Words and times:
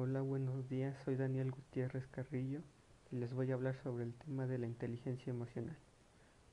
Hola, 0.00 0.20
buenos 0.20 0.68
días. 0.68 0.96
Soy 1.04 1.16
Daniel 1.16 1.50
Gutiérrez 1.50 2.06
Carrillo 2.06 2.60
y 3.10 3.16
les 3.16 3.34
voy 3.34 3.50
a 3.50 3.54
hablar 3.54 3.74
sobre 3.82 4.04
el 4.04 4.14
tema 4.14 4.46
de 4.46 4.56
la 4.56 4.68
inteligencia 4.68 5.32
emocional. 5.32 5.76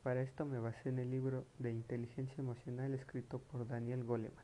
Para 0.02 0.24
esto 0.24 0.48
me 0.48 0.58
basé 0.58 0.90
en 0.90 0.98
el 0.98 1.12
libro 1.12 1.46
de 1.60 1.70
inteligencia 1.70 2.38
emocional 2.40 2.96
escrito 2.96 3.38
por 3.38 3.68
Daniel 3.68 4.04
Goleman. 4.04 4.44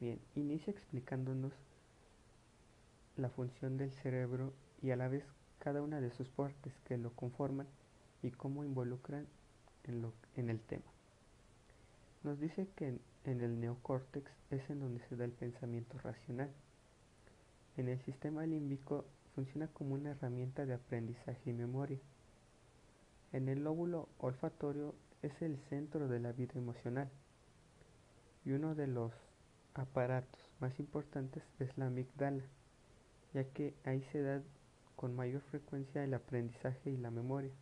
Bien, 0.00 0.18
inicia 0.34 0.72
explicándonos 0.72 1.52
la 3.16 3.30
función 3.30 3.76
del 3.76 3.92
cerebro 3.92 4.52
y 4.82 4.90
a 4.90 4.96
la 4.96 5.06
vez 5.06 5.22
cada 5.60 5.80
una 5.80 6.00
de 6.00 6.10
sus 6.10 6.28
partes 6.30 6.72
que 6.86 6.98
lo 6.98 7.12
conforman 7.12 7.68
y 8.20 8.32
cómo 8.32 8.64
involucran 8.64 9.28
en, 9.84 10.02
lo, 10.02 10.12
en 10.34 10.50
el 10.50 10.58
tema. 10.58 10.90
Nos 12.24 12.40
dice 12.40 12.66
que 12.74 12.88
en, 12.88 13.00
en 13.26 13.42
el 13.42 13.60
neocórtex 13.60 14.28
es 14.50 14.68
en 14.70 14.80
donde 14.80 14.98
se 15.06 15.14
da 15.14 15.24
el 15.24 15.30
pensamiento 15.30 15.98
racional. 15.98 16.50
En 17.78 17.86
el 17.88 18.00
sistema 18.00 18.44
límbico 18.44 19.04
funciona 19.36 19.68
como 19.68 19.94
una 19.94 20.10
herramienta 20.10 20.66
de 20.66 20.74
aprendizaje 20.74 21.50
y 21.50 21.52
memoria. 21.52 22.00
En 23.32 23.48
el 23.48 23.62
lóbulo 23.62 24.08
olfatorio 24.18 24.96
es 25.22 25.40
el 25.42 25.60
centro 25.68 26.08
de 26.08 26.18
la 26.18 26.32
vida 26.32 26.54
emocional 26.56 27.08
y 28.44 28.50
uno 28.50 28.74
de 28.74 28.88
los 28.88 29.12
aparatos 29.74 30.40
más 30.58 30.76
importantes 30.80 31.44
es 31.60 31.78
la 31.78 31.86
amígdala, 31.86 32.42
ya 33.32 33.44
que 33.44 33.74
ahí 33.84 34.02
se 34.10 34.22
da 34.22 34.42
con 34.96 35.14
mayor 35.14 35.42
frecuencia 35.42 36.02
el 36.02 36.14
aprendizaje 36.14 36.90
y 36.90 36.96
la 36.96 37.12
memoria. 37.12 37.52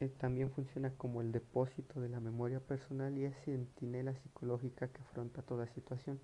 Eh, 0.00 0.08
también 0.08 0.50
funciona 0.52 0.90
como 0.96 1.20
el 1.20 1.32
depósito 1.32 2.00
de 2.00 2.08
la 2.08 2.18
memoria 2.18 2.60
personal 2.60 3.18
y 3.18 3.26
es 3.26 3.36
centinela 3.44 4.14
psicológica 4.14 4.88
que 4.88 5.02
afronta 5.02 5.42
toda 5.42 5.66
situación. 5.74 6.18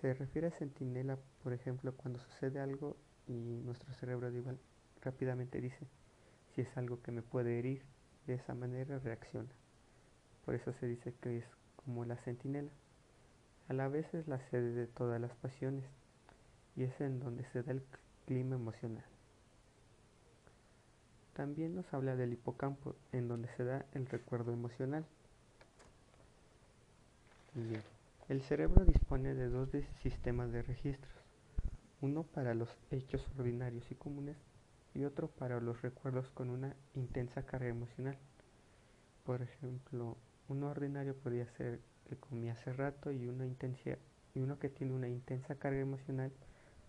Se 0.00 0.14
refiere 0.14 0.48
a 0.48 0.50
centinela, 0.52 1.18
por 1.42 1.52
ejemplo, 1.52 1.92
cuando 1.96 2.20
sucede 2.20 2.60
algo 2.60 2.96
y 3.26 3.32
nuestro 3.64 3.92
cerebro 3.94 4.30
rápidamente 5.02 5.60
dice 5.60 5.86
si 6.54 6.62
es 6.62 6.76
algo 6.76 7.02
que 7.02 7.12
me 7.12 7.22
puede 7.22 7.58
herir, 7.58 7.82
de 8.26 8.34
esa 8.34 8.54
manera 8.54 8.98
reacciona. 8.98 9.48
Por 10.44 10.54
eso 10.54 10.72
se 10.72 10.86
dice 10.86 11.14
que 11.20 11.38
es 11.38 11.44
como 11.76 12.04
la 12.04 12.16
centinela. 12.16 12.70
A 13.68 13.74
la 13.74 13.88
vez 13.88 14.12
es 14.14 14.28
la 14.28 14.40
sede 14.50 14.72
de 14.72 14.86
todas 14.86 15.20
las 15.20 15.34
pasiones 15.36 15.84
y 16.74 16.84
es 16.84 17.00
en 17.00 17.20
donde 17.20 17.44
se 17.52 17.62
da 17.62 17.72
el 17.72 17.82
clima 18.26 18.56
emocional. 18.56 19.04
También 21.34 21.74
nos 21.74 21.92
habla 21.94 22.16
del 22.16 22.32
hipocampo, 22.32 22.96
en 23.12 23.28
donde 23.28 23.48
se 23.56 23.64
da 23.64 23.86
el 23.92 24.06
recuerdo 24.06 24.52
emocional. 24.52 25.04
Bien. 27.54 27.97
El 28.28 28.42
cerebro 28.42 28.84
dispone 28.84 29.34
de 29.34 29.48
dos 29.48 29.70
sistemas 30.02 30.52
de 30.52 30.60
registros, 30.60 31.14
uno 32.02 32.24
para 32.24 32.52
los 32.52 32.68
hechos 32.90 33.26
ordinarios 33.38 33.90
y 33.90 33.94
comunes 33.94 34.36
y 34.92 35.04
otro 35.04 35.28
para 35.28 35.60
los 35.62 35.80
recuerdos 35.80 36.28
con 36.32 36.50
una 36.50 36.76
intensa 36.94 37.46
carga 37.46 37.68
emocional. 37.68 38.18
Por 39.24 39.40
ejemplo, 39.40 40.18
uno 40.48 40.68
ordinario 40.68 41.16
podría 41.16 41.46
ser 41.56 41.80
que 42.06 42.16
comí 42.16 42.50
hace 42.50 42.70
rato 42.74 43.10
y, 43.12 43.28
una 43.28 43.46
y 43.46 44.40
uno 44.40 44.58
que 44.58 44.68
tiene 44.68 44.92
una 44.92 45.08
intensa 45.08 45.54
carga 45.54 45.80
emocional 45.80 46.30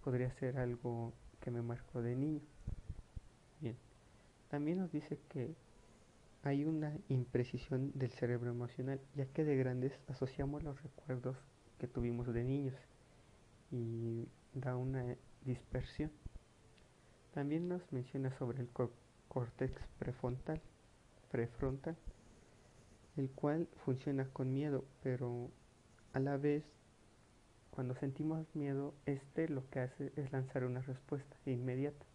podría 0.04 0.34
ser 0.34 0.58
algo 0.58 1.14
que 1.40 1.52
me 1.52 1.62
marcó 1.62 2.02
de 2.02 2.18
niño. 2.18 2.42
Bien, 3.62 3.78
también 4.50 4.80
nos 4.80 4.92
dice 4.92 5.18
que 5.30 5.56
hay 6.44 6.66
una 6.66 6.98
imprecisión 7.10 7.92
del 7.96 8.12
cerebro 8.12 8.50
emocional, 8.50 9.00
ya 9.16 9.26
que 9.26 9.44
de 9.44 9.58
grandes 9.58 9.94
asociamos 10.08 10.64
los 10.64 10.82
recuerdos 10.82 11.38
que 11.78 11.88
tuvimos 11.88 12.34
de 12.34 12.44
niños 12.44 12.76
y 13.72 14.28
da 14.54 14.76
una 14.76 15.16
dispersión. 15.46 16.12
También 17.34 17.68
nos 17.68 17.82
menciona 17.92 18.32
sobre 18.38 18.62
el 18.62 18.70
córtex 19.28 19.82
prefrontal, 20.00 20.62
prefrontal, 21.30 21.98
el 23.18 23.30
cual 23.32 23.68
funciona 23.86 24.28
con 24.30 24.54
miedo, 24.54 24.86
pero 25.04 25.52
a 26.14 26.20
la 26.20 26.38
vez 26.38 26.64
cuando 27.80 27.96
sentimos 27.96 28.46
miedo, 28.56 28.94
este 29.06 29.48
lo 29.48 29.70
que 29.70 29.80
hace 29.80 30.12
es 30.18 30.32
lanzar 30.32 30.66
una 30.66 30.82
respuesta 30.82 31.38
inmediata, 31.46 32.06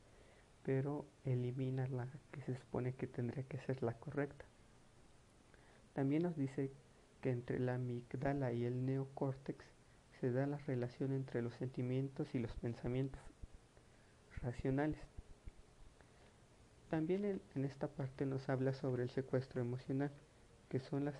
pero 0.64 1.06
elimina 1.24 1.86
la 1.88 2.08
que 2.32 2.40
se 2.42 2.56
supone 2.56 2.94
que 2.94 3.06
tendría 3.06 3.44
que 3.44 3.58
ser 3.58 3.82
la 3.82 3.92
correcta. 3.94 4.44
También 5.92 6.22
nos 6.22 6.36
dice 6.36 6.72
que 7.20 7.30
entre 7.30 7.58
la 7.60 7.74
amígdala 7.74 8.52
y 8.52 8.64
el 8.64 8.84
neocórtex 8.84 9.64
se 10.20 10.32
da 10.32 10.46
la 10.46 10.58
relación 10.58 11.12
entre 11.12 11.42
los 11.42 11.54
sentimientos 11.54 12.34
y 12.34 12.38
los 12.38 12.52
pensamientos 12.56 13.20
racionales. 14.42 15.00
También 16.88 17.24
en, 17.24 17.42
en 17.54 17.64
esta 17.64 17.88
parte 17.88 18.24
nos 18.24 18.48
habla 18.48 18.72
sobre 18.72 19.02
el 19.02 19.10
secuestro 19.10 19.60
emocional, 19.60 20.10
que 20.68 20.80
son 20.80 21.04
las 21.04 21.14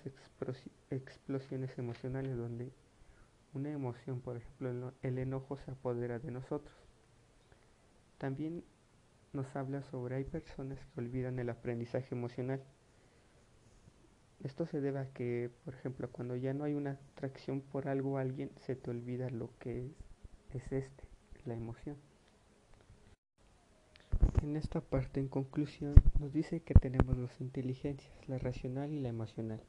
explosiones 0.89 1.77
emocionales 1.77 2.35
donde 2.35 2.71
una 3.53 3.71
emoción, 3.71 4.21
por 4.21 4.37
ejemplo, 4.37 4.93
el 5.01 5.17
enojo 5.17 5.57
se 5.57 5.71
apodera 5.71 6.19
de 6.19 6.31
nosotros. 6.31 6.75
También 8.17 8.63
nos 9.35 9.55
habla 9.55 9.83
sobre 9.83 10.15
hay 10.15 10.23
personas 10.23 10.79
que 10.85 11.01
olvidan 11.01 11.39
el 11.39 11.49
aprendizaje 11.49 12.15
emocional. 12.15 12.63
Esto 14.43 14.65
se 14.65 14.81
debe 14.81 14.99
a 14.99 15.09
que, 15.11 15.51
por 15.63 15.73
ejemplo, 15.73 16.09
cuando 16.11 16.35
ya 16.35 16.53
no 16.53 16.63
hay 16.63 16.73
una 16.73 16.99
atracción 17.13 17.61
por 17.61 17.87
algo 17.87 18.13
o 18.13 18.17
alguien, 18.17 18.51
se 18.65 18.75
te 18.75 18.91
olvida 18.91 19.29
lo 19.29 19.49
que 19.59 19.85
es, 19.85 19.91
es 20.53 20.71
este, 20.71 21.03
la 21.45 21.55
emoción. 21.55 21.97
En 24.41 24.55
esta 24.55 24.81
parte, 24.81 25.19
en 25.19 25.27
conclusión, 25.27 25.95
nos 26.19 26.31
dice 26.31 26.61
que 26.61 26.73
tenemos 26.75 27.17
dos 27.17 27.41
inteligencias, 27.41 28.13
la 28.27 28.37
racional 28.37 28.91
y 28.91 28.99
la 28.99 29.09
emocional 29.09 29.61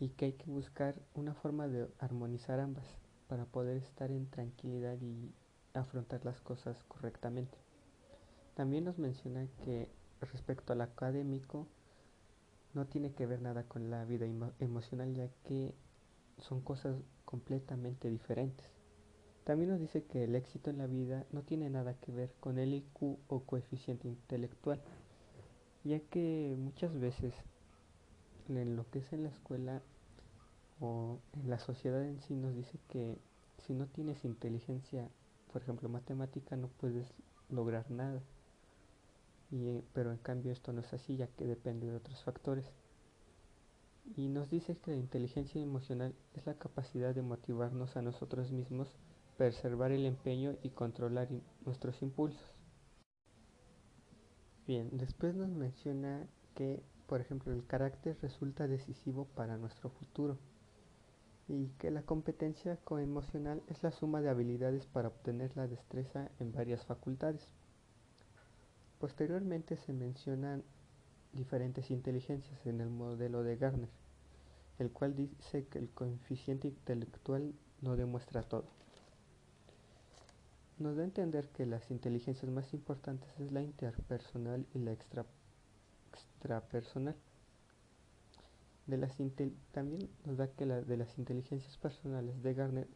y 0.00 0.10
que 0.10 0.26
hay 0.26 0.32
que 0.32 0.50
buscar 0.50 0.94
una 1.14 1.34
forma 1.34 1.66
de 1.66 1.88
armonizar 1.98 2.60
ambas 2.60 2.86
para 3.26 3.44
poder 3.46 3.76
estar 3.78 4.10
en 4.10 4.30
tranquilidad 4.30 4.96
y 5.00 5.32
afrontar 5.74 6.24
las 6.24 6.40
cosas 6.40 6.82
correctamente. 6.84 7.58
También 8.58 8.86
nos 8.86 8.98
menciona 8.98 9.46
que 9.64 9.88
respecto 10.20 10.72
al 10.72 10.80
académico 10.80 11.68
no 12.74 12.86
tiene 12.88 13.12
que 13.12 13.24
ver 13.24 13.40
nada 13.40 13.62
con 13.62 13.88
la 13.88 14.04
vida 14.04 14.26
emocional 14.58 15.14
ya 15.14 15.28
que 15.44 15.76
son 16.38 16.60
cosas 16.62 16.96
completamente 17.24 18.10
diferentes. 18.10 18.66
También 19.44 19.70
nos 19.70 19.78
dice 19.78 20.02
que 20.02 20.24
el 20.24 20.34
éxito 20.34 20.70
en 20.70 20.78
la 20.78 20.88
vida 20.88 21.24
no 21.30 21.42
tiene 21.42 21.70
nada 21.70 21.94
que 22.00 22.10
ver 22.10 22.34
con 22.40 22.58
el 22.58 22.74
IQ 22.74 23.20
o 23.28 23.44
coeficiente 23.44 24.08
intelectual, 24.08 24.82
ya 25.84 26.00
que 26.00 26.56
muchas 26.58 26.98
veces 26.98 27.34
en 28.48 28.74
lo 28.74 28.90
que 28.90 28.98
es 28.98 29.12
en 29.12 29.22
la 29.22 29.28
escuela 29.28 29.82
o 30.80 31.20
en 31.34 31.48
la 31.48 31.60
sociedad 31.60 32.04
en 32.04 32.20
sí 32.22 32.34
nos 32.34 32.56
dice 32.56 32.76
que 32.88 33.18
si 33.58 33.72
no 33.72 33.86
tienes 33.86 34.24
inteligencia, 34.24 35.08
por 35.52 35.62
ejemplo, 35.62 35.88
matemática, 35.88 36.56
no 36.56 36.66
puedes 36.66 37.14
lograr 37.50 37.88
nada. 37.92 38.20
Y, 39.50 39.82
pero 39.92 40.12
en 40.12 40.18
cambio 40.18 40.52
esto 40.52 40.72
no 40.72 40.80
es 40.80 40.92
así, 40.92 41.16
ya 41.16 41.26
que 41.28 41.46
depende 41.46 41.86
de 41.86 41.96
otros 41.96 42.22
factores. 42.22 42.70
Y 44.16 44.28
nos 44.28 44.50
dice 44.50 44.76
que 44.76 44.90
la 44.90 44.96
inteligencia 44.96 45.60
emocional 45.60 46.14
es 46.34 46.46
la 46.46 46.54
capacidad 46.54 47.14
de 47.14 47.22
motivarnos 47.22 47.96
a 47.96 48.02
nosotros 48.02 48.50
mismos, 48.50 48.88
preservar 49.36 49.92
el 49.92 50.06
empeño 50.06 50.56
y 50.62 50.70
controlar 50.70 51.28
nuestros 51.64 52.02
impulsos. 52.02 52.54
Bien, 54.66 54.90
después 54.92 55.34
nos 55.34 55.50
menciona 55.50 56.26
que 56.54 56.82
por 57.08 57.22
ejemplo, 57.22 57.54
el 57.54 57.66
carácter 57.66 58.18
resulta 58.20 58.68
decisivo 58.68 59.24
para 59.34 59.56
nuestro 59.56 59.88
futuro 59.88 60.36
y 61.48 61.68
que 61.78 61.90
la 61.90 62.02
competencia 62.02 62.76
coemocional 62.84 63.62
es 63.68 63.82
la 63.82 63.92
suma 63.92 64.20
de 64.20 64.28
habilidades 64.28 64.84
para 64.84 65.08
obtener 65.08 65.56
la 65.56 65.66
destreza 65.66 66.30
en 66.38 66.52
varias 66.52 66.84
facultades. 66.84 67.48
Posteriormente 68.98 69.76
se 69.76 69.92
mencionan 69.92 70.64
diferentes 71.32 71.90
inteligencias 71.90 72.66
en 72.66 72.80
el 72.80 72.90
modelo 72.90 73.44
de 73.44 73.56
Garner, 73.56 73.88
el 74.78 74.90
cual 74.90 75.14
dice 75.14 75.66
que 75.66 75.78
el 75.78 75.88
coeficiente 75.90 76.68
intelectual 76.68 77.54
no 77.80 77.96
demuestra 77.96 78.42
todo. 78.42 78.66
Nos 80.78 80.96
da 80.96 81.02
a 81.02 81.06
entender 81.06 81.48
que 81.48 81.66
las 81.66 81.90
inteligencias 81.90 82.50
más 82.50 82.72
importantes 82.74 83.28
es 83.38 83.52
la 83.52 83.62
interpersonal 83.62 84.66
y 84.74 84.78
la 84.78 84.92
extra 84.92 85.26
extrapersonal. 86.12 87.16
También 89.72 90.08
nos 90.24 90.38
da 90.38 90.48
que 90.48 90.64
de 90.64 90.96
las 90.96 91.18
inteligencias 91.18 91.76
personales 91.76 92.42
de 92.42 92.54
Garner 92.54 92.88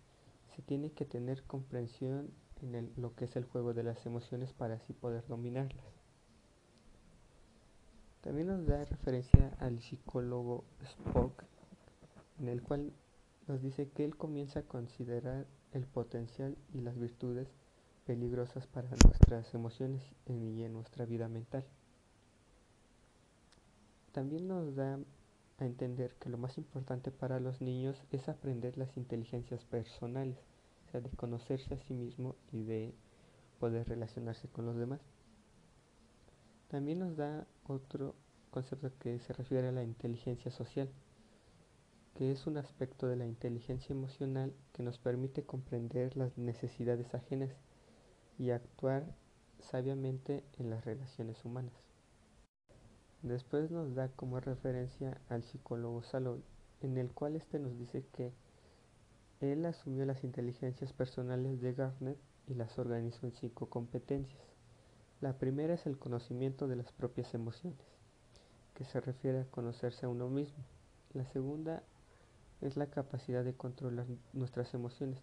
se 0.57 0.63
tiene 0.63 0.91
que 0.93 1.05
tener 1.05 1.43
comprensión 1.45 2.31
en 2.63 2.93
lo 2.97 3.15
que 3.15 3.27
es 3.27 3.37
el 3.37 3.45
juego 3.45 3.75
de 3.75 3.83
las 3.83 4.07
emociones 4.07 4.53
para 4.53 4.77
así 4.77 4.93
poder 4.93 5.27
dominarlas. 5.27 5.92
También 8.23 8.47
nos 8.47 8.65
da 8.67 8.85
referencia 8.85 9.53
al 9.59 9.81
psicólogo 9.81 10.65
Spock, 10.81 11.43
en 12.39 12.49
el 12.49 12.63
cual 12.63 12.93
nos 13.49 13.61
dice 13.61 13.89
que 13.89 14.05
él 14.05 14.17
comienza 14.17 14.61
a 14.61 14.63
considerar 14.63 15.47
el 15.73 15.87
potencial 15.87 16.57
y 16.73 16.83
las 16.83 16.97
virtudes 16.97 17.49
peligrosas 18.07 18.69
para 18.69 18.89
nuestras 19.05 19.53
emociones 19.55 20.03
y 20.27 20.63
en 20.63 20.73
nuestra 20.73 21.05
vida 21.05 21.29
mental. 21.29 21.65
También 24.13 24.47
nos 24.47 24.77
da 24.77 25.01
a 25.59 25.65
entender 25.65 26.15
que 26.21 26.29
lo 26.29 26.39
más 26.39 26.59
importante 26.59 27.11
para 27.11 27.41
los 27.41 27.61
niños 27.61 28.01
es 28.13 28.29
aprender 28.29 28.79
las 28.79 28.97
inteligencias 28.97 29.65
personales, 29.65 30.39
o 30.87 30.91
sea, 30.93 31.01
de 31.01 31.11
conocerse 31.11 31.75
a 31.75 31.79
sí 31.79 31.95
mismo 31.95 32.37
y 32.53 32.63
de 32.63 32.95
poder 33.59 33.89
relacionarse 33.89 34.47
con 34.49 34.67
los 34.67 34.77
demás. 34.77 35.01
También 36.73 37.01
nos 37.01 37.19
da 37.19 37.47
otro 37.65 38.15
concepto 38.51 38.91
que 38.99 39.19
se 39.19 39.35
refiere 39.35 39.69
a 39.69 39.73
la 39.73 39.83
inteligencia 39.83 40.51
social, 40.51 40.89
que 42.15 42.33
es 42.33 42.47
un 42.47 42.57
aspecto 42.57 43.09
de 43.09 43.17
la 43.17 43.27
inteligencia 43.27 43.93
emocional 43.93 44.55
que 44.73 44.83
nos 44.83 44.99
permite 44.99 45.45
comprender 45.45 46.17
las 46.17 46.39
necesidades 46.39 47.13
ajenas 47.15 47.51
y 48.39 48.53
actuar 48.53 49.05
sabiamente 49.61 50.45
en 50.59 50.71
las 50.71 50.83
relaciones 50.87 51.45
humanas. 51.45 51.75
Después 53.21 53.71
nos 53.71 53.95
da 53.95 54.09
como 54.09 54.41
referencia 54.41 55.21
al 55.29 55.43
psicólogo 55.43 56.03
Salón, 56.03 56.43
en 56.81 56.97
el 56.97 57.13
cual 57.13 57.37
este 57.37 57.59
nos 57.59 57.79
dice 57.79 58.07
que 58.15 58.33
él 59.41 59.67
asumió 59.67 60.07
las 60.07 60.25
inteligencias 60.25 60.95
personales 60.95 61.61
de 61.61 61.75
Garnet 61.75 62.19
y 62.47 62.55
las 62.55 62.79
organizó 62.79 63.27
en 63.27 63.33
cinco 63.33 63.69
competencias. 63.69 64.52
La 65.23 65.39
primera 65.39 65.75
es 65.75 65.87
el 65.87 65.99
conocimiento 65.99 66.67
de 66.67 66.75
las 66.75 66.91
propias 66.91 67.33
emociones, 67.33 67.79
que 68.75 68.85
se 68.85 69.01
refiere 69.01 69.43
a 69.43 69.45
conocerse 69.45 70.05
a 70.05 70.09
uno 70.09 70.29
mismo. 70.29 70.65
La 71.15 71.25
segunda 71.27 71.85
es 72.61 72.77
la 72.77 72.89
capacidad 72.89 73.45
de 73.45 73.55
controlar 73.55 74.07
nuestras 74.33 74.75
emociones, 74.75 75.21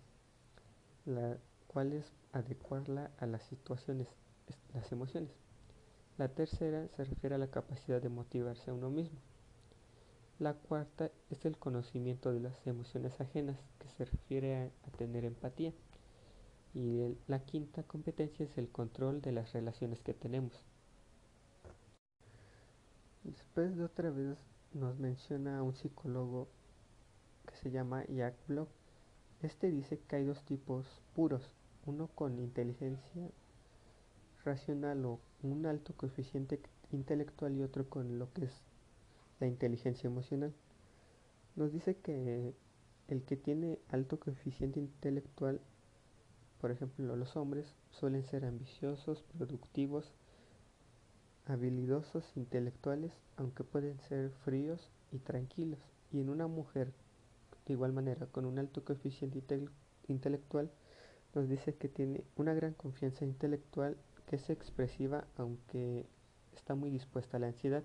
la 1.05 1.37
cual 1.67 1.91
es 1.91 2.13
adecuarla 2.31 3.11
a 3.19 3.25
las 3.25 3.43
situaciones, 3.43 4.07
las 4.73 4.89
emociones. 4.93 5.31
La 6.17 6.29
tercera 6.29 6.87
se 6.95 7.03
refiere 7.03 7.35
a 7.35 7.39
la 7.39 7.51
capacidad 7.51 8.01
de 8.01 8.07
motivarse 8.07 8.71
a 8.71 8.73
uno 8.73 8.89
mismo. 8.89 9.19
La 10.39 10.53
cuarta 10.53 11.11
es 11.29 11.43
el 11.43 11.57
conocimiento 11.57 12.31
de 12.31 12.39
las 12.39 12.65
emociones 12.65 13.19
ajenas, 13.19 13.59
que 13.79 13.89
se 13.89 14.05
refiere 14.05 14.55
a, 14.55 14.91
tener 14.97 15.25
empatía. 15.25 15.73
Y 16.73 17.17
la 17.27 17.39
quinta 17.39 17.83
competencia 17.83 18.45
es 18.45 18.57
el 18.57 18.69
control 18.69 19.21
de 19.21 19.31
las 19.31 19.53
relaciones 19.53 20.01
que 20.01 20.13
tenemos. 20.13 20.53
Después 23.23 23.75
de 23.75 23.83
otra 23.83 24.11
vez 24.11 24.37
nos 24.73 24.97
menciona 24.99 25.63
un 25.63 25.75
psicólogo 25.75 26.47
que 27.45 27.55
se 27.55 27.71
llama 27.71 28.05
Jack 28.05 28.35
Block. 28.47 28.69
Este 29.41 29.71
dice 29.71 29.99
que 29.99 30.17
hay 30.17 30.25
dos 30.25 30.43
tipos 30.43 30.85
puros, 31.15 31.55
uno 31.85 32.07
con 32.07 32.39
inteligencia 32.39 33.29
racional 34.43 35.05
o 35.05 35.19
un 35.41 35.65
alto 35.65 35.93
coeficiente 35.95 36.59
intelectual 36.91 37.55
y 37.55 37.63
otro 37.63 37.89
con 37.89 38.19
lo 38.19 38.31
que 38.33 38.45
es 38.45 38.61
la 39.39 39.47
inteligencia 39.47 40.07
emocional. 40.07 40.53
Nos 41.55 41.71
dice 41.71 41.97
que 41.97 42.53
el 43.07 43.23
que 43.23 43.35
tiene 43.35 43.79
alto 43.89 44.19
coeficiente 44.19 44.79
intelectual, 44.79 45.61
por 46.59 46.71
ejemplo 46.71 47.15
los 47.15 47.35
hombres, 47.35 47.73
suelen 47.91 48.23
ser 48.23 48.45
ambiciosos, 48.45 49.23
productivos, 49.37 50.11
habilidosos, 51.45 52.25
intelectuales, 52.35 53.11
aunque 53.37 53.63
pueden 53.63 53.99
ser 54.01 54.31
fríos 54.43 54.89
y 55.11 55.19
tranquilos. 55.19 55.79
Y 56.11 56.19
en 56.19 56.29
una 56.29 56.47
mujer, 56.47 56.91
de 57.65 57.73
igual 57.73 57.93
manera, 57.93 58.27
con 58.27 58.45
un 58.45 58.59
alto 58.59 58.83
coeficiente 58.83 59.41
intelectual, 60.07 60.69
nos 61.33 61.47
dice 61.47 61.75
que 61.75 61.89
tiene 61.89 62.23
una 62.35 62.53
gran 62.53 62.73
confianza 62.73 63.25
intelectual 63.25 63.97
que 64.25 64.35
es 64.35 64.49
expresiva 64.49 65.25
aunque 65.37 66.05
está 66.53 66.75
muy 66.75 66.89
dispuesta 66.89 67.37
a 67.37 67.39
la 67.39 67.47
ansiedad, 67.47 67.83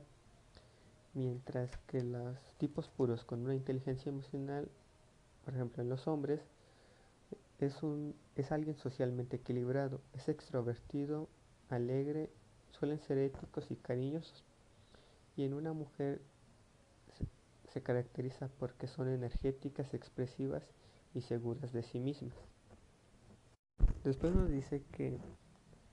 mientras 1.15 1.77
que 1.87 2.03
los 2.03 2.37
tipos 2.59 2.88
puros 2.88 3.25
con 3.25 3.41
una 3.41 3.55
inteligencia 3.55 4.11
emocional, 4.11 4.69
por 5.44 5.55
ejemplo 5.55 5.82
en 5.82 5.88
los 5.88 6.06
hombres, 6.06 6.41
es, 7.64 7.82
un, 7.82 8.14
es 8.37 8.52
alguien 8.52 8.76
socialmente 8.76 9.37
equilibrado, 9.37 10.00
es 10.12 10.28
extrovertido, 10.28 11.28
alegre, 11.69 12.31
suelen 12.70 13.00
ser 13.00 13.19
éticos 13.19 13.70
y 13.70 13.76
cariñosos, 13.76 14.44
y 15.37 15.44
en 15.44 15.55
una 15.55 15.72
mujer 15.72 16.20
se, 17.19 17.26
se 17.72 17.82
caracteriza 17.82 18.49
porque 18.58 18.87
son 18.87 19.08
energéticas, 19.08 19.94
expresivas 19.94 20.62
y 21.14 21.22
seguras 21.22 21.72
de 21.72 21.82
sí 21.82 22.00
mismas. 22.00 22.34
Después 24.05 24.34
nos 24.34 24.50
dice 24.50 24.82
que 24.93 25.19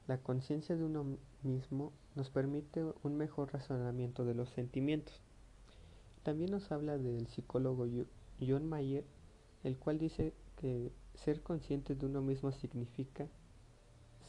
la 0.08 0.18
conciencia 0.18 0.76
de 0.76 0.84
uno 0.84 1.18
mismo 1.44 1.94
nos 2.16 2.30
permite 2.30 2.84
un 3.04 3.16
mejor 3.16 3.54
razonamiento 3.54 4.26
de 4.26 4.34
los 4.34 4.50
sentimientos. 4.50 5.22
También 6.24 6.52
nos 6.52 6.72
habla 6.72 6.98
del 6.98 7.28
psicólogo 7.28 7.88
John 8.40 8.68
Mayer, 8.68 9.06
el 9.64 9.78
cual 9.78 9.98
dice 9.98 10.34
que 10.58 10.92
ser 11.16 11.42
consciente 11.42 11.96
de 11.96 12.06
uno 12.06 12.22
mismo 12.22 12.52
significa 12.52 13.28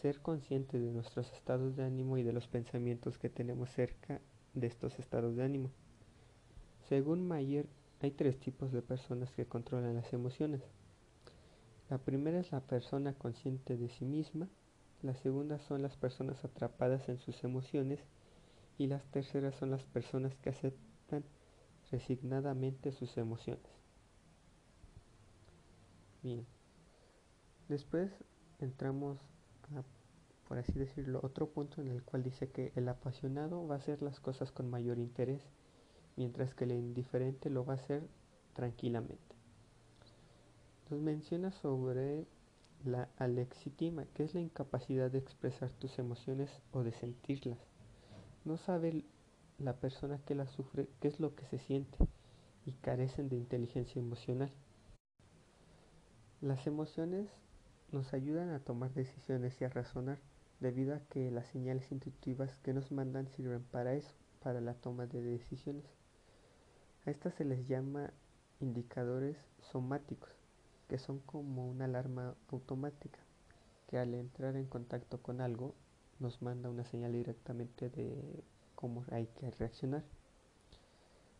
ser 0.01 0.21
consciente 0.21 0.81
de 0.81 0.91
nuestros 0.91 1.33
estados 1.33 1.77
de 1.77 1.85
ánimo 1.85 2.19
y 2.19 2.23
de 2.23 2.33
los 2.33 2.49
pensamientos 2.49 3.19
que 3.19 3.29
tenemos 3.29 3.71
cerca 3.71 4.21
de 4.55 4.67
estos 4.67 4.99
estados 4.99 5.37
de 5.37 5.45
ánimo. 5.45 5.71
Según 6.89 7.27
Mayer, 7.27 7.69
hay 8.01 8.11
tres 8.11 8.39
tipos 8.41 8.73
de 8.73 8.83
personas 8.83 9.33
que 9.33 9.47
controlan 9.47 9.95
las 9.95 10.13
emociones. 10.13 10.63
La 11.89 11.99
primera 11.99 12.41
es 12.41 12.51
la 12.51 12.61
persona 12.61 13.15
consciente 13.15 13.77
de 13.77 13.89
sí 13.89 14.05
misma, 14.05 14.49
la 15.03 15.15
segunda 15.15 15.59
son 15.59 15.83
las 15.83 15.97
personas 15.97 16.45
atrapadas 16.45 17.09
en 17.09 17.19
sus 17.19 17.45
emociones 17.45 18.01
y 18.79 18.87
las 18.87 19.05
terceras 19.07 19.55
son 19.55 19.71
las 19.71 19.85
personas 19.85 20.35
que 20.37 20.51
aceptan 20.51 21.25
resignadamente 21.91 22.93
sus 22.93 23.17
emociones. 23.19 23.71
Bien, 26.23 26.47
después 27.69 28.11
entramos 28.59 29.19
a, 29.75 29.83
por 30.49 30.59
así 30.59 30.73
decirlo, 30.73 31.21
otro 31.23 31.49
punto 31.49 31.81
en 31.81 31.89
el 31.89 32.03
cual 32.03 32.23
dice 32.23 32.51
que 32.51 32.73
el 32.77 32.89
apasionado 32.89 33.67
va 33.67 33.77
a 33.77 33.79
hacer 33.79 34.03
las 34.03 34.21
cosas 34.21 34.53
con 34.53 34.71
mayor 34.71 34.99
interés, 34.99 35.43
mientras 36.17 36.55
que 36.55 36.65
el 36.65 36.73
indiferente 36.73 37.51
lo 37.51 37.65
va 37.65 37.75
a 37.75 37.77
hacer 37.77 38.07
tranquilamente. 38.55 39.37
Nos 40.91 41.01
menciona 41.01 41.53
sobre 41.53 42.27
la 42.85 43.09
alexitima, 43.17 44.05
que 44.15 44.25
es 44.25 44.35
la 44.35 44.41
incapacidad 44.41 45.11
de 45.11 45.19
expresar 45.19 45.71
tus 45.71 45.99
emociones 45.99 46.51
o 46.73 46.83
de 46.83 46.93
sentirlas. 46.93 47.59
No 48.45 48.57
sabe 48.57 49.05
la 49.59 49.75
persona 49.75 50.19
que 50.27 50.35
las 50.35 50.51
sufre 50.51 50.89
qué 51.01 51.09
es 51.09 51.21
lo 51.21 51.35
que 51.35 51.47
se 51.47 51.59
siente 51.59 51.97
y 52.67 52.73
carecen 52.73 53.29
de 53.29 53.37
inteligencia 53.37 54.01
emocional. 54.01 54.51
Las 56.41 56.67
emociones 56.67 57.31
nos 57.93 58.13
ayudan 58.15 58.51
a 58.51 58.61
tomar 58.61 58.93
decisiones 58.95 59.61
y 59.61 59.65
a 59.65 59.69
razonar 59.69 60.19
debido 60.61 60.95
a 60.95 61.01
que 61.01 61.31
las 61.31 61.47
señales 61.49 61.91
intuitivas 61.93 62.59
que 62.59 62.73
nos 62.73 62.93
mandan 62.93 63.29
sirven 63.29 63.63
para 63.63 63.95
eso, 63.95 64.15
para 64.43 64.61
la 64.61 64.75
toma 64.75 65.07
de 65.07 65.23
decisiones. 65.23 65.85
A 67.05 67.11
estas 67.11 67.35
se 67.35 67.45
les 67.45 67.67
llama 67.69 68.11
indicadores 68.61 69.37
somáticos 69.61 70.31
que 70.89 70.99
son 70.99 71.21
como 71.21 71.69
una 71.69 71.87
alarma 71.87 72.35
automática 72.51 73.19
que 73.89 73.99
al 73.99 74.15
entrar 74.15 74.57
en 74.57 74.67
contacto 74.67 75.23
con 75.23 75.41
algo 75.41 75.75
nos 76.21 76.43
manda 76.43 76.71
una 76.71 76.85
señal 76.85 77.13
directamente 77.13 77.91
de 77.91 78.45
cómo 78.75 79.05
hay 79.11 79.27
que 79.27 79.51
reaccionar. 79.51 80.05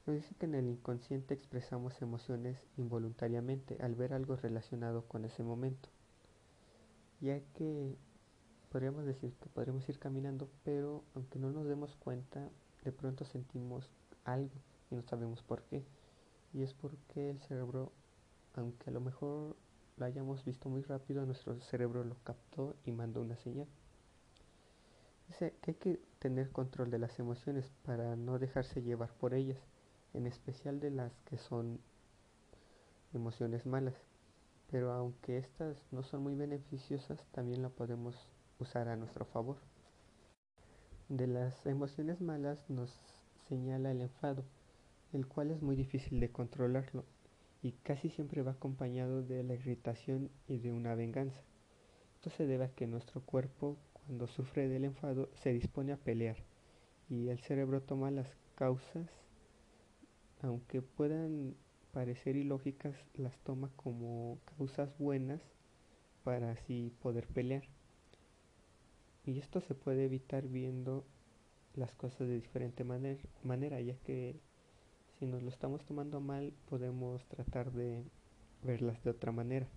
Nos 0.07 0.17
dice 0.17 0.35
que 0.35 0.47
en 0.47 0.55
el 0.55 0.69
inconsciente 0.69 1.35
expresamos 1.35 2.01
emociones 2.03 2.59
involuntariamente 2.77 3.77
al 3.81 3.95
ver 3.95 4.15
algo 4.15 4.37
relacionado 4.37 5.07
con 5.07 5.25
ese 5.25 5.43
momento, 5.43 5.89
ya 7.23 7.41
que 7.55 7.97
podríamos 8.71 9.07
decir 9.07 9.33
que 9.41 9.49
podríamos 9.49 9.89
ir 9.89 9.99
caminando, 9.99 10.51
pero 10.63 11.03
aunque 11.15 11.39
no 11.39 11.51
nos 11.51 11.67
demos 11.67 11.97
cuenta, 11.97 12.51
de 12.85 12.93
pronto 12.93 13.25
sentimos 13.25 13.89
algo 14.25 14.53
y 14.91 14.97
no 14.97 15.03
sabemos 15.03 15.43
por 15.43 15.63
qué. 15.63 15.83
Y 16.53 16.63
es 16.63 16.75
porque 16.75 17.31
el 17.31 17.41
cerebro 17.41 17.93
aunque 18.55 18.91
a 18.91 18.93
lo 18.93 19.01
mejor 19.01 19.57
lo 19.97 20.07
hayamos 20.07 20.45
visto 20.45 20.69
muy 20.69 20.83
rápido, 20.83 21.25
nuestro 21.25 21.59
cerebro 21.61 22.05
lo 22.05 22.17
captó 22.25 22.77
y 22.85 22.93
mandó 22.93 23.21
una 23.23 23.37
señal. 23.37 23.67
Dice 25.29 25.55
que 25.63 25.71
hay 25.71 25.77
que 25.77 26.01
tener 26.19 26.51
control 26.51 26.91
de 26.91 26.99
las 26.99 27.19
emociones 27.19 27.71
para 27.85 28.17
no 28.17 28.39
dejarse 28.39 28.83
llevar 28.83 29.13
por 29.15 29.35
ellas, 29.35 29.59
en 30.13 30.27
especial 30.27 30.81
de 30.81 30.91
las 30.91 31.13
que 31.25 31.39
son 31.39 31.81
emociones 33.15 33.65
malas. 33.65 33.95
Pero 34.73 34.91
aunque 34.91 35.37
estas 35.37 35.77
no 35.93 36.03
son 36.03 36.23
muy 36.23 36.35
beneficiosas, 36.35 37.25
también 37.31 37.61
la 37.61 37.69
podemos 37.69 38.17
usar 38.59 38.89
a 38.89 38.97
nuestro 38.97 39.27
favor. 39.27 39.59
De 41.11 41.27
las 41.27 41.67
emociones 41.67 42.23
malas 42.23 42.71
nos 42.71 42.91
señala 43.51 43.91
el 43.91 44.01
enfado, 44.01 44.45
el 45.13 45.27
cual 45.27 45.51
es 45.51 45.61
muy 45.61 45.77
difícil 45.77 46.21
de 46.21 46.33
controlarlo 46.33 47.05
y 47.63 47.73
casi 47.73 48.09
siempre 48.09 48.41
va 48.41 48.53
acompañado 48.53 49.23
de 49.23 49.43
la 49.43 49.53
irritación 49.53 50.31
y 50.49 50.57
de 50.57 50.73
una 50.73 50.95
venganza. 50.95 51.43
Esto 52.15 52.31
se 52.31 52.47
debe 52.47 52.65
a 52.65 52.75
que 52.75 52.87
nuestro 52.87 53.21
cuerpo 53.21 53.77
cuando 53.93 54.27
sufre 54.27 54.71
del 54.71 54.87
enfado 54.87 55.29
se 55.35 55.53
dispone 55.53 55.93
a 55.93 55.99
pelear 55.99 56.39
y 57.11 57.29
el 57.29 57.41
cerebro 57.41 57.83
toma 57.83 58.11
las 58.11 58.39
causas, 58.55 59.07
aunque 60.41 60.81
puedan 60.81 61.57
parecer 61.93 62.37
ilógicas, 62.37 62.97
las 63.15 63.39
toma 63.41 63.71
como 63.77 64.39
causas 64.57 64.97
buenas 64.99 65.41
para 66.25 66.53
así 66.53 66.93
poder 67.03 67.27
pelear. 67.29 67.65
Y 69.25 69.39
esto 69.39 69.61
se 69.61 69.75
puede 69.75 70.07
evitar 70.07 70.49
viendo 70.49 71.05
las 71.75 71.95
cosas 71.95 72.27
de 72.27 72.35
diferente 72.35 72.85
manera, 72.85 73.81
ya 73.81 73.95
que 73.99 74.41
si 75.19 75.27
nos 75.27 75.43
lo 75.43 75.51
estamos 75.51 75.85
tomando 75.85 76.21
mal 76.21 76.53
podemos 76.69 77.25
tratar 77.27 77.71
de 77.73 78.03
verlas 78.65 79.03
de 79.05 79.11
otra 79.11 79.31
manera. 79.33 79.69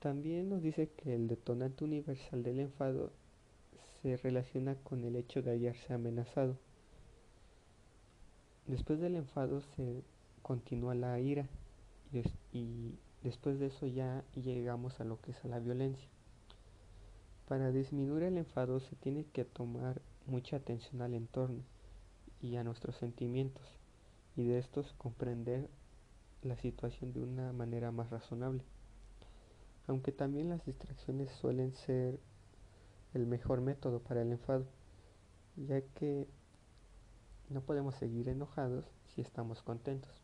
También 0.00 0.48
nos 0.48 0.62
dice 0.62 0.88
que 0.88 1.14
el 1.14 1.28
detonante 1.28 1.84
universal 1.84 2.42
del 2.42 2.60
enfado 2.60 3.12
se 4.00 4.16
relaciona 4.16 4.74
con 4.76 5.04
el 5.04 5.16
hecho 5.16 5.42
de 5.42 5.50
hallarse 5.50 5.92
amenazado. 5.92 6.56
Después 8.66 9.00
del 9.00 9.16
enfado 9.16 9.60
se 9.60 10.02
continúa 10.42 10.94
la 10.94 11.18
ira 11.20 11.48
y, 12.52 12.98
después 13.22 13.58
de 13.58 13.66
eso 13.66 13.86
ya 13.86 14.24
llegamos 14.34 15.00
a 15.00 15.04
lo 15.04 15.20
que 15.20 15.30
es 15.30 15.44
la 15.44 15.60
violencia. 15.60 16.08
Para 17.48 17.70
disminuir 17.70 18.24
el 18.24 18.38
enfado 18.38 18.80
se 18.80 18.96
tiene 18.96 19.24
que 19.24 19.44
tomar 19.44 20.02
mucha 20.26 20.56
atención 20.56 21.02
al 21.02 21.14
entorno 21.14 21.62
y 22.40 22.56
a 22.56 22.64
nuestros 22.64 22.96
sentimientos 22.96 23.64
y 24.36 24.44
de 24.44 24.58
estos 24.58 24.92
comprender 24.94 25.68
la 26.42 26.56
situación 26.56 27.12
de 27.12 27.22
una 27.22 27.52
manera 27.52 27.92
más 27.92 28.10
razonable. 28.10 28.64
Aunque 29.86 30.12
también 30.12 30.48
las 30.48 30.64
distracciones 30.64 31.30
suelen 31.32 31.74
ser 31.74 32.18
el 33.14 33.26
mejor 33.26 33.60
método 33.60 34.00
para 34.00 34.22
el 34.22 34.32
enfado, 34.32 34.66
ya 35.56 35.80
que 35.80 36.28
no 37.48 37.60
podemos 37.60 37.94
seguir 37.96 38.28
enojados 38.28 38.86
si 39.14 39.20
estamos 39.20 39.62
contentos. 39.62 40.21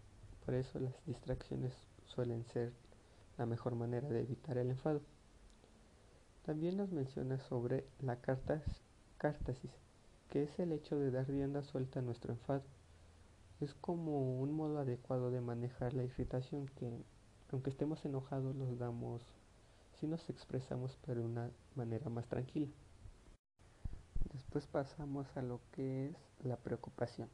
Por 0.49 0.55
eso 0.55 0.79
las 0.79 0.95
distracciones 1.05 1.75
suelen 2.07 2.43
ser 2.47 2.73
la 3.37 3.45
mejor 3.45 3.75
manera 3.75 4.09
de 4.09 4.23
evitar 4.23 4.57
el 4.57 4.71
enfado. 4.71 5.03
También 6.47 6.79
nos 6.79 6.91
menciona 6.91 7.39
sobre 7.39 7.85
la 8.01 8.17
cártasis, 8.23 9.71
que 10.31 10.45
es 10.45 10.59
el 10.59 10.73
hecho 10.73 10.99
de 10.99 11.11
dar 11.11 11.29
rienda 11.29 11.63
suelta 11.63 11.99
a 11.99 12.03
nuestro 12.03 12.33
enfado. 12.33 12.63
Es 13.61 13.75
como 13.75 14.41
un 14.41 14.53
modo 14.53 14.79
adecuado 14.79 15.31
de 15.31 15.43
manejar 15.43 15.93
la 15.93 16.05
irritación 16.05 16.67
que, 16.77 16.91
aunque 17.53 17.69
estemos 17.69 18.03
enojados, 18.07 18.57
los 18.57 18.79
damos 18.79 19.21
si 20.01 20.07
nos 20.07 20.31
expresamos 20.31 20.97
pero 21.05 21.21
de 21.21 21.27
una 21.27 21.51
manera 21.75 22.09
más 22.09 22.27
tranquila. 22.27 22.69
Después 24.33 24.67
pasamos 24.67 25.27
a 25.37 25.43
lo 25.43 25.61
que 25.73 26.07
es 26.07 26.17
la 26.43 26.57
preocupación. 26.57 27.29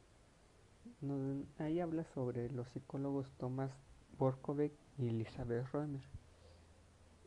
Ahí 1.59 1.81
habla 1.81 2.05
sobre 2.15 2.51
los 2.51 2.69
psicólogos 2.69 3.31
Thomas 3.39 3.71
Borkovec 4.19 4.73
y 4.99 5.09
Elizabeth 5.09 5.67
Roemer, 5.73 6.03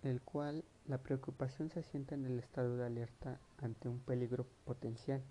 el 0.03 0.21
cual 0.21 0.63
la 0.86 0.97
preocupación 1.00 1.69
se 1.69 1.81
asienta 1.81 2.15
en 2.15 2.25
el 2.25 2.39
estado 2.39 2.77
de 2.77 2.86
alerta 2.86 3.39
ante 3.57 3.89
un 3.89 4.00
peligro 4.00 4.45
potencial, 4.65 5.21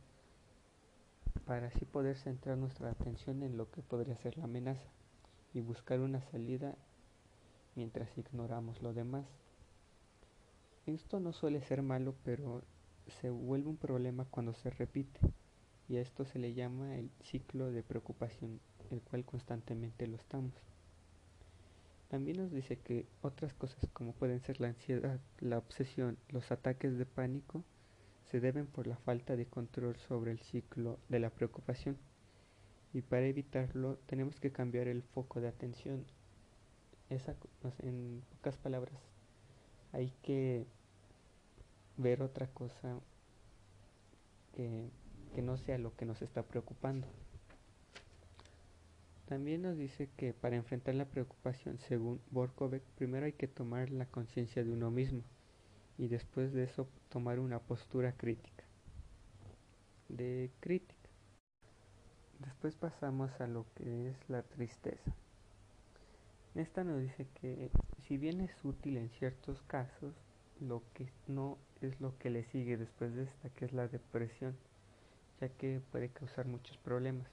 para 1.45 1.69
así 1.69 1.85
poder 1.85 2.17
centrar 2.17 2.59
nuestra 2.59 2.91
atención 2.91 3.43
en 3.43 3.57
lo 3.57 3.71
que 3.71 3.83
podría 3.83 4.17
ser 4.17 4.37
la 4.37 4.45
amenaza 4.45 4.91
y 5.55 5.61
buscar 5.61 6.01
una 6.01 6.21
salida 6.21 6.77
mientras 7.75 8.17
ignoramos 8.19 8.83
lo 8.83 8.93
demás. 8.93 9.27
Esto 10.87 11.21
no 11.21 11.33
suele 11.33 11.61
ser 11.63 11.83
malo, 11.83 12.15
pero 12.25 12.63
se 13.09 13.31
vuelve 13.31 13.69
un 13.69 13.77
problema 13.77 14.25
cuando 14.25 14.53
se 14.55 14.71
repite, 14.71 15.21
y 15.89 15.97
a 15.97 16.01
esto 16.01 16.25
se 16.25 16.39
le 16.39 16.55
llama 16.55 16.97
el 16.97 17.11
ciclo 17.23 17.71
de 17.71 17.83
preocupación, 17.83 18.61
el 18.91 19.01
cual 19.03 19.25
constantemente 19.25 20.07
lo 20.07 20.17
estamos. 20.17 20.53
También 22.09 22.37
nos 22.39 22.53
dice 22.53 22.79
que 22.79 23.07
otras 23.23 23.53
cosas 23.55 23.89
como 23.93 24.13
pueden 24.13 24.41
ser 24.41 24.61
la 24.61 24.69
ansiedad, 24.69 25.21
la 25.41 25.59
obsesión, 25.59 26.19
los 26.29 26.51
ataques 26.53 26.99
de 26.99 27.07
pánico, 27.07 27.65
se 28.31 28.41
deben 28.41 28.67
por 28.67 28.87
la 28.87 28.97
falta 28.97 29.37
de 29.37 29.47
control 29.47 29.97
sobre 29.97 30.33
el 30.33 30.41
ciclo 30.41 30.99
de 31.09 31.21
la 31.21 31.31
preocupación. 31.31 31.97
Y 32.93 33.03
para 33.03 33.27
evitarlo 33.27 33.99
tenemos 34.07 34.41
que 34.41 34.53
cambiar 34.53 34.89
el 34.89 35.03
foco 35.03 35.41
de 35.41 35.49
atención. 35.49 36.05
Esa, 37.09 37.37
en 37.81 38.23
pocas 38.31 38.57
palabras, 38.57 39.01
hay 39.93 40.13
que 40.23 40.67
ver 41.97 42.23
otra 42.23 42.49
cosa 42.49 42.99
que, 44.53 44.91
que 45.37 45.43
no 45.43 45.59
sea 45.59 45.77
lo 45.77 45.95
que 45.95 46.07
nos 46.07 46.23
está 46.23 46.45
preocupando. 46.45 47.07
También 49.27 49.61
nos 49.61 49.77
dice 49.77 50.09
que 50.17 50.33
para 50.33 50.57
enfrentar 50.57 50.95
la 50.95 51.05
preocupación, 51.05 51.79
según 51.79 52.23
Borkovec, 52.31 52.83
primero 52.97 53.27
hay 53.27 53.35
que 53.35 53.47
tomar 53.47 53.91
la 53.91 54.07
conciencia 54.07 54.65
de 54.65 54.73
uno 54.73 54.91
mismo 54.91 55.21
y 55.99 56.09
después 56.09 56.55
de 56.55 56.65
eso 56.65 56.89
tomar 57.11 57.39
una 57.39 57.59
postura 57.59 58.13
crítica. 58.13 58.65
De 60.09 60.51
crítica. 60.61 61.11
Después 62.39 62.75
pasamos 62.75 63.31
a 63.39 63.47
lo 63.47 63.67
que 63.75 64.09
es 64.09 64.17
la 64.31 64.43
tristeza. 64.43 65.15
Esta 66.55 66.83
nos 66.83 67.03
dice 67.03 67.27
que 67.43 67.71
si 68.09 68.17
bien 68.17 68.41
es 68.41 68.65
útil 68.65 68.97
en 68.97 69.11
ciertos 69.11 69.61
casos, 69.67 70.15
lo 70.61 70.83
que 70.95 71.13
no 71.27 71.59
es 71.83 72.01
lo 72.01 72.17
que 72.17 72.31
le 72.31 72.45
sigue 72.45 72.79
después 72.79 73.15
de 73.15 73.25
esta, 73.25 73.51
que 73.51 73.67
es 73.67 73.75
la 73.75 73.87
depresión, 73.87 74.57
ya 75.41 75.49
que 75.49 75.81
puede 75.93 76.09
causar 76.09 76.47
muchos 76.47 76.77
problemas. 76.79 77.29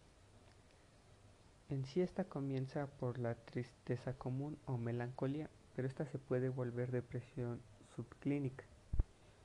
En 1.69 1.85
sí 1.85 2.01
esta 2.01 2.25
comienza 2.25 2.87
por 2.87 3.17
la 3.17 3.35
tristeza 3.35 4.13
común 4.13 4.57
o 4.65 4.77
melancolía, 4.77 5.49
pero 5.75 5.87
esta 5.87 6.05
se 6.05 6.19
puede 6.19 6.49
volver 6.49 6.91
depresión 6.91 7.61
subclínica. 7.95 8.65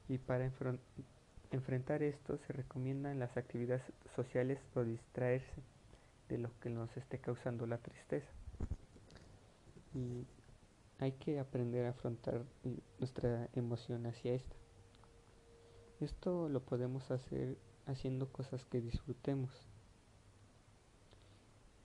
Y 0.09 0.19
para 0.19 0.51
enfrentar 1.51 2.03
esto 2.03 2.39
se 2.39 2.53
recomiendan 2.53 3.19
las 3.19 3.37
actividades 3.37 3.83
sociales 4.15 4.59
o 4.75 4.85
distraerse 4.85 5.63
de 6.29 6.39
lo 6.39 6.51
que 6.61 6.71
nos 6.71 6.95
esté 6.97 7.19
causando 7.19 7.67
la 7.67 7.79
tristeza. 7.79 8.29
Y 9.95 10.27
hay 10.99 11.13
que 11.13 11.39
aprender 11.39 11.87
a 11.87 11.91
afrontar 11.91 12.45
nuestra 12.99 13.49
emoción 13.55 14.07
hacia 14.07 14.35
esta. 14.35 14.57
Esto 16.01 16.49
lo 16.49 16.61
podemos 16.61 17.11
hacer 17.11 17.57
haciendo 17.89 18.31
cosas 18.31 18.65
que 18.65 18.81
disfrutemos 18.81 19.69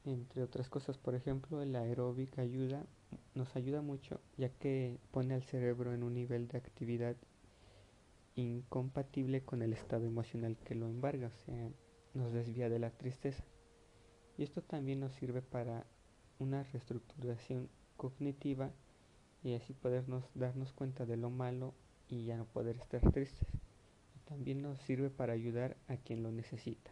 entre 0.05 0.43
otras 0.43 0.69
cosas, 0.69 0.97
por 0.97 1.15
ejemplo, 1.15 1.61
el 1.61 1.75
aeróbic 1.75 2.37
ayuda, 2.37 2.85
nos 3.35 3.55
ayuda 3.55 3.81
mucho 3.81 4.19
ya 4.37 4.49
que 4.49 4.99
pone 5.11 5.33
al 5.33 5.43
cerebro 5.43 5.93
en 5.93 6.03
un 6.03 6.13
nivel 6.13 6.47
de 6.49 6.57
actividad 6.57 7.15
incompatible 8.35 9.43
con 9.43 9.61
el 9.61 9.71
estado 9.71 10.05
emocional 10.05 10.57
que 10.57 10.75
lo 10.75 10.87
embarga, 10.87 11.27
o 11.27 11.45
sea, 11.45 11.69
nos 12.13 12.33
desvía 12.33 12.67
de 12.67 12.79
la 12.79 12.89
tristeza. 12.89 13.43
Y 14.37 14.43
esto 14.43 14.61
también 14.61 14.99
nos 14.99 15.13
sirve 15.13 15.41
para 15.41 15.85
una 16.39 16.63
reestructuración 16.63 17.69
cognitiva 17.95 18.71
y 19.41 19.53
así 19.53 19.73
podernos 19.73 20.25
darnos 20.33 20.73
cuenta 20.73 21.05
de 21.05 21.15
lo 21.15 21.29
malo 21.29 21.73
y 22.09 22.25
ya 22.25 22.35
no 22.35 22.45
poder 22.45 22.75
estar 22.77 22.99
tristes. 23.11 23.62
También 24.33 24.63
nos 24.63 24.79
sirve 24.81 25.11
para 25.11 25.33
ayudar 25.33 25.77
a 25.87 25.95
quien 25.95 26.23
lo 26.23 26.31
necesita. 26.31 26.89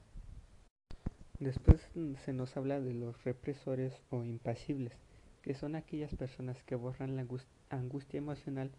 Después 1.39 1.81
mm, 1.95 2.13
se 2.24 2.33
nos 2.33 2.55
habla 2.55 2.79
de 2.79 2.93
los 2.93 3.24
represores 3.24 4.00
o 4.12 4.24
impasibles, 4.24 4.93
que 5.41 5.55
son 5.55 5.75
aquellas 5.75 6.13
personas 6.13 6.62
que 6.62 6.75
borran 6.75 7.15
la 7.15 7.25
angustia 7.71 8.19
emocional 8.19 8.69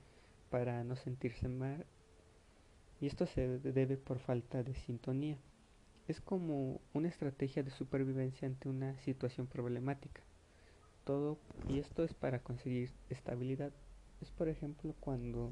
para 0.48 0.84
no 0.84 0.94
sentirse 0.94 1.48
mal 1.48 1.84
y 3.00 3.06
esto 3.06 3.26
se 3.26 3.58
debe 3.58 3.96
por 3.96 4.20
falta 4.20 4.62
de 4.62 4.74
sintonía. 4.74 5.38
Es 6.06 6.20
como 6.20 6.80
una 6.94 7.08
estrategia 7.08 7.64
de 7.64 7.70
supervivencia 7.72 8.46
ante 8.46 8.68
una 8.68 8.96
situación 9.00 9.48
problemática. 9.48 10.20
Todo 11.04 11.36
y 11.68 11.80
esto 11.80 12.04
es 12.04 12.14
para 12.14 12.38
conseguir 12.38 12.92
estabilidad. 13.10 13.72
Es 14.20 14.30
por 14.30 14.48
ejemplo 14.48 14.94
cuando 15.00 15.50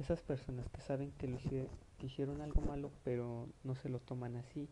esas 0.00 0.20
personas 0.22 0.68
que 0.70 0.80
saben 0.80 1.12
que, 1.12 1.68
hicieron 2.02 2.40
algo 2.40 2.60
malo 2.62 2.90
pero 3.04 3.48
no 3.64 3.74
se 3.74 3.88
lo 3.88 3.98
toman 4.00 4.36
así 4.36 4.68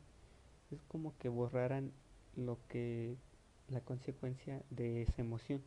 es 0.70 0.82
como 0.88 1.16
que 1.18 1.28
borraran 1.28 1.92
lo 2.36 2.58
que 2.68 3.16
la 3.68 3.80
consecuencia 3.80 4.62
de 4.70 5.02
esa 5.02 5.22
emoción 5.22 5.62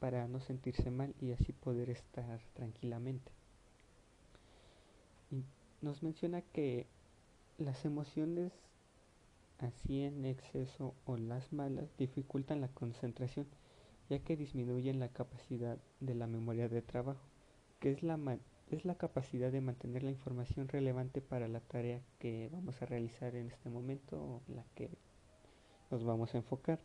para 0.00 0.26
no 0.26 0.40
sentirse 0.40 0.90
mal 0.90 1.14
y 1.20 1.32
así 1.32 1.52
poder 1.52 1.88
estar 1.90 2.40
tranquilamente. 2.54 3.30
Nos 5.80 6.02
menciona 6.02 6.42
que 6.42 6.86
las 7.58 7.84
emociones 7.84 8.52
así 9.58 10.02
en 10.02 10.24
exceso 10.24 10.94
o 11.06 11.16
las 11.16 11.52
malas 11.52 11.88
dificultan 11.98 12.60
la 12.60 12.68
concentración 12.68 13.46
ya 14.10 14.18
que 14.18 14.36
disminuyen 14.36 14.98
la 14.98 15.08
capacidad 15.08 15.78
de 16.00 16.14
la 16.14 16.26
memoria 16.26 16.68
de 16.68 16.82
trabajo, 16.82 17.24
que 17.78 17.92
es 17.92 18.02
la, 18.02 18.18
es 18.76 18.84
la 18.84 18.94
capacidad 18.94 19.52
de 19.52 19.60
mantener 19.60 20.02
la 20.02 20.10
información 20.10 20.68
relevante 20.68 21.20
para 21.20 21.48
la 21.48 21.60
tarea 21.60 22.00
que 22.18 22.48
vamos 22.52 22.80
a 22.80 22.86
realizar 22.86 23.34
en 23.36 23.50
este 23.50 23.68
momento 23.68 24.16
o 24.16 24.42
la 24.48 24.64
que 24.74 24.90
nos 25.90 26.04
vamos 26.04 26.34
a 26.34 26.38
enfocar. 26.38 26.80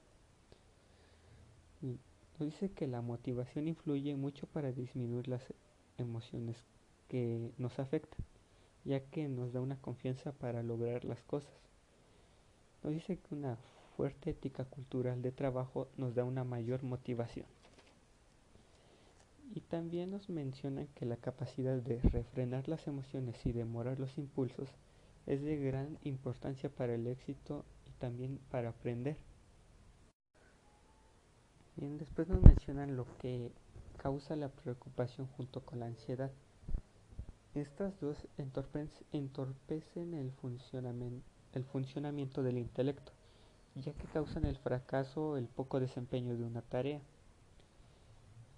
Nos 1.82 2.52
dice 2.52 2.72
que 2.72 2.88
la 2.88 3.02
motivación 3.02 3.68
influye 3.68 4.16
mucho 4.16 4.48
para 4.48 4.72
disminuir 4.72 5.28
las 5.28 5.54
emociones 5.98 6.64
que 7.08 7.52
nos 7.58 7.80
afectan, 7.80 8.20
ya 8.84 9.00
que 9.00 9.28
nos 9.28 9.54
da 9.54 9.62
una 9.62 9.80
confianza 9.82 10.34
para 10.34 10.64
lograr 10.64 11.06
las 11.06 11.24
cosas. 11.24 11.54
Nos 12.84 12.94
dice 12.94 13.18
que 13.18 13.34
una 13.34 13.58
fuerte 13.96 14.30
ética 14.32 14.66
cultural 14.66 15.22
de 15.22 15.32
trabajo 15.32 15.88
nos 15.98 16.14
da 16.14 16.24
una 16.24 16.44
mayor 16.44 16.84
motivación. 16.84 17.48
Y 19.54 19.62
también 19.62 20.12
nos 20.12 20.30
mencionan 20.30 20.88
que 20.96 21.06
la 21.06 21.18
capacidad 21.18 21.78
de 21.78 22.00
refrenar 22.02 22.68
las 22.68 22.88
emociones 22.88 23.46
y 23.46 23.54
demorar 23.54 24.00
los 24.00 24.18
impulsos 24.18 24.70
es 25.26 25.42
de 25.42 25.58
gran 25.58 25.98
importancia 26.04 26.70
para 26.70 26.96
el 26.96 27.08
éxito 27.08 27.66
y 27.86 27.92
también 28.00 28.40
para 28.50 28.70
aprender. 28.70 29.18
Bien, 31.76 31.98
después 31.98 32.28
nos 32.28 32.42
mencionan 32.42 32.96
lo 32.96 33.06
que 33.20 33.52
causa 33.98 34.36
la 34.36 34.50
preocupación 34.50 35.28
junto 35.28 35.62
con 35.62 35.80
la 35.80 35.88
ansiedad. 35.88 36.32
Estas 37.54 38.00
dos 38.00 38.18
entorpecen 38.38 40.14
el 40.14 40.32
funcionamiento, 40.32 41.26
el 41.54 41.66
funcionamiento 41.66 42.44
del 42.44 42.58
intelecto, 42.58 43.12
ya 43.76 43.94
que 43.94 44.08
causan 44.08 44.46
el 44.46 44.58
fracaso 44.58 45.32
o 45.32 45.38
el 45.38 45.48
poco 45.48 45.80
desempeño 45.80 46.38
de 46.38 46.44
una 46.44 46.62
tarea, 46.62 47.02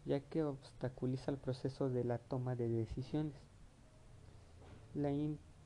ya 0.10 0.22
que 0.22 0.44
obstaculiza 0.44 1.30
el 1.30 1.38
proceso 1.38 1.88
de 1.88 2.04
la 2.04 2.18
toma 2.18 2.56
de 2.56 2.68
decisiones. 2.68 3.36
La, 4.96 5.12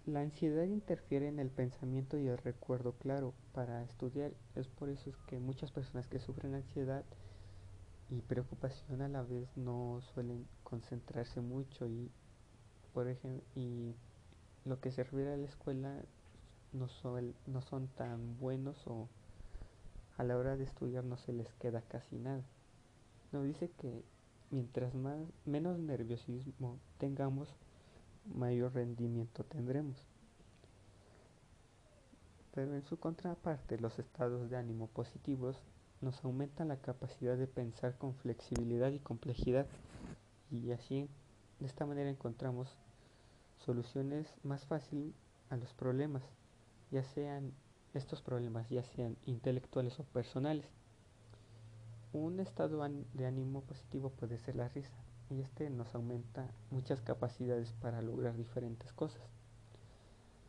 la 0.06 0.20
ansiedad 0.20 0.66
interfiere 0.66 1.30
en 1.30 1.40
el 1.40 1.50
pensamiento 1.50 2.20
y 2.20 2.28
el 2.28 2.38
recuerdo 2.38 2.92
claro 2.92 3.34
para 3.54 3.82
estudiar. 3.84 4.34
Es 4.56 4.68
por 4.68 4.90
eso 4.90 5.12
que 5.28 5.40
muchas 5.40 5.72
personas 5.72 6.10
que 6.10 6.20
sufren 6.20 6.56
ansiedad 6.56 7.06
y 8.10 8.20
preocupación 8.20 9.02
a 9.02 9.08
la 9.08 9.22
vez 9.22 9.48
no 9.56 10.02
suelen 10.14 10.46
concentrarse 10.66 11.40
mucho 11.40 11.88
y 11.88 12.12
por 12.94 13.08
ejemplo 13.08 13.42
y 13.56 13.96
lo 14.66 14.82
que 14.82 14.92
se 14.92 15.06
refiere 15.06 15.32
a 15.32 15.38
la 15.38 15.46
escuela 15.46 16.04
no 16.74 16.90
son, 16.90 17.34
no 17.48 17.62
son 17.62 17.88
tan 17.88 18.38
buenos 18.40 18.76
o 18.88 19.08
a 20.18 20.24
la 20.26 20.36
hora 20.36 20.58
de 20.58 20.66
estudiar 20.66 21.06
no 21.06 21.16
se 21.16 21.32
les 21.32 21.54
queda 21.54 21.82
casi 21.82 22.18
nada. 22.18 22.44
Nos 23.32 23.46
dice 23.46 23.72
que 23.80 24.04
mientras 24.54 24.94
más 24.94 25.18
menos 25.46 25.80
nerviosismo 25.80 26.78
tengamos, 27.00 27.50
mayor 28.36 28.74
rendimiento 28.76 29.44
tendremos. 29.44 29.98
Pero 32.54 32.76
en 32.76 32.84
su 32.84 33.00
contraparte, 33.00 33.80
los 33.80 33.98
estados 33.98 34.52
de 34.52 34.58
ánimo 34.58 34.88
positivos 34.88 35.58
nos 36.02 36.24
aumentan 36.24 36.68
la 36.68 36.78
capacidad 36.78 37.36
de 37.36 37.48
pensar 37.48 37.98
con 37.98 38.14
flexibilidad 38.14 38.92
y 38.92 39.00
complejidad 39.00 39.66
y 40.52 40.72
así 40.72 41.10
de 41.60 41.66
esta 41.66 41.88
manera 41.88 42.12
encontramos 42.12 42.78
soluciones 43.66 44.28
más 44.44 44.66
fáciles 44.66 45.16
a 45.50 45.58
los 45.58 45.74
problemas, 45.74 46.22
ya 46.92 47.04
sean 47.04 47.54
estos 47.96 48.22
problemas, 48.22 48.70
ya 48.70 48.84
sean 48.84 49.18
intelectuales 49.26 50.00
o 50.00 50.04
personales. 50.04 50.68
Un 52.14 52.40
estado 52.40 52.88
de 53.16 53.26
ánimo 53.26 53.62
positivo 53.62 54.12
puede 54.12 54.38
ser 54.38 54.56
la 54.56 54.70
risa 54.70 54.94
y 55.32 55.42
este 55.42 55.72
nos 55.72 55.96
aumenta 55.96 56.48
muchas 56.70 57.02
capacidades 57.02 57.74
para 57.82 58.04
lograr 58.04 58.38
diferentes 58.38 58.94
cosas. 58.94 59.24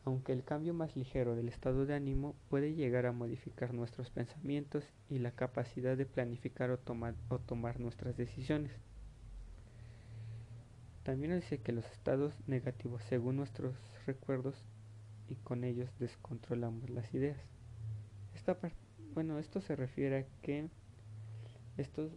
Aunque 0.05 0.33
el 0.33 0.45
cambio 0.45 0.75
más 0.75 0.95
ligero 0.95 1.35
del 1.35 1.49
estado 1.49 1.87
de 1.87 1.95
ánimo 1.95 2.35
puede 2.51 2.75
llegar 2.75 3.07
a 3.07 3.13
modificar 3.13 3.73
nuestros 3.73 4.11
pensamientos 4.11 4.85
y 5.09 5.21
la 5.21 5.31
capacidad 5.31 5.97
de 5.97 6.05
planificar 6.05 6.71
o 6.71 6.79
tomar, 6.79 7.81
nuestras 7.81 8.15
decisiones. 8.15 8.73
También 11.03 11.35
dice 11.35 11.63
que 11.63 11.73
los 11.73 11.87
estados 11.87 12.35
negativos 12.47 13.03
según 13.05 13.37
nuestros 13.37 13.75
recuerdos 14.05 14.63
y 15.31 15.37
con 15.37 15.65
ellos 15.65 15.89
descontrolamos 15.99 16.91
las 16.91 17.15
ideas. 17.15 17.39
Esta 18.35 18.59
bueno, 19.15 19.39
esto 19.39 19.63
se 19.63 19.77
refiere 19.77 20.19
a 20.19 20.27
que 20.43 20.69
estos 21.77 22.13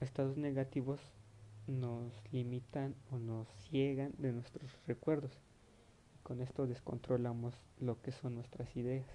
estados 0.00 0.36
negativos 0.36 1.00
nos 1.66 2.12
limitan 2.32 2.94
o 3.10 3.18
nos 3.18 3.48
ciegan 3.68 4.12
de 4.18 4.32
nuestros 4.32 4.70
recuerdos. 4.86 5.32
Con 6.22 6.40
esto 6.40 6.66
descontrolamos 6.66 7.54
lo 7.78 8.00
que 8.02 8.12
son 8.12 8.34
nuestras 8.34 8.74
ideas. 8.76 9.06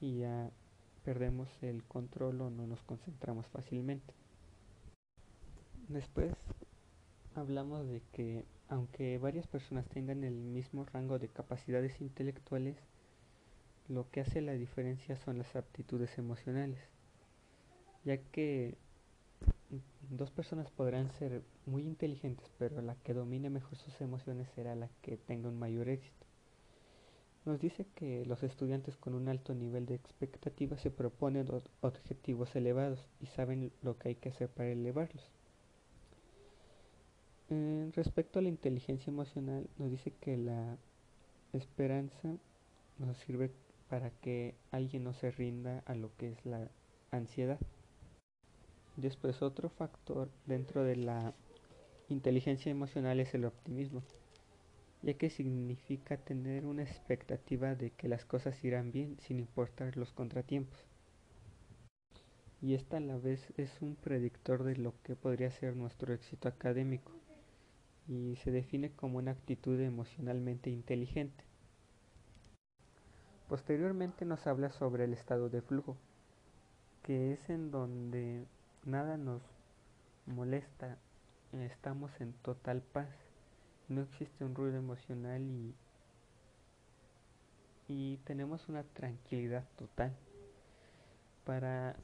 Y 0.00 0.18
ya 0.18 0.50
perdemos 1.04 1.48
el 1.62 1.84
control 1.84 2.40
o 2.40 2.50
no 2.50 2.66
nos 2.66 2.82
concentramos 2.82 3.46
fácilmente. 3.46 4.14
Después 5.88 6.34
hablamos 7.34 7.86
de 7.86 8.02
que 8.12 8.44
aunque 8.68 9.18
varias 9.18 9.46
personas 9.46 9.86
tengan 9.88 10.24
el 10.24 10.34
mismo 10.34 10.84
rango 10.86 11.18
de 11.18 11.28
capacidades 11.28 12.00
intelectuales, 12.00 12.76
lo 13.88 14.10
que 14.10 14.20
hace 14.20 14.40
la 14.40 14.52
diferencia 14.52 15.16
son 15.16 15.38
las 15.38 15.54
aptitudes 15.54 16.16
emocionales, 16.16 16.80
ya 18.04 18.18
que 18.18 18.76
dos 20.10 20.30
personas 20.30 20.70
podrán 20.70 21.10
ser 21.12 21.42
muy 21.66 21.82
inteligentes, 21.82 22.50
pero 22.58 22.80
la 22.82 22.94
que 22.96 23.14
domine 23.14 23.50
mejor 23.50 23.76
sus 23.76 24.00
emociones 24.00 24.48
será 24.54 24.74
la 24.74 24.88
que 25.02 25.16
tenga 25.16 25.48
un 25.48 25.58
mayor 25.58 25.88
éxito. 25.88 26.26
Nos 27.44 27.60
dice 27.60 27.86
que 27.94 28.24
los 28.24 28.42
estudiantes 28.42 28.96
con 28.96 29.14
un 29.14 29.28
alto 29.28 29.54
nivel 29.54 29.84
de 29.84 29.96
expectativa 29.96 30.78
se 30.78 30.90
proponen 30.90 31.46
objetivos 31.82 32.56
elevados 32.56 33.06
y 33.20 33.26
saben 33.26 33.70
lo 33.82 33.98
que 33.98 34.10
hay 34.10 34.14
que 34.14 34.30
hacer 34.30 34.48
para 34.48 34.70
elevarlos. 34.70 35.30
En 37.50 37.92
respecto 37.92 38.38
a 38.38 38.42
la 38.42 38.48
inteligencia 38.48 39.10
emocional, 39.10 39.68
nos 39.76 39.90
dice 39.90 40.12
que 40.18 40.38
la 40.38 40.78
esperanza 41.52 42.36
nos 42.98 43.18
sirve 43.18 43.50
para 43.90 44.10
que 44.10 44.54
alguien 44.70 45.04
no 45.04 45.12
se 45.12 45.30
rinda 45.30 45.82
a 45.84 45.94
lo 45.94 46.16
que 46.16 46.32
es 46.32 46.46
la 46.46 46.70
ansiedad. 47.10 47.60
Después 48.96 49.42
otro 49.42 49.68
factor 49.68 50.30
dentro 50.46 50.84
de 50.84 50.96
la 50.96 51.34
inteligencia 52.08 52.70
emocional 52.70 53.18
es 53.18 53.34
el 53.34 53.44
optimismo, 53.44 54.02
ya 55.02 55.14
que 55.14 55.30
significa 55.30 56.16
tener 56.16 56.64
una 56.64 56.82
expectativa 56.82 57.74
de 57.74 57.90
que 57.90 58.08
las 58.08 58.24
cosas 58.24 58.62
irán 58.64 58.92
bien 58.92 59.16
sin 59.20 59.40
importar 59.40 59.96
los 59.96 60.12
contratiempos. 60.12 60.86
Y 62.62 62.74
esta 62.74 62.98
a 62.98 63.00
la 63.00 63.18
vez 63.18 63.52
es 63.56 63.82
un 63.82 63.96
predictor 63.96 64.62
de 64.62 64.76
lo 64.76 64.94
que 65.02 65.16
podría 65.16 65.50
ser 65.50 65.76
nuestro 65.76 66.14
éxito 66.14 66.48
académico 66.48 67.12
y 68.08 68.36
se 68.36 68.50
define 68.50 68.90
como 68.92 69.18
una 69.18 69.32
actitud 69.32 69.78
emocionalmente 69.80 70.70
inteligente. 70.70 71.44
Posteriormente 73.48 74.24
nos 74.24 74.46
habla 74.46 74.70
sobre 74.70 75.04
el 75.04 75.12
estado 75.12 75.50
de 75.50 75.60
flujo, 75.62 75.96
que 77.02 77.32
es 77.32 77.50
en 77.50 77.70
donde 77.70 78.46
nada 78.86 79.16
nos 79.16 79.42
molesta, 80.26 80.98
estamos 81.52 82.10
en 82.20 82.32
total 82.34 82.82
paz, 82.82 83.08
no 83.88 84.02
existe 84.02 84.44
un 84.44 84.54
ruido 84.54 84.76
emocional 84.76 85.42
y, 85.42 85.74
y 87.88 88.16
tenemos 88.18 88.68
una 88.68 88.82
tranquilidad 88.82 89.64
total. 89.76 90.14
Para 91.44 91.96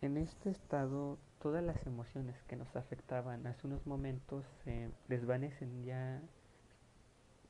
en 0.00 0.16
este 0.16 0.50
estado 0.50 1.18
todas 1.40 1.62
las 1.62 1.86
emociones 1.86 2.36
que 2.48 2.56
nos 2.56 2.74
afectaban 2.76 3.46
hace 3.46 3.66
unos 3.66 3.86
momentos 3.86 4.44
se 4.64 4.90
desvanecen 5.08 5.84
ya, 5.84 6.20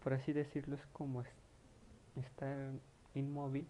por 0.03 0.15
así 0.15 0.33
decirlo, 0.33 0.77
es 0.77 0.87
como 0.93 1.23
estar 2.17 2.73
inmóvil 3.15 3.69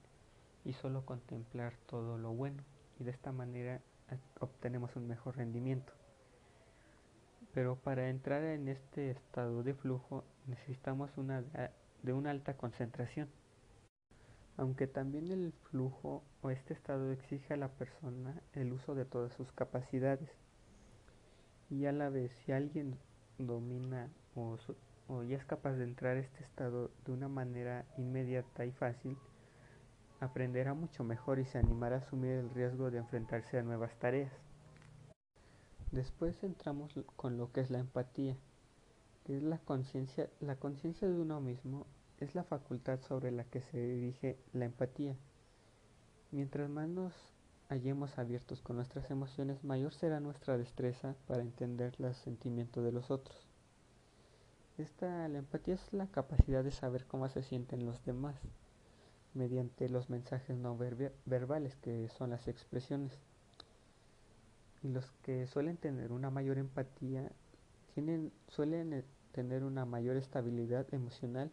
y 0.65 0.73
solo 0.73 1.05
contemplar 1.05 1.75
todo 1.87 2.19
lo 2.19 2.33
bueno 2.33 2.63
y 2.99 3.05
de 3.05 3.11
esta 3.11 3.33
manera 3.33 3.81
obtenemos 4.41 4.97
un 4.97 5.07
mejor 5.07 5.37
rendimiento. 5.37 5.93
Pero 7.53 7.77
para 7.77 8.09
entrar 8.09 8.43
en 8.43 8.69
este 8.69 9.11
estado 9.11 9.63
de 9.63 9.75
flujo 9.75 10.25
necesitamos 10.47 11.17
una 11.17 11.45
de 12.05 12.13
una 12.13 12.31
alta 12.31 12.57
concentración. 12.57 13.29
Aunque 14.57 14.87
también 14.87 15.31
el 15.33 15.53
flujo 15.71 16.23
o 16.43 16.51
este 16.51 16.75
estado 16.75 17.11
exige 17.11 17.55
a 17.55 17.57
la 17.57 17.69
persona 17.69 18.41
el 18.53 18.73
uso 18.73 18.95
de 18.95 19.05
todas 19.05 19.33
sus 19.33 19.51
capacidades. 19.53 20.31
Y 21.71 21.87
a 21.87 21.93
la 21.93 22.11
vez, 22.11 22.31
si 22.45 22.53
alguien 22.53 22.99
domina 23.39 24.11
o, 24.37 24.59
o 25.09 25.23
ya 25.25 25.37
es 25.37 25.45
capaz 25.45 25.73
de 25.73 25.85
entrar 25.85 26.17
a 26.17 26.21
este 26.21 26.45
estado 26.45 26.91
de 27.05 27.13
una 27.13 27.29
manera 27.29 27.85
inmediata 27.97 28.65
y 28.67 28.71
fácil, 28.71 29.17
aprenderá 30.21 30.75
mucho 30.75 31.05
mejor 31.05 31.39
y 31.39 31.45
se 31.45 31.59
animará 31.59 31.97
a 31.97 31.99
asumir 32.01 32.33
el 32.33 32.51
riesgo 32.51 32.91
de 32.91 32.99
enfrentarse 32.99 33.59
a 33.59 33.63
nuevas 33.63 33.97
tareas. 33.99 34.33
Después 35.91 36.43
entramos 36.43 36.93
con 37.17 37.39
lo 37.39 37.53
que 37.53 37.61
es 37.61 37.71
la 37.71 37.79
empatía, 37.79 38.37
que 39.25 39.37
es 39.37 39.43
la 39.43 39.59
conciencia, 39.59 40.29
la 40.41 40.57
conciencia 40.57 41.09
de 41.09 41.21
uno 41.21 41.41
mismo 41.41 41.87
es 42.19 42.35
la 42.35 42.45
facultad 42.45 43.01
sobre 43.01 43.31
la 43.31 43.45
que 43.45 43.61
se 43.61 43.79
dirige 43.79 44.39
la 44.53 44.65
empatía. 44.65 45.17
Mientras 46.31 46.69
más 46.69 46.89
nos 46.89 47.13
hallemos 47.69 48.19
abiertos 48.19 48.61
con 48.61 48.77
nuestras 48.77 49.11
emociones, 49.11 49.63
mayor 49.63 49.95
será 49.95 50.21
nuestra 50.21 50.59
destreza 50.59 51.15
para 51.27 51.43
entender 51.43 51.95
los 51.99 52.17
sentimientos 52.17 52.85
de 52.85 52.93
los 52.93 53.11
otros. 53.11 53.47
Esta, 54.79 55.29
la 55.29 55.39
empatía 55.39 55.75
es 55.75 55.93
la 55.93 56.09
capacidad 56.09 56.65
de 56.65 56.73
saber 56.73 57.07
cómo 57.07 57.29
se 57.29 57.43
sienten 57.43 57.87
los 57.87 58.05
demás 58.05 58.37
mediante 59.35 59.89
los 59.89 60.11
mensajes 60.11 60.57
no 60.57 60.77
verbales 61.27 61.77
que 61.77 62.09
son 62.09 62.31
las 62.31 62.49
expresiones. 62.49 63.19
Y 64.83 64.89
los 64.89 65.11
que 65.23 65.47
suelen 65.47 65.77
tener 65.77 66.13
una 66.13 66.31
mayor 66.31 66.59
empatía 66.59 67.31
tienen, 67.95 68.33
suelen 68.49 68.93
eh, 68.93 69.05
tener 69.33 69.65
una 69.65 69.85
mayor 69.85 70.17
estabilidad 70.17 70.93
emocional 70.93 71.51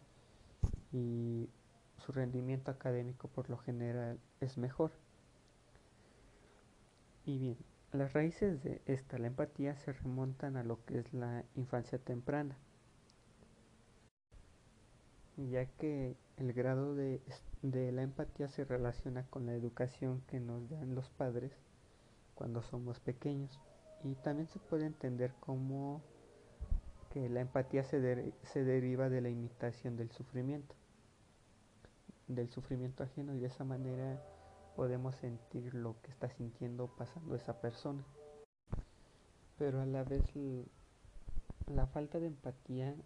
y 0.92 1.48
su 1.98 2.12
rendimiento 2.12 2.70
académico 2.70 3.28
por 3.28 3.48
lo 3.48 3.58
general 3.58 4.18
es 4.40 4.58
mejor. 4.58 4.92
Y 7.24 7.38
bien, 7.38 7.56
las 7.92 8.12
raíces 8.12 8.62
de 8.62 8.80
esta, 8.86 9.18
la 9.18 9.28
empatía, 9.28 9.76
se 9.76 9.92
remontan 9.92 10.56
a 10.56 10.64
lo 10.64 10.84
que 10.84 10.98
es 10.98 11.12
la 11.12 11.44
infancia 11.54 11.98
temprana, 11.98 12.56
ya 15.36 15.66
que 15.66 16.16
el 16.36 16.52
grado 16.52 16.94
de, 16.94 17.20
de 17.62 17.92
la 17.92 18.02
empatía 18.02 18.48
se 18.48 18.64
relaciona 18.64 19.26
con 19.28 19.46
la 19.46 19.54
educación 19.54 20.22
que 20.28 20.40
nos 20.40 20.68
dan 20.68 20.94
los 20.94 21.08
padres 21.10 21.52
cuando 22.34 22.62
somos 22.62 23.00
pequeños 23.00 23.60
y 24.04 24.14
también 24.16 24.48
se 24.48 24.58
puede 24.58 24.86
entender 24.86 25.32
como 25.40 26.02
que 27.10 27.28
la 27.28 27.40
empatía 27.40 27.84
se, 27.84 28.32
se 28.42 28.64
deriva 28.64 29.08
de 29.08 29.20
la 29.20 29.28
imitación 29.28 29.96
del 29.96 30.10
sufrimiento 30.10 30.74
del 32.28 32.50
sufrimiento 32.50 33.02
ajeno 33.02 33.34
y 33.34 33.40
de 33.40 33.46
esa 33.46 33.64
manera 33.64 34.22
podemos 34.76 35.14
sentir 35.16 35.74
lo 35.74 36.00
que 36.00 36.10
está 36.10 36.30
sintiendo 36.30 36.88
pasando 36.96 37.34
esa 37.34 37.60
persona. 37.60 38.04
Pero 39.58 39.80
a 39.80 39.86
la 39.86 40.02
vez 40.02 40.24
la 41.66 41.86
falta 41.86 42.18
de 42.18 42.28
empatía 42.28 42.96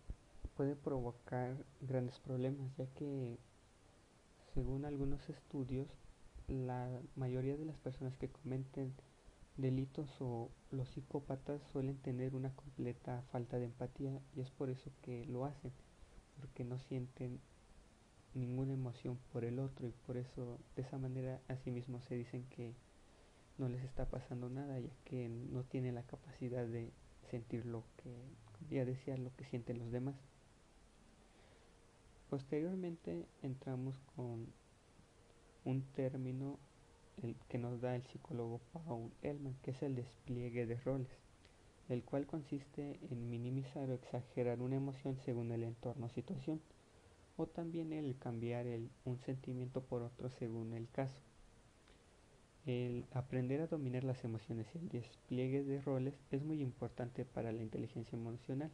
puede 0.56 0.74
provocar 0.74 1.54
grandes 1.82 2.18
problemas, 2.20 2.74
ya 2.76 2.86
que 2.94 3.38
según 4.54 4.86
algunos 4.86 5.28
estudios, 5.28 5.86
la 6.48 6.88
mayoría 7.14 7.56
de 7.56 7.66
las 7.66 7.76
personas 7.76 8.16
que 8.16 8.30
cometen 8.30 8.94
delitos 9.56 10.08
o 10.20 10.50
los 10.70 10.88
psicópatas 10.90 11.60
suelen 11.72 11.96
tener 11.98 12.34
una 12.34 12.54
completa 12.54 13.22
falta 13.32 13.58
de 13.58 13.66
empatía 13.66 14.18
y 14.34 14.40
es 14.40 14.50
por 14.50 14.70
eso 14.70 14.90
que 15.02 15.26
lo 15.26 15.44
hacen, 15.44 15.72
porque 16.40 16.64
no 16.64 16.78
sienten 16.78 17.38
ninguna 18.34 18.72
emoción 18.72 19.18
por 19.32 19.44
el 19.44 19.58
otro 19.58 19.88
y 19.88 19.92
por 20.06 20.16
eso 20.16 20.58
de 20.74 20.82
esa 20.82 20.98
manera 20.98 21.40
asimismo 21.48 22.00
se 22.02 22.16
dicen 22.16 22.44
que 22.50 22.74
no 23.58 23.68
les 23.68 23.82
está 23.82 24.06
pasando 24.10 24.50
nada 24.50 24.78
ya 24.78 24.92
que 25.04 25.28
no 25.28 25.64
tienen 25.64 25.94
la 25.94 26.02
capacidad 26.02 26.66
de 26.66 26.92
sentir 27.30 27.64
lo 27.64 27.84
que 27.96 28.14
ya 28.74 28.84
decía 28.84 29.16
lo 29.16 29.34
que 29.36 29.46
sienten 29.46 29.78
los 29.78 29.90
demás 29.90 30.14
posteriormente 32.28 33.26
entramos 33.42 33.94
con 34.14 34.46
un 35.64 35.82
término 35.94 36.58
el 37.22 37.36
que 37.48 37.58
nos 37.58 37.80
da 37.80 37.96
el 37.96 38.02
psicólogo 38.02 38.60
Paul 38.72 39.10
Elman 39.22 39.56
que 39.62 39.70
es 39.70 39.82
el 39.82 39.94
despliegue 39.94 40.66
de 40.66 40.76
roles 40.76 41.08
el 41.88 42.02
cual 42.02 42.26
consiste 42.26 42.98
en 43.10 43.30
minimizar 43.30 43.88
o 43.88 43.94
exagerar 43.94 44.60
una 44.60 44.76
emoción 44.76 45.16
según 45.24 45.52
el 45.52 45.62
entorno 45.62 46.06
o 46.06 46.10
situación 46.10 46.60
o 47.36 47.46
también 47.46 47.92
el 47.92 48.16
cambiar 48.18 48.66
un 49.04 49.18
sentimiento 49.18 49.82
por 49.82 50.02
otro 50.02 50.30
según 50.30 50.72
el 50.72 50.88
caso. 50.88 51.20
El 52.64 53.04
aprender 53.12 53.60
a 53.60 53.66
dominar 53.68 54.02
las 54.02 54.24
emociones 54.24 54.66
y 54.74 54.78
el 54.78 54.88
despliegue 54.88 55.62
de 55.62 55.80
roles 55.80 56.14
es 56.32 56.42
muy 56.42 56.60
importante 56.60 57.24
para 57.24 57.52
la 57.52 57.62
inteligencia 57.62 58.16
emocional, 58.16 58.72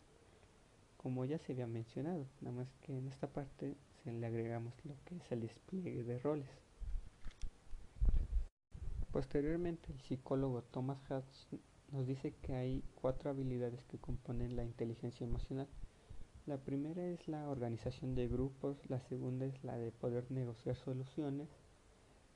como 1.02 1.24
ya 1.24 1.38
se 1.38 1.52
había 1.52 1.66
mencionado, 1.66 2.26
nada 2.40 2.56
más 2.56 2.68
que 2.82 2.96
en 2.96 3.08
esta 3.08 3.26
parte 3.26 3.76
se 4.02 4.12
le 4.12 4.26
agregamos 4.26 4.74
lo 4.84 4.94
que 5.04 5.16
es 5.16 5.32
el 5.32 5.40
despliegue 5.40 6.04
de 6.04 6.18
roles. 6.18 6.48
Posteriormente, 9.10 9.92
el 9.92 10.00
psicólogo 10.00 10.62
Thomas 10.62 10.98
Hatch 11.10 11.54
nos 11.90 12.06
dice 12.06 12.34
que 12.42 12.54
hay 12.54 12.82
cuatro 12.94 13.30
habilidades 13.30 13.84
que 13.84 13.98
componen 13.98 14.56
la 14.56 14.64
inteligencia 14.64 15.26
emocional 15.26 15.68
la 16.44 16.56
primera 16.56 17.06
es 17.06 17.28
la 17.28 17.48
organización 17.48 18.16
de 18.16 18.26
grupos, 18.26 18.76
la 18.88 18.98
segunda 18.98 19.46
es 19.46 19.62
la 19.62 19.78
de 19.78 19.92
poder 19.92 20.28
negociar 20.32 20.74
soluciones, 20.74 21.48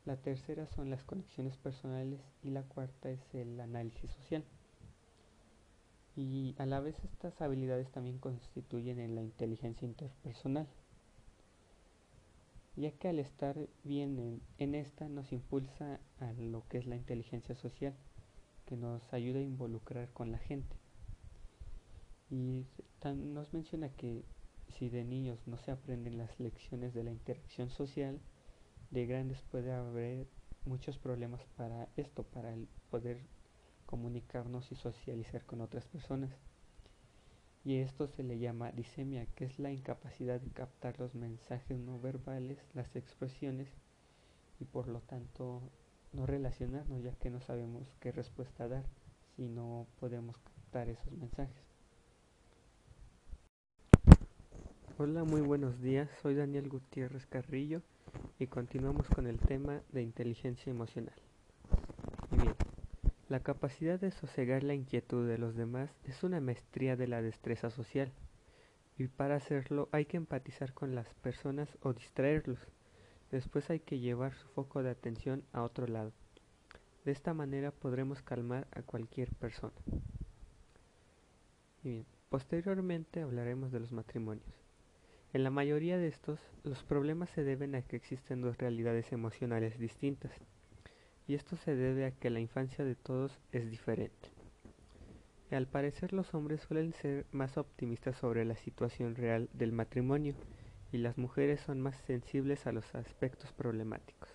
la 0.04 0.16
tercera 0.16 0.68
son 0.68 0.90
las 0.90 1.02
conexiones 1.02 1.56
personales 1.56 2.20
y 2.40 2.50
la 2.50 2.62
cuarta 2.62 3.10
es 3.10 3.34
el 3.34 3.58
análisis 3.58 4.08
social. 4.12 4.44
Y 6.16 6.54
a 6.58 6.64
la 6.64 6.80
vez 6.80 6.96
estas 7.04 7.42
habilidades 7.42 7.90
también 7.92 8.18
constituyen 8.18 8.98
en 8.98 9.14
la 9.14 9.22
inteligencia 9.22 9.86
interpersonal, 9.86 10.66
ya 12.74 12.90
que 12.92 13.08
al 13.08 13.18
estar 13.18 13.68
bien 13.84 14.40
en, 14.56 14.74
esta 14.74 15.08
nos 15.10 15.30
impulsa 15.32 16.00
a 16.20 16.32
lo 16.32 16.66
que 16.68 16.78
es 16.78 16.86
la 16.86 16.96
inteligencia 16.96 17.54
social, 17.54 17.94
que 18.64 18.78
nos 18.78 19.12
ayuda 19.12 19.40
a 19.40 19.42
involucrar 19.42 20.08
con 20.14 20.32
la 20.32 20.38
gente. 20.38 20.74
Y 22.30 22.64
nos 23.04 23.52
menciona 23.52 23.90
que 23.90 24.24
si 24.68 24.88
de 24.88 25.04
niños 25.04 25.38
no 25.46 25.58
se 25.58 25.70
aprenden 25.70 26.16
las 26.16 26.40
lecciones 26.40 26.94
de 26.94 27.04
la 27.04 27.12
interacción 27.12 27.68
social, 27.68 28.18
de 28.90 29.06
grandes 29.06 29.42
puede 29.42 29.70
haber 29.70 30.26
muchos 30.64 30.98
problemas 30.98 31.44
para 31.56 31.88
esto, 31.96 32.24
para 32.24 32.54
el 32.54 32.68
poder 32.90 33.18
comunicarnos 33.86 34.70
y 34.72 34.74
socializar 34.74 35.44
con 35.46 35.60
otras 35.60 35.86
personas. 35.86 36.30
Y 37.64 37.78
esto 37.78 38.06
se 38.06 38.22
le 38.22 38.38
llama 38.38 38.70
disemia, 38.72 39.26
que 39.34 39.44
es 39.44 39.58
la 39.58 39.72
incapacidad 39.72 40.40
de 40.40 40.50
captar 40.50 41.00
los 41.00 41.14
mensajes 41.14 41.78
no 41.78 41.98
verbales, 41.98 42.58
las 42.74 42.94
expresiones 42.94 43.68
y 44.60 44.64
por 44.64 44.88
lo 44.88 45.00
tanto 45.00 45.62
no 46.12 46.26
relacionarnos 46.26 47.02
ya 47.02 47.12
que 47.16 47.30
no 47.30 47.40
sabemos 47.40 47.86
qué 48.00 48.12
respuesta 48.12 48.68
dar 48.68 48.84
si 49.34 49.48
no 49.48 49.86
podemos 49.98 50.38
captar 50.38 50.88
esos 50.88 51.12
mensajes. 51.12 51.66
Hola, 54.98 55.24
muy 55.24 55.42
buenos 55.42 55.82
días. 55.82 56.08
Soy 56.22 56.34
Daniel 56.34 56.70
Gutiérrez 56.70 57.26
Carrillo 57.26 57.82
y 58.38 58.46
continuamos 58.46 59.06
con 59.08 59.26
el 59.26 59.38
tema 59.38 59.82
de 59.92 60.02
inteligencia 60.02 60.70
emocional. 60.70 61.25
La 63.28 63.40
capacidad 63.40 63.98
de 63.98 64.12
sosegar 64.12 64.62
la 64.62 64.74
inquietud 64.74 65.26
de 65.26 65.36
los 65.36 65.56
demás 65.56 65.90
es 66.04 66.22
una 66.22 66.40
maestría 66.40 66.94
de 66.94 67.08
la 67.08 67.22
destreza 67.22 67.70
social 67.70 68.12
y 68.96 69.08
para 69.08 69.34
hacerlo 69.34 69.88
hay 69.90 70.04
que 70.04 70.16
empatizar 70.16 70.72
con 70.72 70.94
las 70.94 71.12
personas 71.14 71.76
o 71.82 71.92
distraerlos. 71.92 72.60
Después 73.32 73.68
hay 73.68 73.80
que 73.80 73.98
llevar 73.98 74.34
su 74.34 74.46
foco 74.48 74.84
de 74.84 74.90
atención 74.90 75.42
a 75.52 75.62
otro 75.62 75.88
lado. 75.88 76.12
De 77.04 77.10
esta 77.10 77.34
manera 77.34 77.72
podremos 77.72 78.22
calmar 78.22 78.68
a 78.70 78.82
cualquier 78.82 79.34
persona. 79.34 79.74
Posteriormente 82.28 83.22
hablaremos 83.22 83.72
de 83.72 83.80
los 83.80 83.92
matrimonios. 83.92 84.54
En 85.32 85.42
la 85.42 85.50
mayoría 85.50 85.98
de 85.98 86.08
estos, 86.08 86.40
los 86.62 86.82
problemas 86.84 87.30
se 87.30 87.44
deben 87.44 87.74
a 87.74 87.82
que 87.82 87.96
existen 87.96 88.40
dos 88.40 88.56
realidades 88.58 89.12
emocionales 89.12 89.78
distintas, 89.78 90.32
y 91.26 91.34
esto 91.34 91.56
se 91.56 91.74
debe 91.74 92.06
a 92.06 92.10
que 92.12 92.30
la 92.30 92.40
infancia 92.40 92.84
de 92.84 92.94
todos 92.94 93.40
es 93.52 93.70
diferente. 93.70 94.30
Al 95.50 95.66
parecer 95.66 96.12
los 96.12 96.34
hombres 96.34 96.60
suelen 96.62 96.92
ser 96.92 97.26
más 97.32 97.56
optimistas 97.56 98.16
sobre 98.16 98.44
la 98.44 98.56
situación 98.56 99.14
real 99.14 99.48
del 99.52 99.72
matrimonio, 99.72 100.34
y 100.92 100.98
las 100.98 101.18
mujeres 101.18 101.60
son 101.60 101.80
más 101.80 101.96
sensibles 102.06 102.66
a 102.66 102.72
los 102.72 102.94
aspectos 102.94 103.52
problemáticos. 103.52 104.28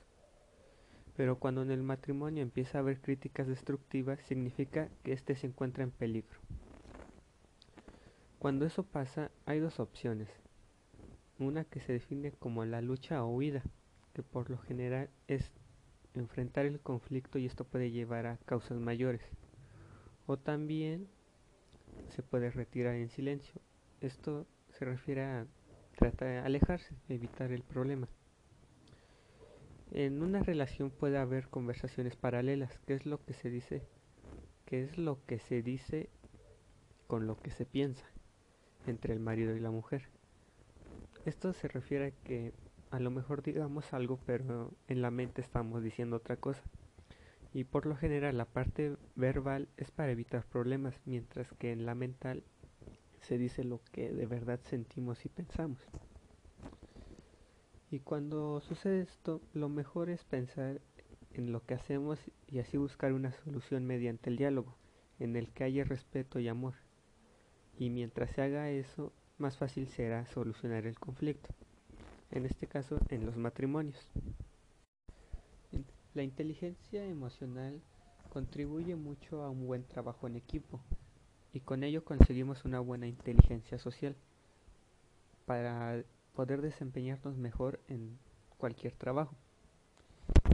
Pero 1.15 1.37
cuando 1.39 1.61
en 1.61 1.71
el 1.71 1.83
matrimonio 1.83 2.43
empieza 2.43 2.77
a 2.77 2.81
haber 2.81 3.01
críticas 3.01 3.47
destructivas, 3.47 4.19
significa 4.21 4.89
que 5.03 5.13
éste 5.13 5.35
se 5.35 5.47
encuentra 5.47 5.83
en 5.83 5.91
peligro. 5.91 6.39
Cuando 8.39 8.65
eso 8.65 8.83
pasa, 8.83 9.31
hay 9.45 9.59
dos 9.59 9.79
opciones, 9.79 10.29
una 11.39 11.63
que 11.63 11.79
se 11.79 11.93
define 11.93 12.31
como 12.31 12.65
la 12.65 12.81
lucha 12.81 13.23
o 13.23 13.29
huida, 13.29 13.63
que 14.13 14.23
por 14.23 14.49
lo 14.49 14.57
general 14.57 15.09
es 15.27 15.51
enfrentar 16.15 16.65
el 16.65 16.79
conflicto 16.79 17.39
y 17.39 17.45
esto 17.45 17.63
puede 17.63 17.91
llevar 17.91 18.25
a 18.25 18.37
causas 18.37 18.79
mayores. 18.79 19.21
O 20.27 20.37
también 20.37 21.07
se 22.09 22.23
puede 22.23 22.51
retirar 22.51 22.95
en 22.95 23.09
silencio. 23.09 23.61
Esto 24.01 24.45
se 24.69 24.85
refiere 24.85 25.23
a 25.23 25.47
tratar 25.97 26.27
de 26.27 26.37
alejarse, 26.39 26.95
evitar 27.09 27.51
el 27.51 27.63
problema. 27.63 28.07
En 29.91 30.23
una 30.23 30.41
relación 30.41 30.89
puede 30.89 31.17
haber 31.17 31.49
conversaciones 31.49 32.15
paralelas, 32.15 32.79
que 32.85 32.93
es 32.93 33.05
lo 33.05 33.23
que 33.23 33.33
se 33.33 33.49
dice 33.49 33.83
que 34.71 34.83
es 34.83 34.97
lo 34.97 35.19
que 35.25 35.37
se 35.37 35.61
dice 35.61 36.09
con 37.07 37.27
lo 37.27 37.37
que 37.37 37.51
se 37.51 37.65
piensa 37.65 38.05
entre 38.87 39.13
el 39.13 39.19
marido 39.19 39.53
y 39.53 39.59
la 39.59 39.69
mujer. 39.69 40.07
Esto 41.25 41.51
se 41.51 41.67
refiere 41.67 42.05
a 42.05 42.11
que 42.23 42.53
a 42.91 42.99
lo 42.99 43.09
mejor 43.09 43.41
digamos 43.41 43.93
algo, 43.93 44.19
pero 44.25 44.71
en 44.87 45.01
la 45.01 45.11
mente 45.11 45.41
estamos 45.41 45.81
diciendo 45.81 46.17
otra 46.17 46.35
cosa. 46.35 46.61
Y 47.53 47.63
por 47.63 47.85
lo 47.85 47.95
general 47.95 48.37
la 48.37 48.45
parte 48.45 48.95
verbal 49.15 49.69
es 49.77 49.91
para 49.91 50.11
evitar 50.11 50.45
problemas, 50.45 50.99
mientras 51.05 51.51
que 51.53 51.71
en 51.71 51.85
la 51.85 51.95
mental 51.95 52.43
se 53.21 53.37
dice 53.37 53.63
lo 53.63 53.81
que 53.91 54.11
de 54.11 54.25
verdad 54.25 54.59
sentimos 54.63 55.25
y 55.25 55.29
pensamos. 55.29 55.79
Y 57.89 57.99
cuando 57.99 58.61
sucede 58.61 59.01
esto, 59.01 59.41
lo 59.53 59.69
mejor 59.69 60.09
es 60.09 60.23
pensar 60.23 60.81
en 61.33 61.51
lo 61.51 61.65
que 61.65 61.73
hacemos 61.73 62.19
y 62.47 62.59
así 62.59 62.77
buscar 62.77 63.13
una 63.13 63.31
solución 63.31 63.85
mediante 63.85 64.29
el 64.29 64.37
diálogo, 64.37 64.77
en 65.19 65.35
el 65.35 65.49
que 65.51 65.63
haya 65.63 65.83
respeto 65.83 66.39
y 66.39 66.47
amor. 66.47 66.73
Y 67.77 67.89
mientras 67.89 68.31
se 68.31 68.41
haga 68.41 68.69
eso, 68.69 69.13
más 69.37 69.57
fácil 69.57 69.87
será 69.87 70.25
solucionar 70.25 70.85
el 70.85 70.99
conflicto, 70.99 71.53
en 72.31 72.45
este 72.45 72.67
caso 72.67 72.99
en 73.09 73.25
los 73.25 73.37
matrimonios. 73.37 74.07
La 76.13 76.23
inteligencia 76.23 77.05
emocional 77.05 77.81
contribuye 78.29 78.95
mucho 78.95 79.43
a 79.43 79.49
un 79.49 79.65
buen 79.65 79.83
trabajo 79.85 80.27
en 80.27 80.35
equipo 80.35 80.81
y 81.53 81.61
con 81.61 81.83
ello 81.83 82.03
conseguimos 82.03 82.65
una 82.65 82.79
buena 82.79 83.07
inteligencia 83.07 83.77
social 83.77 84.15
para 85.45 86.03
poder 86.33 86.61
desempeñarnos 86.61 87.37
mejor 87.37 87.79
en 87.87 88.17
cualquier 88.57 88.93
trabajo. 88.93 89.35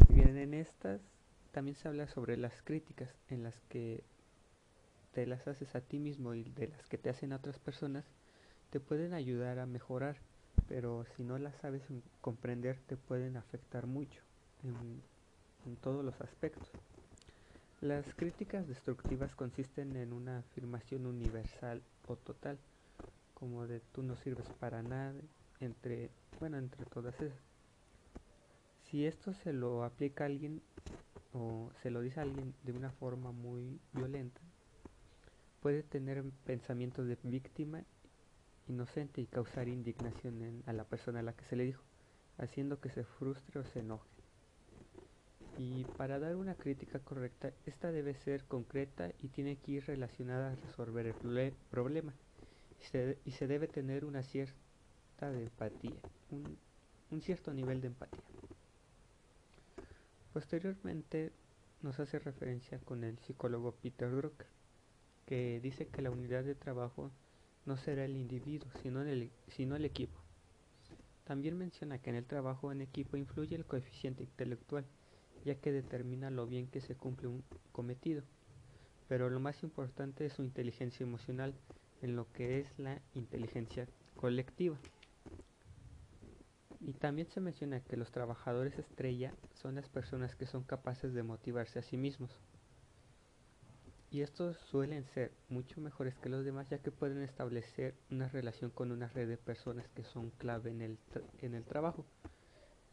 Bien, 0.09 0.37
en 0.37 0.53
estas 0.53 1.01
también 1.51 1.75
se 1.75 1.87
habla 1.87 2.07
sobre 2.07 2.37
las 2.37 2.61
críticas 2.61 3.09
en 3.29 3.43
las 3.43 3.59
que 3.69 4.03
te 5.11 5.25
las 5.25 5.47
haces 5.47 5.73
a 5.75 5.81
ti 5.81 5.97
mismo 5.97 6.35
y 6.35 6.43
de 6.43 6.67
las 6.67 6.87
que 6.87 6.99
te 6.99 7.09
hacen 7.09 7.33
a 7.33 7.37
otras 7.37 7.57
personas, 7.57 8.05
te 8.69 8.79
pueden 8.79 9.13
ayudar 9.13 9.57
a 9.57 9.65
mejorar, 9.65 10.17
pero 10.67 11.05
si 11.15 11.23
no 11.23 11.37
las 11.37 11.55
sabes 11.57 11.81
comprender 12.21 12.79
te 12.87 12.97
pueden 12.97 13.37
afectar 13.37 13.87
mucho 13.87 14.21
en, 14.63 15.01
todos 15.81 16.03
los 16.03 16.19
aspectos. 16.21 16.69
Las 17.81 18.05
críticas 18.15 18.67
destructivas 18.67 19.35
consisten 19.35 19.97
en 19.97 20.13
una 20.13 20.39
afirmación 20.39 21.05
universal 21.05 21.81
o 22.07 22.15
total, 22.15 22.57
como 23.33 23.67
de 23.67 23.81
tú 23.91 24.01
no 24.01 24.15
sirves 24.15 24.47
para 24.59 24.81
nada, 24.81 25.19
entre, 25.59 26.09
bueno, 26.39 26.57
entre 26.57 26.85
todas 26.85 27.19
esas. 27.21 27.37
Si 28.89 29.05
esto 29.05 29.33
se 29.33 29.51
lo 29.51 29.83
aplica 29.83 30.23
a 30.23 30.27
alguien 30.27 30.61
o 31.33 31.69
se 31.83 31.91
lo 31.91 31.99
dice 31.99 32.21
a 32.21 32.23
alguien 32.23 32.53
de 32.63 32.71
una 32.71 32.91
forma 32.91 33.33
muy 33.33 33.81
violenta, 33.91 34.39
puede 35.61 35.83
tener 35.83 36.23
pensamientos 36.45 37.07
de 37.07 37.17
víctima 37.23 37.83
inocente 38.67 39.21
y 39.21 39.27
causar 39.27 39.67
indignación 39.67 40.63
a 40.65 40.73
la 40.73 40.83
persona 40.83 41.19
a 41.19 41.23
la 41.23 41.33
que 41.33 41.45
se 41.45 41.55
le 41.55 41.63
dijo, 41.63 41.83
haciendo 42.37 42.79
que 42.79 42.89
se 42.89 43.03
frustre 43.03 43.59
o 43.59 43.63
se 43.63 43.79
enoje. 43.79 44.07
Y 45.57 45.85
para 45.97 46.19
dar 46.19 46.35
una 46.35 46.55
crítica 46.55 46.99
correcta, 46.99 47.51
esta 47.65 47.91
debe 47.91 48.13
ser 48.13 48.45
concreta 48.45 49.11
y 49.21 49.29
tiene 49.29 49.57
que 49.57 49.73
ir 49.73 49.85
relacionada 49.85 50.51
a 50.51 50.55
resolver 50.55 51.07
el 51.07 51.53
problema. 51.71 52.13
Y 53.25 53.31
se, 53.31 53.47
debe 53.47 53.67
tener 53.67 54.05
una 54.05 54.21
cierta 54.21 55.31
de 55.31 55.43
empatía, 55.43 55.99
un, 56.29 56.57
un 57.09 57.21
cierto 57.21 57.53
nivel 57.53 57.81
de 57.81 57.87
empatía. 57.87 58.23
Posteriormente 60.31 61.31
nos 61.81 61.99
hace 61.99 62.19
referencia 62.19 62.77
con 62.79 63.03
el 63.03 63.17
psicólogo 63.19 63.71
Peter 63.71 64.11
Drucker, 64.11 64.47
que 65.25 65.59
dice 65.59 65.87
que 65.87 66.03
la 66.03 66.11
unidad 66.11 66.43
de 66.43 66.53
trabajo 66.53 67.11
no 67.67 67.77
será 67.77 68.05
el 68.05 68.15
individuo, 68.15 68.69
sino 68.81 69.01
el, 69.01 69.29
sino 69.49 69.75
el 69.75 69.85
equipo. 69.85 70.17
También 71.25 71.57
menciona 71.57 71.99
que 71.99 72.09
en 72.09 72.15
el 72.15 72.25
trabajo 72.25 72.71
en 72.71 72.81
equipo 72.81 73.17
influye 73.17 73.55
el 73.55 73.65
coeficiente 73.65 74.23
intelectual, 74.23 74.85
ya 75.43 75.55
que 75.55 75.73
determina 75.73 76.31
lo 76.31 76.47
bien 76.47 76.67
que 76.67 76.79
se 76.79 76.95
cumple 76.95 77.27
un 77.27 77.43
cometido. 77.73 78.23
Pero 79.09 79.29
lo 79.29 79.39
más 79.41 79.61
importante 79.63 80.25
es 80.25 80.33
su 80.33 80.43
inteligencia 80.43 81.03
emocional 81.03 81.53
en 82.01 82.15
lo 82.15 82.31
que 82.31 82.59
es 82.59 82.79
la 82.79 83.01
inteligencia 83.13 83.87
colectiva. 84.15 84.77
Y 86.79 86.93
también 86.93 87.27
se 87.27 87.41
menciona 87.41 87.81
que 87.81 87.97
los 87.97 88.11
trabajadores 88.11 88.79
estrella 88.79 89.33
son 89.61 89.75
las 89.75 89.89
personas 89.89 90.35
que 90.35 90.45
son 90.45 90.63
capaces 90.63 91.13
de 91.13 91.23
motivarse 91.23 91.79
a 91.79 91.81
sí 91.81 91.97
mismos. 91.97 92.31
Y 94.09 94.21
estos 94.21 94.57
suelen 94.57 95.03
ser 95.05 95.33
mucho 95.49 95.81
mejores 95.81 96.17
que 96.17 96.29
los 96.29 96.45
demás 96.45 96.69
ya 96.69 96.77
que 96.77 96.91
pueden 96.91 97.21
establecer 97.21 97.93
una 98.09 98.29
relación 98.29 98.71
con 98.71 98.91
una 98.91 99.09
red 99.09 99.27
de 99.27 99.37
personas 99.37 99.87
que 99.89 100.03
son 100.05 100.29
clave 100.31 100.71
en 100.71 100.81
el, 100.81 100.97
en 101.41 101.55
el 101.55 101.65
trabajo. 101.65 102.05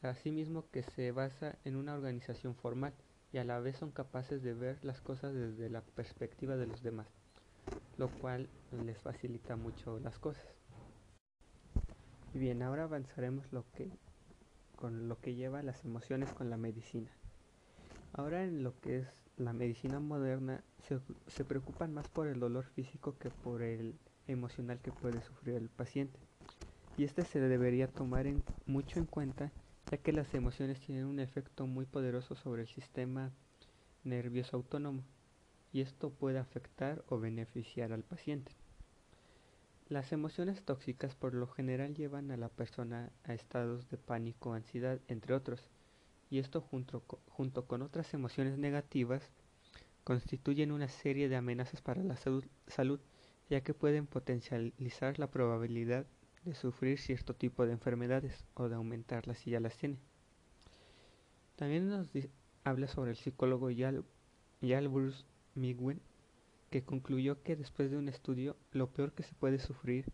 Asimismo 0.02 0.68
que 0.70 0.82
se 0.82 1.12
basa 1.12 1.56
en 1.64 1.76
una 1.76 1.94
organización 1.94 2.56
formal 2.56 2.92
y 3.32 3.38
a 3.38 3.44
la 3.44 3.58
vez 3.60 3.76
son 3.76 3.90
capaces 3.90 4.42
de 4.42 4.54
ver 4.54 4.84
las 4.84 5.00
cosas 5.00 5.32
desde 5.34 5.70
la 5.70 5.82
perspectiva 5.82 6.56
de 6.56 6.66
los 6.66 6.82
demás, 6.82 7.06
lo 7.96 8.08
cual 8.08 8.48
les 8.84 8.98
facilita 8.98 9.56
mucho 9.56 9.98
las 10.00 10.18
cosas. 10.18 10.46
Y 12.34 12.38
bien, 12.38 12.62
ahora 12.62 12.84
avanzaremos 12.84 13.52
lo 13.52 13.64
que, 13.72 13.90
con 14.76 15.08
lo 15.08 15.20
que 15.20 15.34
lleva 15.34 15.62
las 15.62 15.84
emociones 15.84 16.32
con 16.32 16.50
la 16.50 16.56
medicina. 16.56 17.10
Ahora 18.12 18.44
en 18.44 18.62
lo 18.62 18.78
que 18.80 18.98
es 18.98 19.23
la 19.36 19.52
medicina 19.52 20.00
moderna 20.00 20.62
se, 20.86 21.00
se 21.26 21.44
preocupan 21.44 21.92
más 21.92 22.08
por 22.08 22.28
el 22.28 22.40
dolor 22.40 22.64
físico 22.64 23.16
que 23.18 23.30
por 23.30 23.62
el 23.62 23.94
emocional 24.26 24.80
que 24.80 24.92
puede 24.92 25.20
sufrir 25.22 25.56
el 25.56 25.68
paciente. 25.68 26.18
Y 26.96 27.04
este 27.04 27.24
se 27.24 27.40
debería 27.40 27.88
tomar 27.88 28.26
mucho 28.66 28.98
en 28.98 29.06
cuenta 29.06 29.52
ya 29.90 29.98
que 29.98 30.12
las 30.12 30.32
emociones 30.34 30.80
tienen 30.80 31.06
un 31.06 31.20
efecto 31.20 31.66
muy 31.66 31.84
poderoso 31.84 32.34
sobre 32.34 32.62
el 32.62 32.68
sistema 32.68 33.32
nervioso 34.04 34.56
autónomo 34.56 35.02
y 35.72 35.80
esto 35.80 36.10
puede 36.10 36.38
afectar 36.38 37.04
o 37.08 37.18
beneficiar 37.18 37.92
al 37.92 38.04
paciente. 38.04 38.52
Las 39.88 40.12
emociones 40.12 40.62
tóxicas 40.62 41.14
por 41.14 41.34
lo 41.34 41.46
general 41.46 41.94
llevan 41.94 42.30
a 42.30 42.36
la 42.36 42.48
persona 42.48 43.10
a 43.24 43.34
estados 43.34 43.90
de 43.90 43.98
pánico, 43.98 44.54
ansiedad, 44.54 45.00
entre 45.08 45.34
otros, 45.34 45.68
y 46.30 46.38
esto 46.38 46.60
junto, 46.60 47.02
junto 47.28 47.66
con 47.66 47.82
otras 47.82 48.12
emociones 48.14 48.58
negativas 48.58 49.30
constituyen 50.04 50.70
una 50.70 50.88
serie 50.88 51.28
de 51.28 51.36
amenazas 51.36 51.80
para 51.80 52.02
la 52.02 52.16
salud, 52.16 53.00
ya 53.48 53.62
que 53.62 53.74
pueden 53.74 54.06
potencializar 54.06 55.18
la 55.18 55.30
probabilidad 55.30 56.06
de 56.44 56.54
sufrir 56.54 56.98
cierto 56.98 57.34
tipo 57.34 57.64
de 57.64 57.72
enfermedades 57.72 58.44
o 58.54 58.68
de 58.68 58.74
aumentarlas 58.74 59.38
si 59.38 59.50
ya 59.50 59.60
las 59.60 59.76
tiene. 59.76 59.98
También 61.56 61.88
nos 61.88 62.08
habla 62.64 62.86
sobre 62.88 63.12
el 63.12 63.16
psicólogo 63.16 63.70
Yal, 63.70 64.04
Bruce 64.60 65.24
Migwen, 65.54 66.00
que 66.70 66.84
concluyó 66.84 67.42
que 67.42 67.56
después 67.56 67.90
de 67.90 67.96
un 67.96 68.08
estudio 68.08 68.56
lo 68.72 68.90
peor 68.90 69.12
que 69.12 69.22
se 69.22 69.34
puede 69.34 69.58
sufrir 69.58 70.12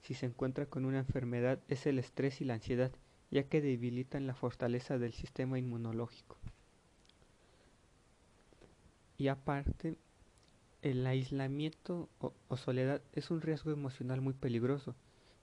si 0.00 0.14
se 0.14 0.26
encuentra 0.26 0.66
con 0.66 0.84
una 0.84 0.98
enfermedad 0.98 1.60
es 1.68 1.86
el 1.86 1.98
estrés 1.98 2.40
y 2.40 2.44
la 2.44 2.54
ansiedad, 2.54 2.92
ya 3.30 3.44
que 3.44 3.60
debilitan 3.60 4.26
la 4.26 4.34
fortaleza 4.34 4.98
del 4.98 5.12
sistema 5.12 5.58
inmunológico. 5.58 6.36
Y 9.16 9.28
aparte, 9.28 9.96
el 10.82 11.06
aislamiento 11.06 12.08
o, 12.20 12.56
soledad 12.56 13.02
es 13.12 13.30
un 13.30 13.40
riesgo 13.40 13.72
emocional 13.72 14.20
muy 14.20 14.32
peligroso, 14.32 14.94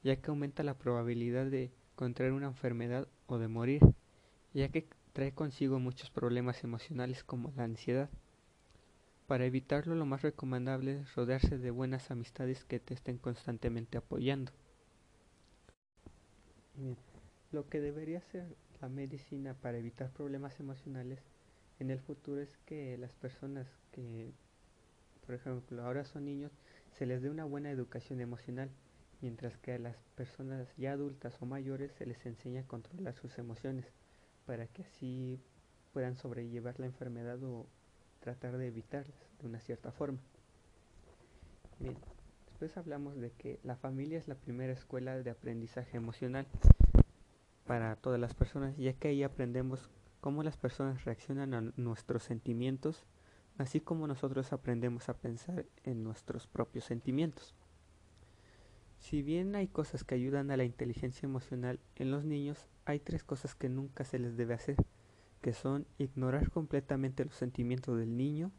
ya 0.04 0.16
que 0.16 0.30
aumenta 0.30 0.64
la 0.64 0.78
probabilidad 0.78 1.46
de 1.48 1.72
contraer 1.96 2.32
una 2.32 2.48
enfermedad 2.48 3.08
o 3.28 3.38
de 3.38 3.48
morir, 3.48 3.82
ya 4.54 4.70
que 4.70 4.88
trae 5.14 5.34
consigo 5.34 5.80
muchos 5.80 6.10
problemas 6.10 6.64
emocionales 6.64 7.24
como 7.24 7.52
la 7.56 7.66
ansiedad. 7.66 8.10
Para 9.28 9.46
evitarlo 9.46 9.96
lo 9.96 10.06
más 10.06 10.22
recomendable 10.22 11.02
es 11.02 11.16
rodearse 11.16 11.58
de 11.58 11.72
buenas 11.72 12.12
amistades 12.12 12.64
que 12.64 12.80
te 12.80 12.94
estén 12.94 13.18
constantemente 13.18 13.98
apoyando. 13.98 14.52
Lo 17.56 17.70
que 17.70 17.80
debería 17.80 18.18
hacer 18.18 18.54
la 18.82 18.90
medicina 18.90 19.54
para 19.54 19.78
evitar 19.78 20.12
problemas 20.12 20.60
emocionales 20.60 21.20
en 21.80 21.90
el 21.90 22.00
futuro 22.02 22.42
es 22.42 22.58
que 22.66 22.98
las 22.98 23.14
personas 23.14 23.66
que, 23.94 24.34
por 25.26 25.36
ejemplo, 25.36 25.82
ahora 25.82 26.04
son 26.04 26.26
niños, 26.26 26.52
se 26.98 27.06
les 27.06 27.22
dé 27.22 27.30
una 27.30 27.46
buena 27.46 27.72
educación 27.72 28.20
emocional, 28.20 28.70
mientras 29.22 29.58
que 29.58 29.72
a 29.72 29.80
las 29.80 29.96
personas 30.16 30.68
ya 30.76 30.92
adultas 30.92 31.42
o 31.42 31.46
mayores 31.46 31.94
se 31.94 32.06
les 32.06 32.26
enseña 32.26 32.62
a 32.62 32.68
controlar 32.68 33.16
sus 33.16 33.38
emociones 33.38 33.86
para 34.46 34.68
que 34.68 34.84
así 34.84 35.40
puedan 35.94 36.18
sobrellevar 36.18 36.78
la 36.78 36.88
enfermedad 36.88 37.42
o 37.42 37.68
tratar 38.20 38.58
de 38.58 38.68
evitarlas 38.68 39.18
de 39.40 39.48
una 39.48 39.62
cierta 39.62 39.94
forma. 39.94 40.20
Bien, 41.80 41.96
después 42.48 42.76
hablamos 42.76 43.16
de 43.16 43.32
que 43.32 43.62
la 43.64 43.78
familia 43.78 44.18
es 44.18 44.28
la 44.28 44.36
primera 44.36 44.74
escuela 44.74 45.18
de 45.18 45.30
aprendizaje 45.30 45.96
emocional 45.96 46.48
para 47.66 47.96
todas 47.96 48.20
las 48.20 48.34
personas, 48.34 48.78
ya 48.78 48.94
que 48.94 49.10
ahí 49.10 49.24
aprendemos 49.24 49.90
cómo 50.22 50.44
las 50.44 50.58
personas 50.58 51.06
reaccionan 51.06 51.54
a 51.54 51.62
nuestros 51.76 52.24
sentimientos, 52.24 53.06
así 53.58 53.80
como 53.80 54.08
nosotros 54.08 54.54
aprendemos 54.54 55.10
a 55.10 55.18
pensar 55.18 55.66
en 55.84 56.04
nuestros 56.04 56.48
propios 56.48 56.86
sentimientos. 56.86 57.56
Si 59.00 59.22
bien 59.22 59.56
hay 59.56 59.68
cosas 59.68 60.04
que 60.04 60.16
ayudan 60.16 60.52
a 60.52 60.58
la 60.58 60.64
inteligencia 60.64 61.28
emocional 61.28 61.80
en 61.96 62.12
los 62.12 62.24
niños, 62.24 62.68
hay 62.86 63.00
tres 63.00 63.24
cosas 63.24 63.56
que 63.56 63.70
nunca 63.70 64.04
se 64.04 64.20
les 64.20 64.36
debe 64.38 64.54
hacer, 64.54 64.78
que 65.42 65.54
son 65.54 65.86
ignorar 65.98 66.50
completamente 66.50 67.26
los 67.26 67.36
sentimientos 67.36 67.98
del 67.98 68.18
niño, 68.18 68.52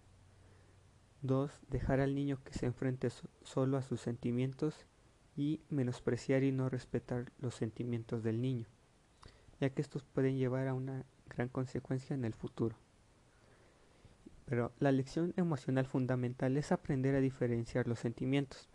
dos, 1.22 1.60
dejar 1.68 2.00
al 2.00 2.14
niño 2.14 2.38
que 2.44 2.52
se 2.52 2.66
enfrente 2.66 3.08
solo 3.42 3.76
a 3.76 3.82
sus 3.82 4.00
sentimientos. 4.00 4.86
Y 5.38 5.60
menospreciar 5.68 6.44
y 6.44 6.50
no 6.50 6.70
respetar 6.70 7.30
los 7.40 7.54
sentimientos 7.54 8.22
del 8.22 8.40
niño, 8.40 8.66
ya 9.60 9.70
que 9.70 9.82
estos 9.82 10.04
pueden 10.04 10.36
llevar 10.36 10.68
a 10.68 10.74
una 10.74 11.04
gran 11.28 11.48
consecuencia 11.48 12.14
en 12.14 12.24
el 12.24 12.34
futuro. 12.34 12.76
Pero 14.44 14.72
la 14.78 14.92
lección 14.92 15.34
emocional 15.36 15.86
fundamental 15.86 16.56
es 16.56 16.72
aprender 16.72 17.14
a 17.14 17.20
diferenciar 17.20 17.88
los 17.88 17.98
sentimientos 17.98 18.68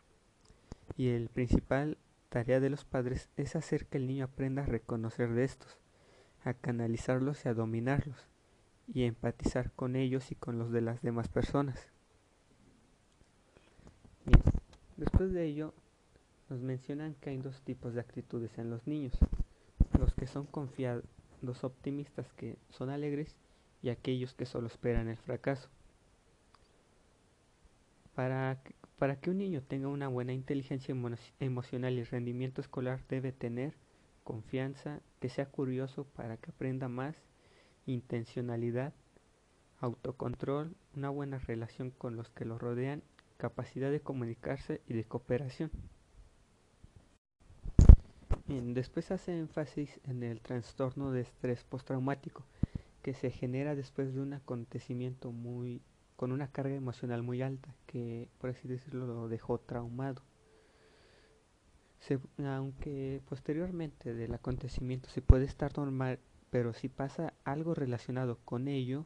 y 0.97 1.09
el 1.09 1.29
principal 1.29 1.97
tarea 2.29 2.59
de 2.59 2.69
los 2.69 2.85
padres 2.85 3.29
es 3.37 3.55
hacer 3.55 3.85
que 3.87 3.97
el 3.97 4.07
niño 4.07 4.25
aprenda 4.25 4.63
a 4.63 4.65
reconocer 4.65 5.33
de 5.33 5.43
estos, 5.43 5.77
a 6.43 6.53
canalizarlos 6.53 7.45
y 7.45 7.49
a 7.49 7.53
dominarlos, 7.53 8.27
y 8.87 9.03
a 9.03 9.07
empatizar 9.07 9.71
con 9.71 9.95
ellos 9.95 10.31
y 10.31 10.35
con 10.35 10.57
los 10.57 10.71
de 10.71 10.81
las 10.81 11.01
demás 11.01 11.27
personas. 11.27 11.87
Después 14.97 15.33
de 15.33 15.45
ello, 15.45 15.73
nos 16.49 16.59
mencionan 16.59 17.15
que 17.15 17.31
hay 17.31 17.37
dos 17.37 17.61
tipos 17.61 17.93
de 17.93 18.01
actitudes 18.01 18.57
en 18.57 18.69
los 18.69 18.85
niños, 18.87 19.17
que 20.21 20.27
son 20.27 20.45
confiados, 20.45 21.03
los 21.41 21.63
optimistas 21.63 22.31
que 22.33 22.55
son 22.69 22.91
alegres 22.91 23.35
y 23.81 23.89
aquellos 23.89 24.35
que 24.35 24.45
solo 24.45 24.67
esperan 24.67 25.07
el 25.07 25.17
fracaso. 25.17 25.67
Para 28.13 28.61
para 28.99 29.15
que 29.15 29.31
un 29.31 29.39
niño 29.39 29.63
tenga 29.63 29.87
una 29.87 30.07
buena 30.09 30.31
inteligencia 30.31 30.95
emocional 31.39 31.93
y 31.93 32.03
rendimiento 32.03 32.61
escolar 32.61 32.99
debe 33.09 33.31
tener 33.31 33.73
confianza, 34.23 34.99
que 35.19 35.27
sea 35.27 35.47
curioso 35.47 36.03
para 36.03 36.37
que 36.37 36.51
aprenda 36.51 36.87
más, 36.87 37.15
intencionalidad, 37.87 38.93
autocontrol, 39.79 40.75
una 40.95 41.09
buena 41.09 41.39
relación 41.39 41.89
con 41.89 42.15
los 42.15 42.29
que 42.29 42.45
lo 42.45 42.59
rodean, 42.59 43.01
capacidad 43.37 43.89
de 43.89 44.01
comunicarse 44.01 44.81
y 44.87 44.93
de 44.93 45.03
cooperación. 45.03 45.71
Después 48.73 49.11
hace 49.11 49.37
énfasis 49.37 49.99
en 50.03 50.23
el 50.23 50.41
trastorno 50.41 51.11
de 51.11 51.21
estrés 51.21 51.63
postraumático 51.63 52.43
que 53.01 53.13
se 53.13 53.31
genera 53.31 53.75
después 53.75 54.13
de 54.13 54.21
un 54.21 54.33
acontecimiento 54.33 55.31
muy 55.31 55.81
con 56.15 56.31
una 56.31 56.51
carga 56.51 56.75
emocional 56.75 57.23
muy 57.23 57.41
alta 57.41 57.73
que, 57.87 58.29
por 58.37 58.51
así 58.51 58.67
decirlo, 58.67 59.07
lo 59.07 59.27
dejó 59.27 59.57
traumado. 59.59 60.21
aunque 62.37 63.21
posteriormente 63.27 64.13
del 64.13 64.33
acontecimiento 64.33 65.09
se 65.09 65.21
puede 65.21 65.45
estar 65.45 65.75
normal, 65.77 66.19
pero 66.51 66.73
si 66.73 66.89
pasa 66.89 67.33
algo 67.43 67.73
relacionado 67.73 68.37
con 68.45 68.67
ello, 68.67 69.05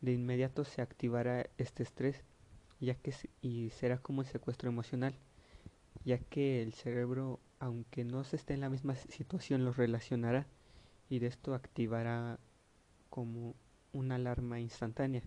de 0.00 0.12
inmediato 0.12 0.64
se 0.64 0.82
activará 0.82 1.46
este 1.56 1.82
estrés 1.82 2.22
ya 2.80 2.94
que 2.94 3.12
y 3.40 3.70
será 3.70 3.98
como 3.98 4.20
un 4.20 4.26
secuestro 4.26 4.68
emocional, 4.68 5.14
ya 6.04 6.18
que 6.18 6.62
el 6.62 6.74
cerebro, 6.74 7.40
aunque 7.64 8.04
no 8.04 8.24
se 8.24 8.36
esté 8.36 8.54
en 8.54 8.60
la 8.60 8.70
misma 8.70 8.94
situación, 8.96 9.64
lo 9.64 9.72
relacionará 9.72 10.46
y 11.08 11.18
de 11.18 11.28
esto 11.28 11.54
activará 11.54 12.38
como 13.10 13.54
una 13.92 14.16
alarma 14.16 14.60
instantánea 14.60 15.22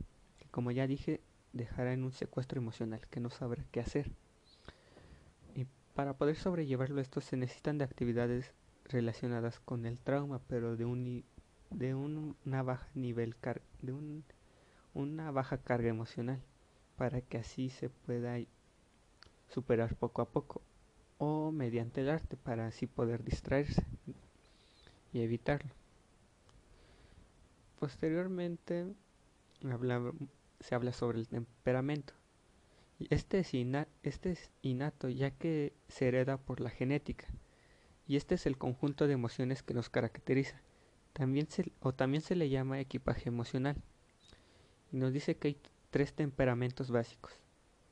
como 0.51 0.71
ya 0.71 0.87
dije, 0.87 1.21
dejará 1.53 1.93
en 1.93 2.03
un 2.03 2.11
secuestro 2.11 2.59
emocional 2.59 3.01
que 3.09 3.19
no 3.19 3.29
sabrá 3.29 3.63
qué 3.71 3.79
hacer. 3.79 4.11
Y 5.55 5.67
para 5.93 6.17
poder 6.17 6.35
sobrellevarlo 6.35 7.01
esto 7.01 7.21
se 7.21 7.37
necesitan 7.37 7.77
de 7.77 7.83
actividades 7.83 8.53
relacionadas 8.85 9.59
con 9.59 9.85
el 9.85 9.99
trauma, 9.99 10.41
pero 10.47 10.75
de 10.75 10.85
un 10.85 11.25
de 11.69 11.93
una 11.93 12.63
baja 12.63 12.87
nivel 12.95 13.35
de 13.81 13.91
un, 13.91 14.23
una 14.93 15.31
baja 15.31 15.57
carga 15.57 15.89
emocional 15.89 16.41
para 16.95 17.21
que 17.21 17.37
así 17.37 17.69
se 17.69 17.89
pueda 17.89 18.37
superar 19.49 19.95
poco 19.95 20.21
a 20.21 20.29
poco 20.29 20.61
o 21.17 21.51
mediante 21.51 22.01
el 22.01 22.09
arte 22.09 22.37
para 22.37 22.67
así 22.67 22.87
poder 22.87 23.23
distraerse 23.23 23.85
y 25.13 25.21
evitarlo. 25.21 25.71
Posteriormente 27.79 28.93
se 30.59 30.75
habla 30.75 30.93
sobre 30.93 31.19
el 31.19 31.27
temperamento. 31.27 32.13
Este 33.09 33.39
es, 33.39 33.51
este 34.03 34.31
es 34.31 34.51
innato 34.63 35.09
ya 35.09 35.31
que 35.31 35.73
se 35.87 36.07
hereda 36.07 36.37
por 36.37 36.59
la 36.59 36.71
genética 36.71 37.27
y 38.07 38.15
este 38.15 38.35
es 38.35 38.45
el 38.45 38.57
conjunto 38.57 39.05
de 39.05 39.13
emociones 39.13 39.63
que 39.63 39.73
nos 39.73 39.89
caracteriza. 39.89 40.61
También 41.13 41.49
se, 41.49 41.71
o 41.81 41.93
también 41.93 42.21
se 42.21 42.35
le 42.35 42.49
llama 42.49 42.79
equipaje 42.79 43.29
emocional. 43.29 43.75
Y 44.91 44.97
nos 44.97 45.11
dice 45.13 45.35
que 45.35 45.49
hay 45.49 45.57
tres 45.89 46.13
temperamentos 46.13 46.89
básicos. 46.89 47.33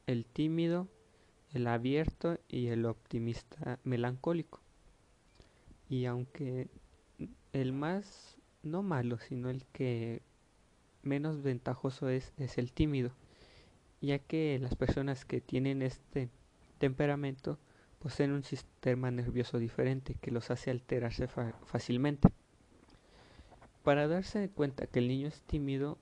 El 0.07 0.25
tímido, 0.25 0.87
el 1.53 1.67
abierto 1.67 2.39
y 2.47 2.67
el 2.67 2.85
optimista 2.85 3.79
melancólico. 3.83 4.61
Y 5.89 6.05
aunque 6.05 6.69
el 7.53 7.73
más, 7.73 8.37
no 8.63 8.83
malo, 8.83 9.19
sino 9.19 9.49
el 9.49 9.65
que 9.67 10.21
menos 11.03 11.41
ventajoso 11.41 12.09
es, 12.09 12.33
es 12.37 12.57
el 12.57 12.73
tímido, 12.73 13.11
ya 14.01 14.19
que 14.19 14.57
las 14.59 14.75
personas 14.75 15.25
que 15.25 15.41
tienen 15.41 15.81
este 15.81 16.29
temperamento 16.77 17.59
poseen 17.99 18.31
un 18.31 18.43
sistema 18.43 19.09
nervioso 19.09 19.57
diferente 19.57 20.15
que 20.15 20.31
los 20.31 20.51
hace 20.51 20.71
alterarse 20.71 21.27
fácilmente. 21.27 22.29
Para 23.83 24.07
darse 24.07 24.49
cuenta 24.49 24.87
que 24.87 24.99
el 24.99 25.07
niño 25.07 25.27
es 25.27 25.41
tímido, 25.43 25.97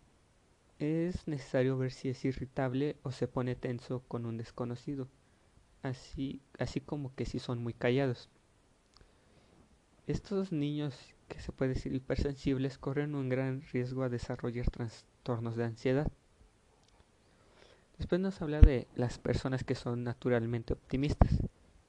es 0.80 1.28
necesario 1.28 1.78
ver 1.78 1.92
si 1.92 2.10
es 2.10 2.26
irritable 2.26 2.98
o 3.04 3.12
se 3.12 3.28
pone 3.28 3.56
tenso 3.56 4.02
con 4.08 4.26
un 4.26 4.38
desconocido, 4.38 5.08
así, 5.84 6.42
así 6.58 6.80
como 6.80 7.14
que 7.14 7.26
si 7.26 7.40
son 7.40 7.62
muy 7.62 7.74
callados. 7.74 8.30
Estos 10.08 10.52
niños 10.52 10.98
que 11.28 11.40
se 11.40 11.52
puede 11.52 11.76
decir 11.76 11.94
hipersensibles 11.94 12.78
corren 12.78 13.16
un 13.16 13.30
gran 13.30 13.62
riesgo 13.72 14.04
a 14.04 14.10
desarrollar 14.10 14.70
trastornos 14.70 15.56
de 15.56 15.66
ansiedad. 15.66 16.12
Después 17.98 18.20
nos 18.20 18.42
habla 18.42 18.60
de 18.60 18.88
las 18.96 19.20
personas 19.20 19.64
que 19.64 19.76
son 19.76 20.04
naturalmente 20.04 20.74
optimistas 20.74 21.40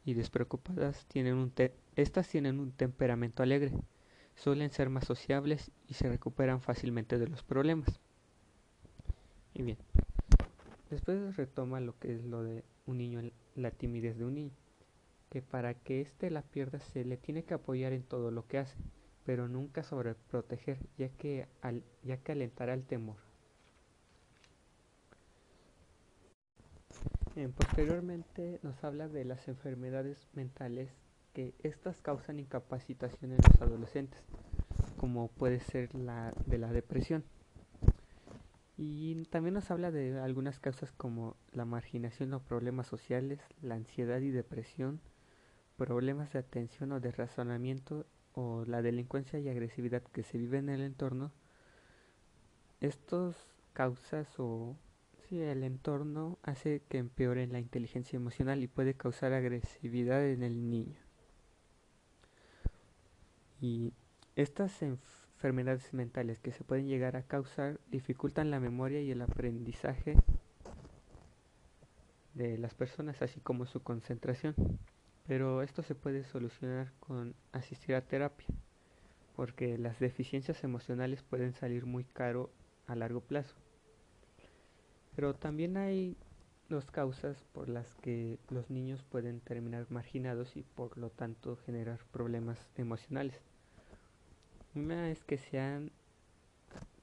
y 0.05 0.15
despreocupadas. 0.15 1.07
Tienen 1.07 1.35
un 1.35 1.53
estas 1.97 2.29
tienen 2.29 2.61
un 2.61 2.73
temperamento 2.73 3.43
alegre, 3.43 3.73
suelen 4.37 4.71
ser 4.71 4.91
más 4.91 5.05
sociables 5.07 5.71
y 5.89 5.95
se 5.95 6.09
recuperan 6.09 6.61
fácilmente 6.61 7.19
de 7.19 7.29
los 7.29 7.43
problemas. 7.43 8.01
Y 9.55 9.63
bien, 9.63 9.79
después 10.91 11.37
retoma 11.37 11.81
lo 11.81 11.99
que 11.99 12.15
es 12.15 12.25
lo 12.25 12.43
de 12.43 12.65
un 12.87 12.99
niño, 12.99 13.21
la 13.55 13.71
timidez 13.71 14.17
de 14.19 14.25
un 14.25 14.35
niño, 14.35 14.57
que 15.31 15.43
para 15.43 15.75
que 15.75 16.01
éste 16.01 16.31
la 16.31 16.43
pierda 16.43 16.81
se 16.81 17.05
le 17.05 17.17
tiene 17.17 17.45
que 17.45 17.55
apoyar 17.55 17.93
en 17.93 18.03
todo 18.03 18.31
lo 18.31 18.47
que 18.47 18.59
hace 18.59 18.77
pero 19.25 19.49
nunca 19.49 19.83
sobreproteger, 19.83 20.79
ya 20.99 21.09
que, 21.09 21.49
al, 21.63 21.83
ya 22.03 22.19
que 22.19 22.33
alentará 22.33 22.75
el 22.75 22.85
temor. 22.85 23.17
posteriormente 27.57 28.61
nos 28.63 28.85
habla 28.85 29.09
de 29.09 29.25
las 29.25 29.49
enfermedades 29.49 30.29
mentales 30.35 30.89
que 31.33 31.53
estas 31.65 32.01
causan 32.01 32.39
incapacitación 32.39 33.33
en 33.33 33.39
los 33.39 33.61
adolescentes, 33.61 34.21
como 34.99 35.27
puede 35.29 35.59
ser 35.59 35.93
la 35.97 36.33
de 36.47 36.59
la 36.59 36.71
depresión. 36.71 37.25
Y 38.77 39.25
también 39.27 39.55
nos 39.55 39.71
habla 39.71 39.93
de 39.93 40.19
algunas 40.19 40.59
causas 40.59 40.91
como 40.93 41.37
la 41.53 41.65
marginación 41.65 42.35
o 42.35 42.41
problemas 42.41 42.89
sociales, 42.89 43.41
la 43.63 43.77
ansiedad 43.77 44.21
y 44.21 44.31
depresión, 44.31 45.01
problemas 45.77 46.33
de 46.33 46.41
atención 46.41 46.91
o 46.93 47.01
de 47.01 47.13
razonamiento 47.13 48.07
o 48.33 48.65
la 48.65 48.83
delincuencia 48.83 49.39
y 49.39 49.49
agresividad 49.49 50.03
que 50.03 50.25
se 50.25 50.39
vive 50.39 50.59
en 50.59 50.69
el 50.69 50.81
entorno, 50.81 51.33
estos 52.81 53.37
causas 53.73 54.29
o 54.39 54.77
si 55.29 55.41
el 55.41 55.63
entorno 55.63 56.39
hace 56.43 56.83
que 56.89 56.99
empeore 56.99 57.47
la 57.47 57.61
inteligencia 57.61 58.17
emocional 58.17 58.63
y 58.63 58.67
puede 58.67 58.95
causar 58.95 59.33
agresividad 59.33 60.27
en 60.27 60.43
el 60.43 60.69
niño. 60.69 60.99
Y 63.61 63.93
estas 64.35 64.83
enfermedades 64.83 65.24
mentales 65.93 66.39
que 66.39 66.53
se 66.53 66.65
pueden 66.65 66.89
llegar 66.89 67.17
a 67.17 67.23
causar 67.23 67.79
dificultan 67.91 68.51
la 68.51 68.61
memoria 68.61 69.01
y 69.03 69.11
el 69.11 69.21
aprendizaje 69.21 70.17
de 72.33 72.57
las 72.57 72.75
personas, 72.75 73.21
así 73.21 73.41
como 73.41 73.67
su 73.67 73.83
concentración 73.83 74.55
pero 75.27 75.63
esto 75.63 75.83
se 75.83 75.95
puede 75.95 76.25
solucionar 76.25 76.93
con 77.01 77.35
asistir 77.53 77.95
a 77.95 78.03
terapia, 78.03 78.47
porque 79.37 79.79
las 79.79 79.99
deficiencias 79.99 80.63
emocionales 80.65 81.23
pueden 81.23 81.55
salir 81.55 81.87
muy 81.87 82.05
caro 82.05 82.51
a 82.87 82.95
largo 82.95 83.21
plazo. 83.21 83.55
Pero 85.17 85.35
también 85.35 85.77
hay 85.77 86.17
dos 86.69 86.91
causas 86.91 87.43
por 87.53 87.69
las 87.69 87.95
que 87.97 88.39
los 88.51 88.69
niños 88.69 89.03
pueden 89.05 89.41
terminar 89.41 89.87
marginados 89.91 90.57
y 90.57 90.63
por 90.63 90.99
lo 90.99 91.09
tanto 91.11 91.57
generar 91.57 92.01
problemas 92.13 92.59
emocionales. 92.77 93.41
Una 94.75 95.11
es 95.11 95.23
que 95.25 95.39
sean 95.39 95.91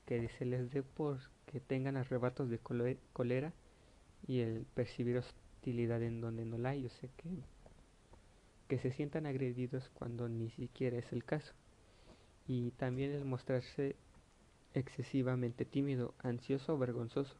que 0.05 0.27
se 0.29 0.45
les 0.45 0.71
dé 0.71 0.83
por 0.83 1.19
que 1.45 1.59
tengan 1.59 1.97
arrebatos 1.97 2.49
de 2.49 2.59
cólera 2.59 3.53
y 4.27 4.39
el 4.39 4.65
percibir 4.73 5.17
hostilidad 5.17 6.01
en 6.03 6.21
donde 6.21 6.45
no 6.45 6.57
la 6.57 6.69
hay, 6.69 6.85
o 6.85 6.89
sea 6.89 7.09
que 7.17 7.29
que 8.71 8.79
se 8.79 8.91
sientan 8.91 9.25
agredidos 9.25 9.89
cuando 9.93 10.29
ni 10.29 10.49
siquiera 10.49 10.97
es 10.97 11.11
el 11.11 11.25
caso. 11.25 11.53
Y 12.47 12.71
también 12.71 13.11
el 13.11 13.25
mostrarse 13.25 13.97
excesivamente 14.73 15.65
tímido, 15.65 16.13
ansioso 16.19 16.75
o 16.75 16.77
vergonzoso. 16.77 17.35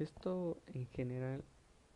Esto 0.00 0.60
en 0.74 0.88
general 0.88 1.44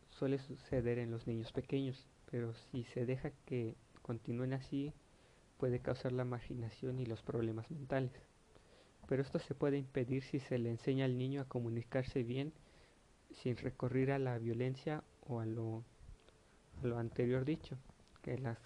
suele 0.09 0.39
suceder 0.39 0.99
en 0.99 1.11
los 1.11 1.27
niños 1.27 1.51
pequeños, 1.51 2.07
pero 2.31 2.53
si 2.53 2.85
se 2.85 3.05
deja 3.05 3.31
que 3.45 3.75
continúen 4.03 4.53
así, 4.53 4.93
puede 5.57 5.79
causar 5.79 6.11
la 6.11 6.25
marginación 6.25 6.99
y 6.99 7.05
los 7.05 7.21
problemas 7.21 7.69
mentales. 7.71 8.11
Pero 9.07 9.21
esto 9.21 9.39
se 9.39 9.55
puede 9.55 9.77
impedir 9.77 10.23
si 10.23 10.39
se 10.39 10.57
le 10.57 10.69
enseña 10.69 11.05
al 11.05 11.17
niño 11.17 11.41
a 11.41 11.47
comunicarse 11.47 12.23
bien 12.23 12.53
sin 13.31 13.57
recurrir 13.57 14.11
a 14.11 14.19
la 14.19 14.37
violencia 14.37 15.03
o 15.27 15.39
a 15.39 15.45
lo, 15.45 15.83
lo 16.81 16.97
anterior 16.97 17.45
dicho 17.45 17.77
las 18.35 18.57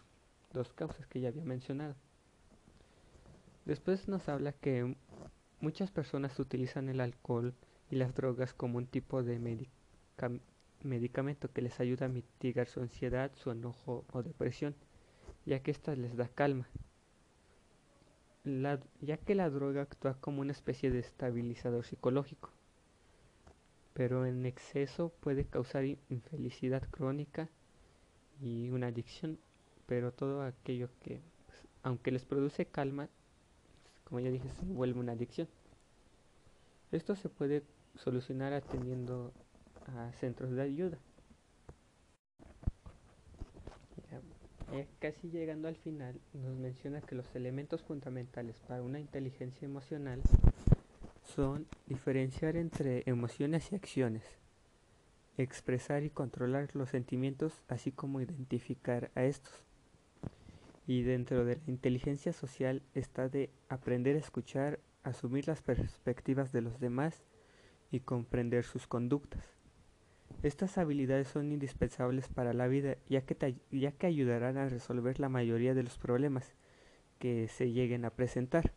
dos 0.51 0.73
causas 0.73 1.05
que 1.05 1.21
ya 1.21 1.29
había 1.29 1.45
mencionado. 1.45 1.95
Después 3.65 4.07
nos 4.07 4.27
habla 4.27 4.53
que 4.53 4.95
muchas 5.59 5.91
personas 5.91 6.39
utilizan 6.39 6.89
el 6.89 6.99
alcohol 6.99 7.53
y 7.91 7.97
las 7.97 8.15
drogas 8.15 8.53
como 8.53 8.79
un 8.79 8.87
tipo 8.87 9.21
de 9.21 9.67
medicamento 10.81 11.51
que 11.51 11.61
les 11.61 11.79
ayuda 11.79 12.07
a 12.07 12.09
mitigar 12.09 12.67
su 12.67 12.81
ansiedad, 12.81 13.31
su 13.35 13.51
enojo 13.51 14.03
o 14.11 14.23
depresión, 14.23 14.75
ya 15.45 15.61
que 15.61 15.71
ésta 15.71 15.95
les 15.95 16.15
da 16.15 16.27
calma. 16.27 16.67
ya 19.01 19.17
que 19.17 19.35
la 19.35 19.49
droga 19.49 19.83
actúa 19.83 20.15
como 20.19 20.41
una 20.41 20.51
especie 20.51 20.89
de 20.89 20.99
estabilizador 20.99 21.85
psicológico, 21.85 22.49
pero 23.93 24.25
en 24.25 24.45
exceso 24.45 25.09
puede 25.19 25.45
causar 25.45 25.85
infelicidad 25.85 26.83
crónica 26.89 27.49
y 28.41 28.69
una 28.69 28.87
adicción 28.87 29.37
pero 29.91 30.13
todo 30.13 30.43
aquello 30.43 30.87
que, 31.01 31.21
pues, 31.47 31.67
aunque 31.83 32.11
les 32.11 32.23
produce 32.23 32.65
calma, 32.65 33.09
como 34.05 34.21
ya 34.21 34.29
dije, 34.29 34.49
se 34.49 34.63
vuelve 34.63 35.01
una 35.01 35.11
adicción. 35.11 35.49
Esto 36.93 37.13
se 37.17 37.27
puede 37.27 37.63
solucionar 37.95 38.53
atendiendo 38.53 39.33
a 39.87 40.13
centros 40.13 40.51
de 40.51 40.61
ayuda. 40.61 40.97
Casi 44.99 45.29
llegando 45.29 45.67
al 45.67 45.75
final, 45.75 46.19
nos 46.33 46.55
menciona 46.55 47.01
que 47.01 47.15
los 47.15 47.35
elementos 47.35 47.81
fundamentales 47.83 48.55
para 48.67 48.81
una 48.81 48.99
inteligencia 48.99 49.65
emocional 49.65 50.21
son 51.23 51.67
diferenciar 51.87 52.55
entre 52.55 53.03
emociones 53.05 53.71
y 53.71 53.75
acciones, 53.75 54.23
expresar 55.37 56.03
y 56.03 56.09
controlar 56.09 56.69
los 56.75 56.89
sentimientos, 56.89 57.63
así 57.67 57.91
como 57.91 58.21
identificar 58.21 59.11
a 59.15 59.23
estos. 59.23 59.53
Y 60.87 61.03
dentro 61.03 61.45
de 61.45 61.55
la 61.55 61.71
inteligencia 61.71 62.33
social 62.33 62.81
está 62.93 63.29
de 63.29 63.49
aprender 63.69 64.15
a 64.15 64.19
escuchar, 64.19 64.79
asumir 65.03 65.47
las 65.47 65.61
perspectivas 65.61 66.51
de 66.51 66.61
los 66.61 66.79
demás 66.79 67.23
y 67.91 68.01
comprender 68.01 68.63
sus 68.63 68.87
conductas. 68.87 69.60
Estas 70.43 70.77
habilidades 70.77 71.27
son 71.27 71.51
indispensables 71.51 72.27
para 72.27 72.53
la 72.53 72.67
vida 72.67 72.97
ya 73.07 73.21
que, 73.21 73.55
ya 73.71 73.91
que 73.91 74.07
ayudarán 74.07 74.57
a 74.57 74.69
resolver 74.69 75.19
la 75.19 75.29
mayoría 75.29 75.75
de 75.75 75.83
los 75.83 75.97
problemas 75.97 76.55
que 77.19 77.47
se 77.47 77.71
lleguen 77.71 78.05
a 78.05 78.09
presentar. 78.09 78.73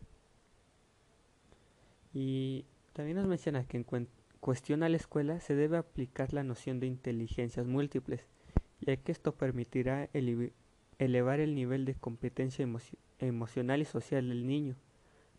Y 2.13 2.67
también 2.93 3.17
nos 3.17 3.27
menciona 3.27 3.65
que 3.65 3.79
en 3.79 4.09
cuestión 4.41 4.83
a 4.83 4.91
la 4.91 4.99
escuela 4.99 5.41
se 5.41 5.55
debe 5.55 5.79
aplicar 5.79 6.35
la 6.35 6.45
noción 6.45 6.79
de 6.81 6.87
inteligencias 6.87 7.67
múltiples, 7.67 8.27
ya 8.81 8.97
que 8.99 9.11
esto 9.11 9.35
permitirá 9.35 10.11
elevar 10.99 11.41
el 11.41 11.55
nivel 11.55 11.87
de 11.87 11.95
competencia 11.95 12.69
emocional 13.19 13.81
y 13.81 13.85
social 13.87 14.29
del 14.29 14.47
niño, 14.47 14.77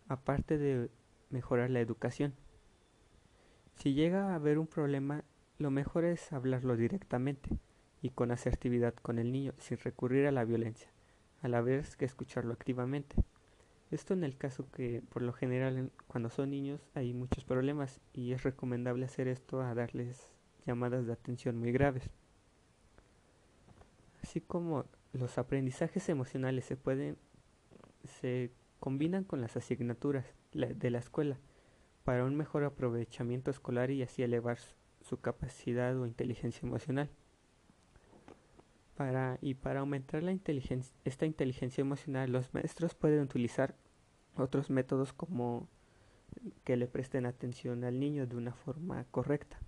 aparte 0.07 0.57
de 0.57 0.89
mejorar 1.29 1.69
la 1.69 1.81
educación. 1.81 2.33
Si 3.75 3.93
llega 3.93 4.31
a 4.31 4.35
haber 4.35 4.57
un 4.57 4.67
problema, 4.67 5.23
lo 5.57 5.71
mejor 5.71 6.05
es 6.05 6.33
hablarlo 6.33 6.75
directamente 6.75 7.49
y 8.01 8.09
con 8.09 8.31
asertividad 8.31 8.93
con 8.95 9.19
el 9.19 9.31
niño 9.31 9.53
sin 9.57 9.77
recurrir 9.77 10.27
a 10.27 10.31
la 10.31 10.43
violencia, 10.43 10.89
a 11.41 11.47
la 11.47 11.61
vez 11.61 11.95
que 11.95 12.05
escucharlo 12.05 12.53
activamente. 12.53 13.15
Esto 13.91 14.13
en 14.13 14.23
el 14.23 14.37
caso 14.37 14.69
que 14.71 15.01
por 15.09 15.21
lo 15.21 15.31
general 15.31 15.91
cuando 16.07 16.29
son 16.29 16.49
niños 16.49 16.81
hay 16.93 17.13
muchos 17.13 17.45
problemas 17.45 18.01
y 18.13 18.33
es 18.33 18.43
recomendable 18.43 19.05
hacer 19.05 19.27
esto 19.27 19.61
a 19.61 19.73
darles 19.73 20.31
llamadas 20.65 21.05
de 21.05 21.13
atención 21.13 21.57
muy 21.57 21.71
graves. 21.71 22.09
Así 24.21 24.41
como 24.41 24.85
los 25.13 25.37
aprendizajes 25.37 26.09
emocionales 26.09 26.65
se 26.65 26.75
pueden 26.75 27.17
se 28.03 28.51
combinan 28.79 29.23
con 29.23 29.41
las 29.41 29.55
asignaturas 29.55 30.25
de 30.51 30.89
la 30.89 30.99
escuela 30.99 31.37
para 32.03 32.25
un 32.25 32.35
mejor 32.35 32.63
aprovechamiento 32.63 33.49
escolar 33.49 33.89
y 33.89 34.03
así 34.03 34.21
elevar 34.21 34.57
su 35.05 35.19
capacidad 35.19 35.97
o 35.99 36.07
inteligencia 36.07 36.65
emocional. 36.65 37.09
Para, 38.95 39.37
y 39.41 39.53
para 39.53 39.81
aumentar 39.81 40.23
la 40.23 40.31
inteligencia, 40.31 40.95
esta 41.03 41.25
inteligencia 41.25 41.81
emocional, 41.81 42.31
los 42.31 42.53
maestros 42.53 42.95
pueden 42.95 43.21
utilizar 43.21 43.75
otros 44.35 44.69
métodos 44.69 45.13
como 45.13 45.67
que 46.63 46.77
le 46.77 46.87
presten 46.87 47.25
atención 47.25 47.83
al 47.83 47.99
niño 47.99 48.25
de 48.25 48.35
una 48.35 48.53
forma 48.53 49.05
correcta. 49.11 49.59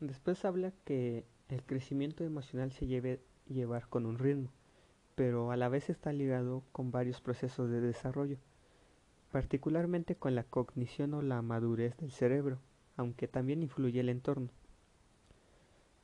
Después 0.00 0.44
habla 0.44 0.72
que 0.84 1.24
el 1.48 1.62
crecimiento 1.62 2.24
emocional 2.24 2.72
se 2.72 2.86
lleve 2.86 3.20
llevar 3.46 3.88
con 3.88 4.06
un 4.06 4.18
ritmo, 4.18 4.50
pero 5.14 5.50
a 5.50 5.56
la 5.56 5.68
vez 5.68 5.90
está 5.90 6.12
ligado 6.12 6.64
con 6.72 6.90
varios 6.90 7.20
procesos 7.20 7.70
de 7.70 7.80
desarrollo, 7.80 8.38
particularmente 9.32 10.16
con 10.16 10.34
la 10.34 10.44
cognición 10.44 11.14
o 11.14 11.22
la 11.22 11.42
madurez 11.42 11.96
del 11.98 12.12
cerebro, 12.12 12.60
aunque 13.00 13.28
también 13.28 13.62
influye 13.62 13.98
el 14.00 14.10
entorno. 14.10 14.50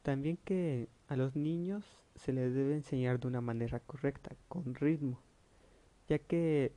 También 0.02 0.38
que 0.38 0.88
a 1.08 1.16
los 1.16 1.36
niños 1.36 1.84
se 2.14 2.32
les 2.32 2.54
debe 2.54 2.74
enseñar 2.74 3.20
de 3.20 3.28
una 3.28 3.42
manera 3.42 3.80
correcta, 3.80 4.34
con 4.48 4.74
ritmo, 4.74 5.20
ya 6.08 6.18
que 6.18 6.72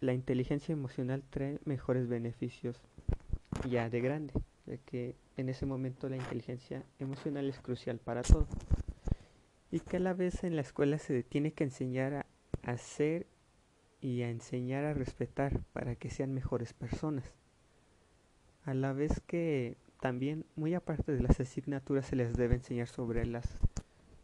la 0.00 0.12
inteligencia 0.12 0.72
emocional 0.72 1.22
trae 1.30 1.60
mejores 1.64 2.08
beneficios 2.08 2.82
ya 3.68 3.88
de 3.88 4.00
grande, 4.00 4.34
ya 4.66 4.76
que 4.78 5.14
en 5.36 5.48
ese 5.48 5.66
momento 5.66 6.08
la 6.08 6.16
inteligencia 6.16 6.84
emocional 6.98 7.48
es 7.48 7.60
crucial 7.60 8.00
para 8.00 8.22
todo 8.22 8.48
y 9.70 9.78
que 9.78 9.98
a 9.98 10.00
la 10.00 10.14
vez 10.14 10.42
en 10.42 10.56
la 10.56 10.62
escuela 10.62 10.98
se 10.98 11.22
tiene 11.22 11.52
que 11.52 11.62
enseñar 11.62 12.12
a 12.14 12.26
hacer 12.64 13.28
y 14.00 14.22
a 14.22 14.30
enseñar 14.30 14.84
a 14.84 14.94
respetar 14.94 15.60
para 15.72 15.94
que 15.94 16.10
sean 16.10 16.34
mejores 16.34 16.72
personas. 16.72 17.39
A 18.70 18.74
la 18.74 18.92
vez 18.92 19.20
que 19.26 19.76
también, 19.98 20.46
muy 20.54 20.74
aparte 20.74 21.10
de 21.10 21.20
las 21.20 21.40
asignaturas, 21.40 22.06
se 22.06 22.14
les 22.14 22.34
debe 22.34 22.54
enseñar 22.54 22.86
sobre 22.86 23.26
las 23.26 23.58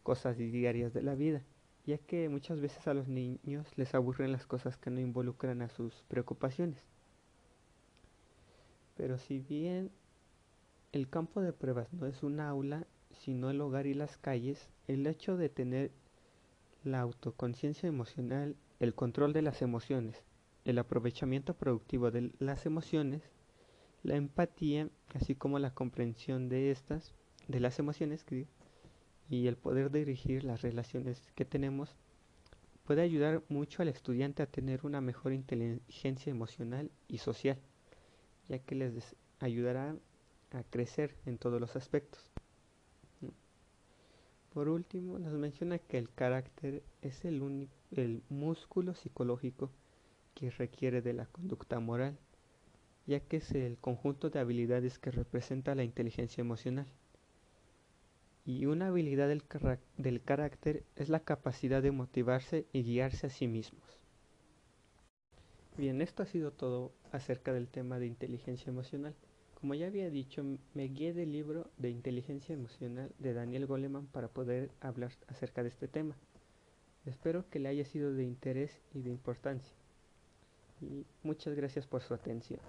cosas 0.05 0.38
diarias 0.38 0.94
de 0.94 1.03
la 1.03 1.16
vida, 1.16 1.42
ya 1.84 1.99
que 1.99 2.28
muchas 2.28 2.61
veces 2.61 2.86
a 2.86 2.94
los 2.94 3.09
niños 3.09 3.66
les 3.74 3.92
aburren 3.97 4.30
las 4.30 4.47
cosas 4.47 4.76
que 4.76 4.88
no 4.88 5.01
involucran 5.01 5.62
a 5.62 5.68
sus 5.68 6.05
preocupaciones. 6.07 6.84
Pero 8.97 9.18
si 9.18 9.40
bien 9.40 9.90
el 10.92 11.09
campo 11.09 11.40
de 11.40 11.53
pruebas 11.53 11.92
no 11.92 12.07
es 12.07 12.22
un 12.22 12.38
aula, 12.38 12.86
sino 13.11 13.51
el 13.51 13.61
hogar 13.61 13.88
y 13.88 13.94
las 13.94 14.16
calles, 14.16 14.70
el 14.86 15.09
hecho 15.09 15.36
de 15.36 15.49
tener 15.49 15.90
la 16.84 17.01
autoconciencia 17.01 17.88
emocional, 17.88 18.55
el 18.78 18.94
control 18.94 19.32
de 19.32 19.42
las 19.42 19.61
emociones, 19.61 20.22
el 20.64 20.78
aprovechamiento 20.78 21.55
productivo 21.55 22.12
de 22.12 22.30
las 22.38 22.64
emociones, 22.64 23.28
la 24.07 24.17
empatía, 24.17 24.89
así 25.15 25.35
como 25.35 25.59
la 25.59 25.75
comprensión 25.75 26.49
de 26.49 26.71
estas, 26.71 27.13
de 27.49 27.59
las 27.59 27.79
emociones 27.81 28.25
y 29.29 29.47
el 29.49 29.57
poder 29.57 29.91
dirigir 29.91 30.45
las 30.45 30.63
relaciones 30.63 31.21
que 31.35 31.45
tenemos, 31.45 31.97
puede 32.85 33.03
ayudar 33.03 33.43
mucho 33.49 33.83
al 33.83 33.89
estudiante 33.89 34.45
a 34.45 34.47
tener 34.47 34.87
una 34.87 35.01
mejor 35.01 35.33
inteligencia 35.33 36.31
emocional 36.31 36.91
y 37.09 37.19
social, 37.19 37.59
ya 38.49 38.61
que 38.61 38.77
les 38.77 39.17
ayudará 39.41 39.97
a 40.53 40.63
crecer 40.63 41.17
en 41.27 41.37
todos 41.37 41.61
los 41.61 41.75
aspectos. 41.75 42.31
Por 44.55 44.69
último, 44.69 45.19
nos 45.19 45.33
menciona 45.33 45.79
que 45.79 45.99
el 45.99 46.11
carácter 46.15 46.85
es 47.03 47.25
el, 47.25 47.69
el 47.91 48.23
músculo 48.29 48.95
psicológico 48.95 49.71
que 50.35 50.51
requiere 50.51 51.03
de 51.03 51.13
la 51.13 51.27
conducta 51.27 51.81
moral, 51.81 52.17
ya 53.07 53.21
que 53.21 53.39
es 53.39 53.53
el 53.53 53.79
conjunto 53.79 54.31
de 54.31 54.41
habilidades 54.41 54.99
que 54.99 55.11
representa 55.11 55.75
la 55.75 55.85
inteligencia 55.85 56.41
emocional. 56.41 56.87
Y 58.45 58.67
una 58.67 58.89
habilidad 58.89 59.29
del, 59.29 59.43
del 59.97 60.23
carácter 60.23 60.85
es 60.97 61.09
la 61.09 61.21
capacidad 61.21 61.83
de 61.83 61.91
motivarse 61.91 62.67
y 62.73 62.83
guiarse 62.83 63.27
a 63.27 63.31
sí 63.31 63.49
mismos. 63.49 64.01
Bien, 65.77 66.01
esto 66.01 66.23
ha 66.23 66.27
sido 66.27 66.53
todo 66.53 66.93
acerca 67.13 67.53
del 67.53 67.69
tema 67.69 67.99
de 67.99 68.07
inteligencia 68.07 68.71
emocional. 68.71 69.15
Como 69.61 69.75
ya 69.75 69.87
había 69.87 70.11
dicho, 70.11 70.45
me 70.75 70.89
guié 70.89 71.13
del 71.13 71.33
libro 71.33 71.71
de 71.77 71.91
inteligencia 71.91 72.55
emocional 72.55 73.13
de 73.19 73.35
Daniel 73.35 73.67
Goleman 73.67 74.07
para 74.07 74.29
poder 74.29 74.71
hablar 74.81 75.13
acerca 75.29 75.63
de 75.63 75.69
este 75.69 75.89
tema. 75.89 76.17
Espero 77.05 77.49
que 77.51 77.59
le 77.59 77.69
haya 77.69 77.85
sido 77.85 78.13
de 78.13 78.25
interés 78.25 78.81
y 78.95 79.03
de 79.03 79.11
importancia. 79.11 79.75
Y 80.81 81.05
muchas 81.23 81.55
gracias 81.55 81.87
por 81.87 82.03
su 82.03 82.15
atención. 82.15 82.61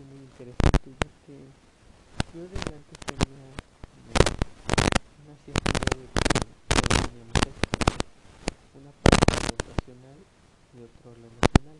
Muy 0.00 0.24
interesante 0.24 0.88
ya 0.88 1.08
que 1.26 1.36
yo 2.32 2.42
desde 2.48 2.72
antes 2.72 2.96
tenía 3.04 3.44
una 5.20 5.36
cierta 5.44 5.68
idea 5.68 6.00
de 6.00 6.08
que 6.08 6.32
teníamos 6.80 7.36
una 8.72 8.92
parte 9.04 9.36
lo 9.36 9.56
racional 9.68 10.16
y 10.72 10.76
otro 10.80 11.12
lo 11.12 11.28
emocional. 11.28 11.76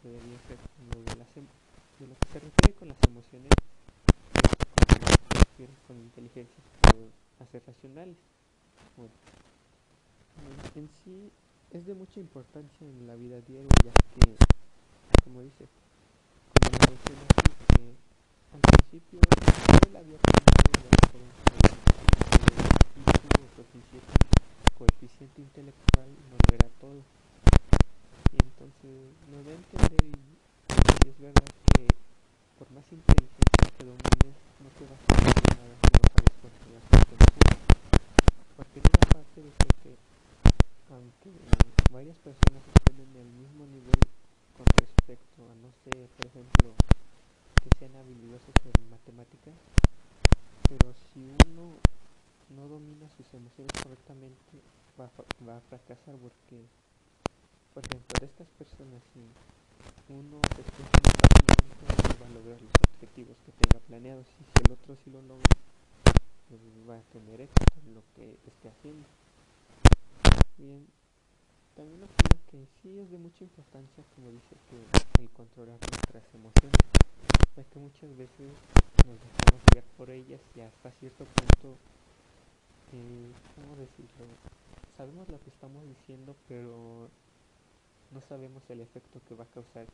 Se 0.00 0.08
debía 0.08 0.38
ser 0.48 0.56
lo 0.88 0.96
de, 1.04 1.12
las, 1.20 1.28
de 1.36 2.06
lo 2.08 2.14
que 2.16 2.28
se 2.32 2.38
refiere 2.40 2.72
con 2.72 2.88
las 2.88 2.96
emociones, 3.06 3.52
eso 3.52 4.64
cuando 4.80 5.06
se 5.12 5.44
refiere 5.44 5.72
con 5.86 5.96
inteligencia, 5.98 6.64
a 7.38 7.44
ser 7.52 7.62
racionales. 7.66 8.16
Bueno, 8.96 9.12
en 10.74 10.88
sí 11.04 11.30
es 11.70 11.86
de 11.86 11.94
mucha 11.94 12.18
importancia 12.18 12.86
en 12.86 13.06
la 13.06 13.14
vida 13.14 13.40
diaria 13.42 13.68
ya 13.84 13.92
que, 13.92 14.36
como 15.22 15.42
dice, 15.42 15.68
menciona 16.88 17.22
aquí 17.36 17.52
que 17.68 18.79
al 18.90 18.98
principio 18.98 19.20
él 19.86 19.96
había 19.96 20.18
aprendido 20.18 20.82
la 20.82 20.90
diferencia 20.98 21.54
entre 21.62 22.50
IQ 23.78 24.02
o 24.02 24.78
coeficiente, 24.78 25.42
intelectual 25.42 26.10
no 26.26 26.34
lo 26.34 26.50
era 26.58 26.66
todo. 26.80 26.98
Y 26.98 28.38
entonces 28.42 29.14
nos 29.30 29.46
da 29.46 29.52
a 29.52 29.62
entender 29.62 30.10
y, 30.10 30.18
es 31.06 31.18
verdad 31.22 31.46
que 31.70 31.86
por 32.58 32.66
más 32.74 32.82
inteligencia 32.90 33.70
que 33.78 33.86
domines 33.86 34.34
no 34.58 34.68
te 34.74 34.82
vas 34.82 34.98
a 34.98 35.14
hacer 35.22 35.38
nada 35.54 35.70
si 35.70 35.90
no 35.94 36.02
sabes 36.10 36.34
controlar 36.42 36.82
emociones. 37.14 37.62
Porque 38.58 38.76
en 38.82 38.86
una 38.90 39.06
parte 39.06 39.38
dice 39.38 39.66
que 39.86 39.90
aunque 40.90 41.30
varias 41.94 42.18
personas 42.26 42.62
estén 42.74 43.06
en 43.06 43.14
el 43.22 43.30
mismo 43.38 43.70
nivel 43.70 44.02
con 44.58 44.66
respecto 44.82 45.46
a, 45.46 45.54
no 45.62 45.70
sé, 45.86 46.10
por 46.18 46.26
ejemplo, 46.26 46.74
habilidosos 48.00 48.54
en 48.64 48.90
matemáticas, 48.90 49.54
pero 50.68 50.94
si 51.12 51.20
uno 51.46 51.76
no 52.56 52.68
domina 52.68 53.08
sus 53.16 53.28
emociones 53.34 53.72
correctamente, 53.82 54.52
va 54.98 55.06
a, 55.06 55.44
va 55.44 55.56
a 55.58 55.60
fracasar 55.68 56.16
porque, 56.16 56.64
por 57.74 57.84
ejemplo, 57.84 58.14
de 58.20 58.26
estas 58.26 58.48
personas, 58.58 59.02
si 59.12 59.20
uno 60.08 60.40
se 60.56 60.62
muy 60.64 61.14
fácilmente, 61.20 62.16
va 62.20 62.26
a 62.26 62.34
lograr 62.34 62.58
los 62.60 62.74
objetivos 62.90 63.36
que 63.44 63.52
tenga 63.52 63.78
planeados, 63.86 64.26
y 64.26 64.42
si 64.48 64.56
el 64.64 64.72
otro 64.72 64.96
sí 65.04 65.10
lo 65.10 65.22
logra, 65.22 65.54
pues 66.48 66.60
va 66.88 66.96
a 66.96 67.02
tener 67.12 67.40
éxito 67.40 67.74
en 67.86 67.94
lo 67.94 68.02
que 68.16 68.34
esté 68.48 68.68
haciendo. 68.68 69.06
Bien, 70.58 70.86
también 71.76 72.02
opino 72.02 72.36
que 72.50 72.66
sí 72.82 72.98
es 72.98 73.10
de 73.10 73.18
mucha 73.18 73.44
importancia, 73.44 74.04
como 74.14 74.30
dice, 74.30 74.56
que 74.68 75.22
el 75.22 75.30
controlar 75.30 75.78
nuestras 75.78 76.24
emociones, 76.34 76.76
ya 77.56 77.64
que 77.64 77.78
muchas 77.78 78.10
veces 78.16 78.52
nos 79.06 79.18
dejamos 79.18 79.62
guiar 79.72 79.84
por 79.96 80.10
ellas 80.10 80.40
y 80.54 80.60
hasta 80.60 80.90
cierto 80.92 81.24
punto, 81.24 81.76
eh, 82.92 83.32
¿cómo 83.56 83.76
decirlo? 83.76 84.24
Sabemos 84.96 85.28
lo 85.28 85.40
que 85.40 85.50
estamos 85.50 85.82
diciendo, 85.86 86.36
pero 86.48 87.08
no 88.12 88.20
sabemos 88.28 88.62
el 88.68 88.80
efecto 88.80 89.20
que 89.28 89.34
va 89.34 89.44
a 89.44 89.54
causar 89.54 89.86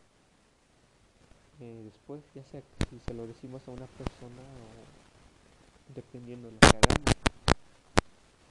eh, 1.60 1.82
después, 1.84 2.22
ya 2.34 2.44
sea 2.44 2.62
si 2.90 2.98
se 3.00 3.14
lo 3.14 3.26
decimos 3.26 3.66
a 3.68 3.70
una 3.70 3.86
persona 3.86 4.42
o 4.42 5.94
dependiendo 5.94 6.48
de 6.48 6.54
lo 6.54 6.60
que 6.60 6.76
hagamos 6.76 7.14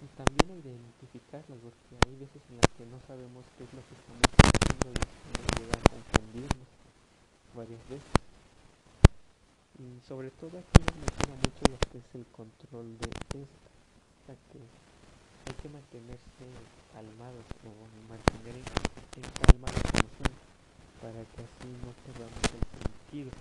y 0.02 0.08
también 0.18 0.60
identificarlas 0.60 1.60
porque 1.60 2.08
hay 2.08 2.16
veces 2.16 2.42
en 2.50 2.58
las 2.58 2.70
que 2.78 2.86
no 2.86 3.00
sabemos 3.08 3.46
qué 3.58 3.64
es 3.64 3.74
lo 3.74 3.82
que 3.86 3.96
estamos 3.96 4.28
haciendo 4.42 4.88
y 4.90 5.32
nos 5.38 5.48
llega 5.60 5.76
a 5.78 5.90
confundirnos 5.90 6.68
varias 7.54 7.82
veces 7.90 8.35
y 9.80 10.00
sobre 10.08 10.32
todo 10.32 10.58
aquí 10.58 10.80
nos 10.80 10.96
menciona 10.96 11.36
mucho 11.36 11.64
lo 11.72 11.78
que 11.92 11.98
es 11.98 12.16
el 12.16 12.26
control 12.28 12.98
de 12.98 13.10
esto 13.10 13.40
o 13.40 14.26
sea 14.26 14.36
que 14.52 14.60
hay 15.46 15.54
que 15.62 15.70
mantenerse 15.70 16.46
calmados 16.92 17.46
o 17.62 17.70
mantener 18.10 18.56
en, 18.56 18.66
calma 19.46 19.68
las 19.68 19.86
emociones 19.94 20.40
para 21.02 21.22
que 21.22 21.40
así 21.46 21.70
no 21.86 21.94
perdamos 22.02 22.42
el 22.50 22.66
sentido. 22.82 23.32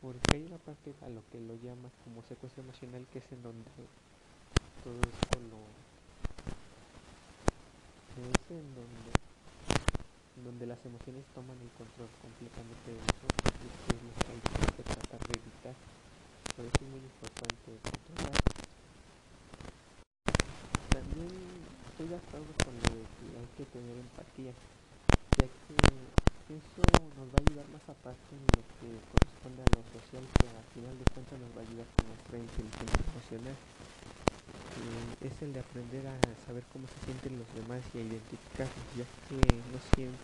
Porque 0.00 0.36
hay 0.36 0.46
una 0.46 0.56
parte 0.56 0.94
a 1.02 1.08
lo 1.10 1.20
que 1.30 1.40
lo 1.40 1.54
llama 1.56 1.90
como 2.04 2.22
secuestro 2.22 2.62
emocional 2.62 3.06
que 3.12 3.18
es 3.18 3.32
en 3.32 3.42
donde 3.42 3.68
todo 4.82 4.96
esto 4.96 5.36
lo 5.52 5.60
es 8.24 8.50
en 8.50 8.74
donde 8.74 9.09
donde 10.44 10.66
las 10.66 10.78
emociones 10.84 11.24
toman 11.34 11.56
el 11.60 11.70
control 11.76 12.08
completamente 12.22 12.88
de 12.90 13.00
nosotros 13.00 13.50
y 13.60 13.66
esto 13.68 13.88
es 13.92 14.00
lo 14.04 14.12
que 14.16 14.28
hay 14.32 14.40
que 14.76 14.82
tratar 14.82 15.20
de 15.28 15.34
evitar. 15.36 15.76
Por 16.56 16.64
eso 16.64 16.80
es 16.80 16.88
muy 16.90 17.02
importante 17.04 17.68
controlar. 17.80 18.36
También 20.90 21.30
estoy 21.90 22.06
de 22.08 22.16
acuerdo 22.16 22.52
con 22.64 22.74
lo 22.74 22.90
de 22.96 23.04
que 23.04 23.26
hay 23.36 23.48
que 23.56 23.64
tener 23.70 23.96
empatía 23.96 24.52
ya 25.38 25.46
que 25.46 25.74
eso 26.50 26.82
nos 27.16 27.28
va 27.30 27.38
a 27.38 27.44
ayudar 27.46 27.66
más 27.70 27.84
aparte 27.88 28.28
en 28.34 28.42
lo 28.56 28.62
que 28.80 28.88
corresponde 29.12 29.62
a 29.62 29.70
lo 29.70 29.82
social 29.94 30.24
que 30.36 30.46
al 30.50 30.68
final 30.74 30.94
de 30.98 31.06
cuentas 31.14 31.36
nos 31.38 31.52
va 31.54 31.60
a 31.62 31.66
ayudar 31.68 31.88
con 31.94 32.04
nuestra 32.10 32.36
inteligencia 32.36 33.00
emocional 33.06 33.56
es 35.20 35.34
el 35.42 35.52
de 35.52 35.60
aprender 35.60 36.06
a 36.06 36.16
saber 36.46 36.64
cómo 36.72 36.86
se 36.88 36.98
sienten 37.04 37.38
los 37.38 37.48
demás 37.54 37.82
y 37.94 37.98
a 37.98 38.02
identificarlos, 38.02 38.84
ya 38.96 39.06
que 39.28 39.36
no 39.36 39.78
siempre, 39.94 40.20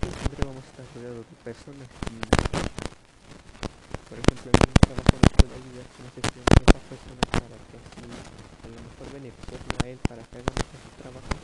siempre 0.00 0.40
vamos 0.44 0.64
a 0.64 0.70
estar 0.72 0.86
rodeados 0.94 1.24
de 1.28 1.36
personas 1.44 1.88
y, 2.08 2.16
por 4.08 4.16
ejemplo, 4.18 4.48
en 4.48 4.60
un 4.64 4.78
trabajo 4.80 5.14
nos 5.20 5.32
puede 5.36 5.54
ayudar 5.54 5.86
con 5.94 6.02
esa 6.08 6.80
persona 6.88 7.22
para 7.32 7.56
que 7.68 7.76
así 7.80 8.04
a 8.04 8.68
lo 8.68 8.78
mejor 8.80 9.06
beneficiarlo 9.12 9.74
a 9.82 9.86
él 9.88 9.98
para 10.08 10.22
que 10.24 10.34
haga 10.40 10.52
su 10.54 10.90
trabajo 11.00 11.34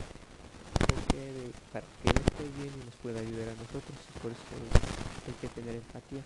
porque 0.91 1.53
para 1.73 1.87
que 1.87 2.07
él 2.11 2.19
esté 2.19 2.45
bien 2.59 2.73
y 2.75 2.83
nos 2.85 2.97
pueda 3.03 3.21
ayudar 3.21 3.49
a 3.53 3.57
nosotros 3.61 3.95
por 4.23 4.33
eso 4.33 4.43
hay 5.27 5.35
que 5.41 5.49
tener 5.49 5.75
empatía. 5.77 6.23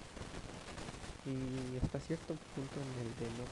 Y 1.25 1.79
hasta 1.83 2.01
cierto 2.01 2.35
punto 2.55 2.77
en 2.81 2.91
el 3.01 3.11
de 3.17 3.27
no 3.39 3.45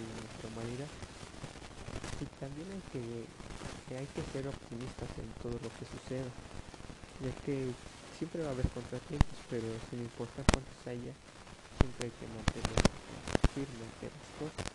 nuestra 0.00 0.46
humanidad. 0.50 0.90
Y 2.22 2.26
también 2.40 2.66
hay 2.70 2.84
que, 2.90 3.02
hay 3.94 4.08
que 4.14 4.22
ser 4.32 4.48
optimistas 4.48 5.10
en 5.18 5.28
todo 5.42 5.54
lo 5.58 5.70
que 5.78 5.84
suceda, 5.86 6.30
ya 7.22 7.32
que 7.44 7.70
siempre 8.16 8.42
va 8.42 8.50
a 8.50 8.56
haber 8.56 8.68
contratiempos, 8.70 9.38
pero 9.50 9.66
sin 9.90 10.00
importar 10.00 10.44
cuántos 10.50 10.78
haya, 10.86 11.12
siempre 11.78 12.08
hay 12.08 12.14
que 12.14 12.26
mantener 12.30 12.80
firme 13.52 13.82
ante 13.82 14.06
las 14.10 14.28
cosas. 14.38 14.66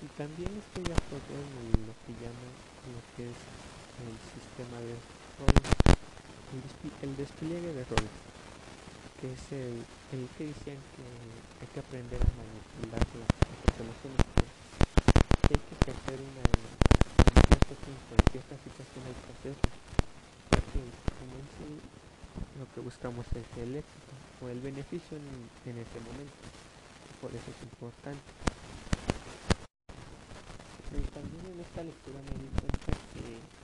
Y 0.00 0.08
también 0.16 0.50
estoy 0.52 0.84
de 0.84 0.96
acuerdo 0.96 1.32
en 1.32 1.88
lo 1.88 1.94
que 2.04 2.12
llama 2.20 2.48
lo 2.88 3.00
que 3.16 3.30
es 3.30 3.40
el 4.04 4.16
sistema 4.32 4.76
de 4.80 4.96
roles, 5.40 5.70
el 7.02 7.16
despliegue 7.16 7.72
de 7.72 7.84
roles 7.84 8.23
que 9.20 9.32
es 9.32 9.52
el, 9.52 9.74
el 10.12 10.28
que 10.36 10.46
decían 10.50 10.78
que 10.94 11.04
hay 11.60 11.68
que 11.72 11.80
aprender 11.80 12.20
a 12.20 12.30
manipular 12.34 13.02
las, 13.14 13.32
emociones, 13.74 14.22
que 15.48 15.54
hay 15.54 15.62
que 15.64 15.74
ejercer 15.74 16.18
una 16.20 16.42
en 16.44 17.42
cierto 17.48 17.74
tiempo, 17.84 18.10
en 18.14 18.26
cierta 18.32 18.54
situación 18.58 19.00
hay 19.06 19.16
que 19.18 19.30
hacerlo, 19.34 19.68
porque 20.50 20.80
como 21.18 21.32
en 21.38 21.46
sí 21.56 21.70
lo 22.58 22.66
que 22.74 22.80
buscamos 22.80 23.26
es 23.34 23.48
el 23.62 23.76
éxito 23.76 24.12
o 24.42 24.48
el 24.48 24.60
beneficio 24.60 25.16
en, 25.16 25.26
en 25.70 25.76
ese 25.78 25.98
momento, 26.00 26.42
por 27.20 27.30
eso 27.30 27.48
es 27.50 27.60
importante. 27.62 28.28
Y 30.94 31.06
también 31.10 31.42
en 31.50 31.60
esta 31.60 31.82
lectura 31.82 32.18
me 32.22 32.34
di 32.38 32.48
cuenta 32.54 32.92
que 33.10 33.63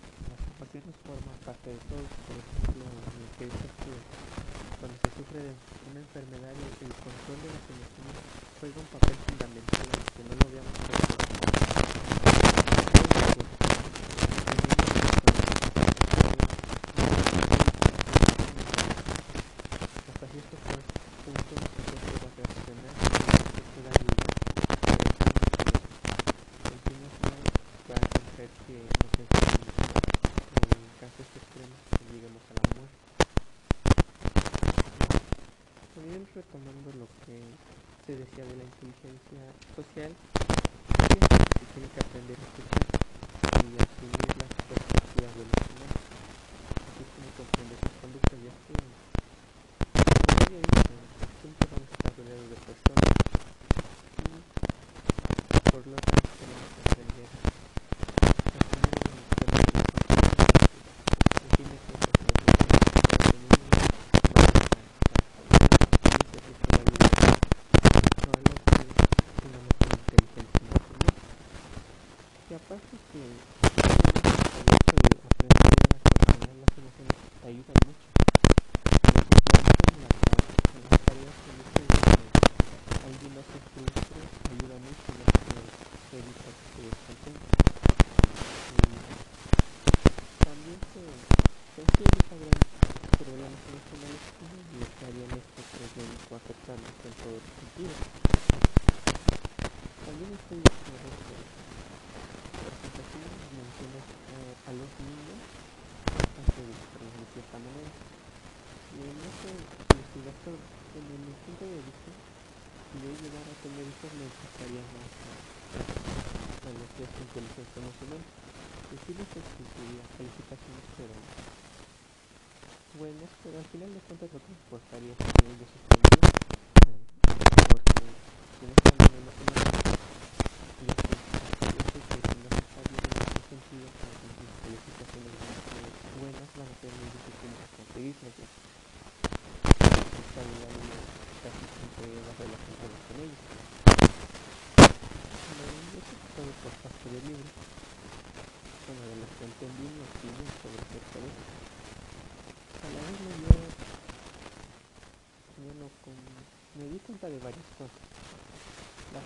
gobiernos 0.70 0.94
forman 1.02 1.38
parte 1.44 1.70
de 1.70 1.78
todos. 1.90 2.06
Por 2.30 2.36
ejemplo, 2.38 2.84
en 2.86 3.18
el 3.18 3.30
que 3.34 3.46
que 3.50 3.94
cuando 4.78 4.96
se 5.02 5.10
sufre 5.18 5.38
de 5.42 5.52
una 5.90 5.98
enfermedad, 5.98 6.54
el 6.54 6.94
control 6.94 7.38
de 7.42 7.50
las 7.50 7.64
emociones 7.74 8.14
juega 8.60 8.78
un 8.78 8.90
papel 8.94 9.16
fundamental, 9.26 9.86
que 10.14 10.22
no 10.22 10.32
lo 10.38 10.46
habíamos 10.46 12.19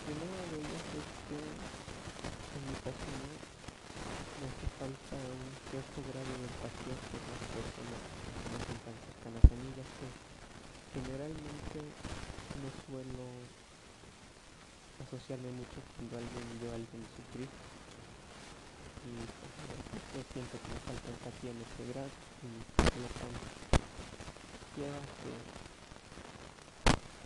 primera 0.04 0.44
de 0.52 0.56
ellas 0.60 0.84
es 1.00 1.08
que 1.32 1.38
en 1.40 2.62
mi 2.68 2.76
no, 2.76 3.28
me 4.36 4.44
hace 4.52 4.68
falta 4.76 5.16
un 5.16 5.48
cierto 5.72 5.98
grado 6.12 6.28
de 6.28 6.44
empatía 6.44 6.96
por 7.08 7.20
las 7.24 7.40
personas 7.48 8.00
que 8.04 8.48
no 8.52 8.58
son 8.68 8.78
tan 8.84 8.96
cercanas 9.00 9.44
a 9.48 9.56
mí, 9.56 9.68
ya 9.72 9.86
que 9.96 10.06
generalmente 10.92 11.78
no 12.60 12.68
suelo 12.84 13.24
asociarme 15.08 15.50
mucho 15.56 15.80
cuando 15.96 16.20
alguien 16.20 16.52
veo 16.60 16.70
a 16.70 16.76
alguien 16.76 17.00
sufrir 17.16 17.48
y 19.08 19.12
pues, 19.24 20.04
yo 20.12 20.20
siento 20.36 20.54
que 20.60 20.68
me 20.68 20.80
falta 20.84 21.08
empatía 21.16 21.48
en 21.48 21.64
ese 21.64 21.82
grado 21.96 22.12
y 22.44 22.60
lo 23.00 23.08
tanto 23.08 23.44
quiero 24.76 25.00
que, 25.24 25.32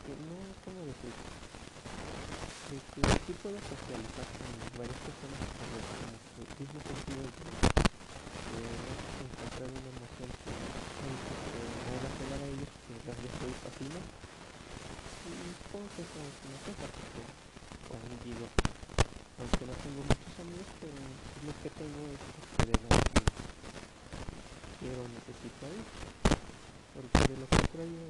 que 0.07 0.15
no, 0.15 0.39
¿cómo 0.63 0.79
decir? 0.87 1.11
Que 2.69 2.77
sí 2.77 3.33
puedo 3.41 3.57
socializar 3.57 4.29
con 4.37 4.53
varias 4.77 5.01
personas 5.01 5.41
que 5.41 5.57
como 5.57 5.81
el 5.81 6.53
mismo 6.61 6.81
sentido 6.85 7.25
de, 7.25 7.49
de 8.53 8.63
encontrar 9.25 9.69
una 9.73 9.89
emoción 9.89 10.29
que 10.29 10.53
me 10.53 11.09
a 11.09 11.91
relacionar 11.97 12.41
a 12.45 12.49
ellos 12.53 12.73
que 12.85 12.93
las 13.09 13.17
estoy 13.17 13.53
fácilmente 13.65 14.13
y 15.29 15.49
supongo 15.65 15.89
que 15.97 16.03
eso 16.05 16.19
es 16.29 16.37
una 16.45 16.61
cosa 16.69 16.85
porque 16.93 17.23
como 17.89 18.05
digo 18.21 18.47
aunque 19.39 19.65
no 19.67 19.75
tengo 19.79 20.03
muchos 20.03 20.35
amigos, 20.43 20.69
pero 20.83 20.99
lo 21.47 21.53
que 21.63 21.71
tengo 21.71 22.01
es 22.11 22.19
que 22.19 22.63
de 22.67 22.75
lo 22.75 22.89
que 22.91 23.23
quiero 24.83 25.01
necesito 25.15 25.63
ahí. 25.63 25.81
Porque 26.91 27.19
de 27.31 27.39
lo 27.39 27.47
contrario, 27.47 28.03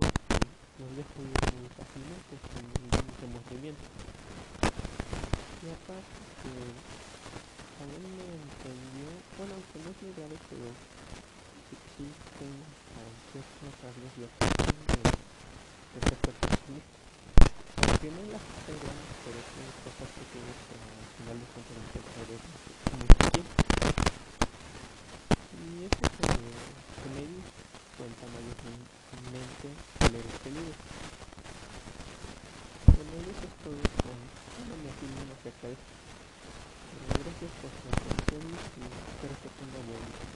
los 0.81 0.91
dejo 0.97 1.17
ir 1.21 1.37
muy 1.53 1.69
fácilmente 1.77 2.33
sin 2.49 2.65
ningún 2.81 3.13
remordimiento. 3.21 4.08
Y 5.69 5.71
aparte 5.71 6.17
que 6.41 6.49
también 7.77 8.01
me 8.01 8.25
entendió, 8.25 9.05
bueno, 9.37 9.53
aunque 9.53 9.77
no 9.85 9.93
es 9.93 10.01
muy 10.01 10.17
grave, 10.17 10.33
pero 10.49 10.65
existen 11.77 12.53
ciertos 13.29 13.77
rasgos 13.85 14.13
de 14.17 14.25
atención 14.33 14.81
de, 14.89 15.13
de 15.93 15.99
ser 16.09 16.17
perfeccionista 16.25 16.99
que 18.01 18.09
no 18.17 18.23
las 18.33 18.41
grandes, 18.65 19.13
pero 19.29 19.39
son 19.45 19.69
cosas 19.85 20.09
pequeñas 20.09 20.57
que 20.57 20.77
al 20.81 21.09
final 21.21 21.37
de 21.37 21.47
cuentas 21.53 21.77
no 21.77 21.89
se 21.93 22.01
puede 22.01 22.35
mucho 22.97 23.29
tiempo. 23.29 23.53
Y 25.53 25.85
eso 25.85 26.01
es 26.01 26.33
lo 26.33 26.49
que 26.97 27.09
me 27.13 27.23
di 27.29 27.45
cuenta 27.93 28.25
mayormente 28.33 29.69
leer 30.17 30.27
este 30.33 30.49
libro. 30.49 30.81
Con 32.89 33.05
una 33.05 33.21
mi 33.21 33.88
opinión 34.99 35.31
acerca 35.39 35.69
de. 35.69 35.77
Pero 36.91 37.23
gracias 37.23 37.53
por 37.63 37.71
su 37.71 37.87
atención 37.87 38.43
y 38.51 38.83
espero 38.83 39.35
que 39.43 39.49
tenga 39.55 39.79
buen. 39.87 40.28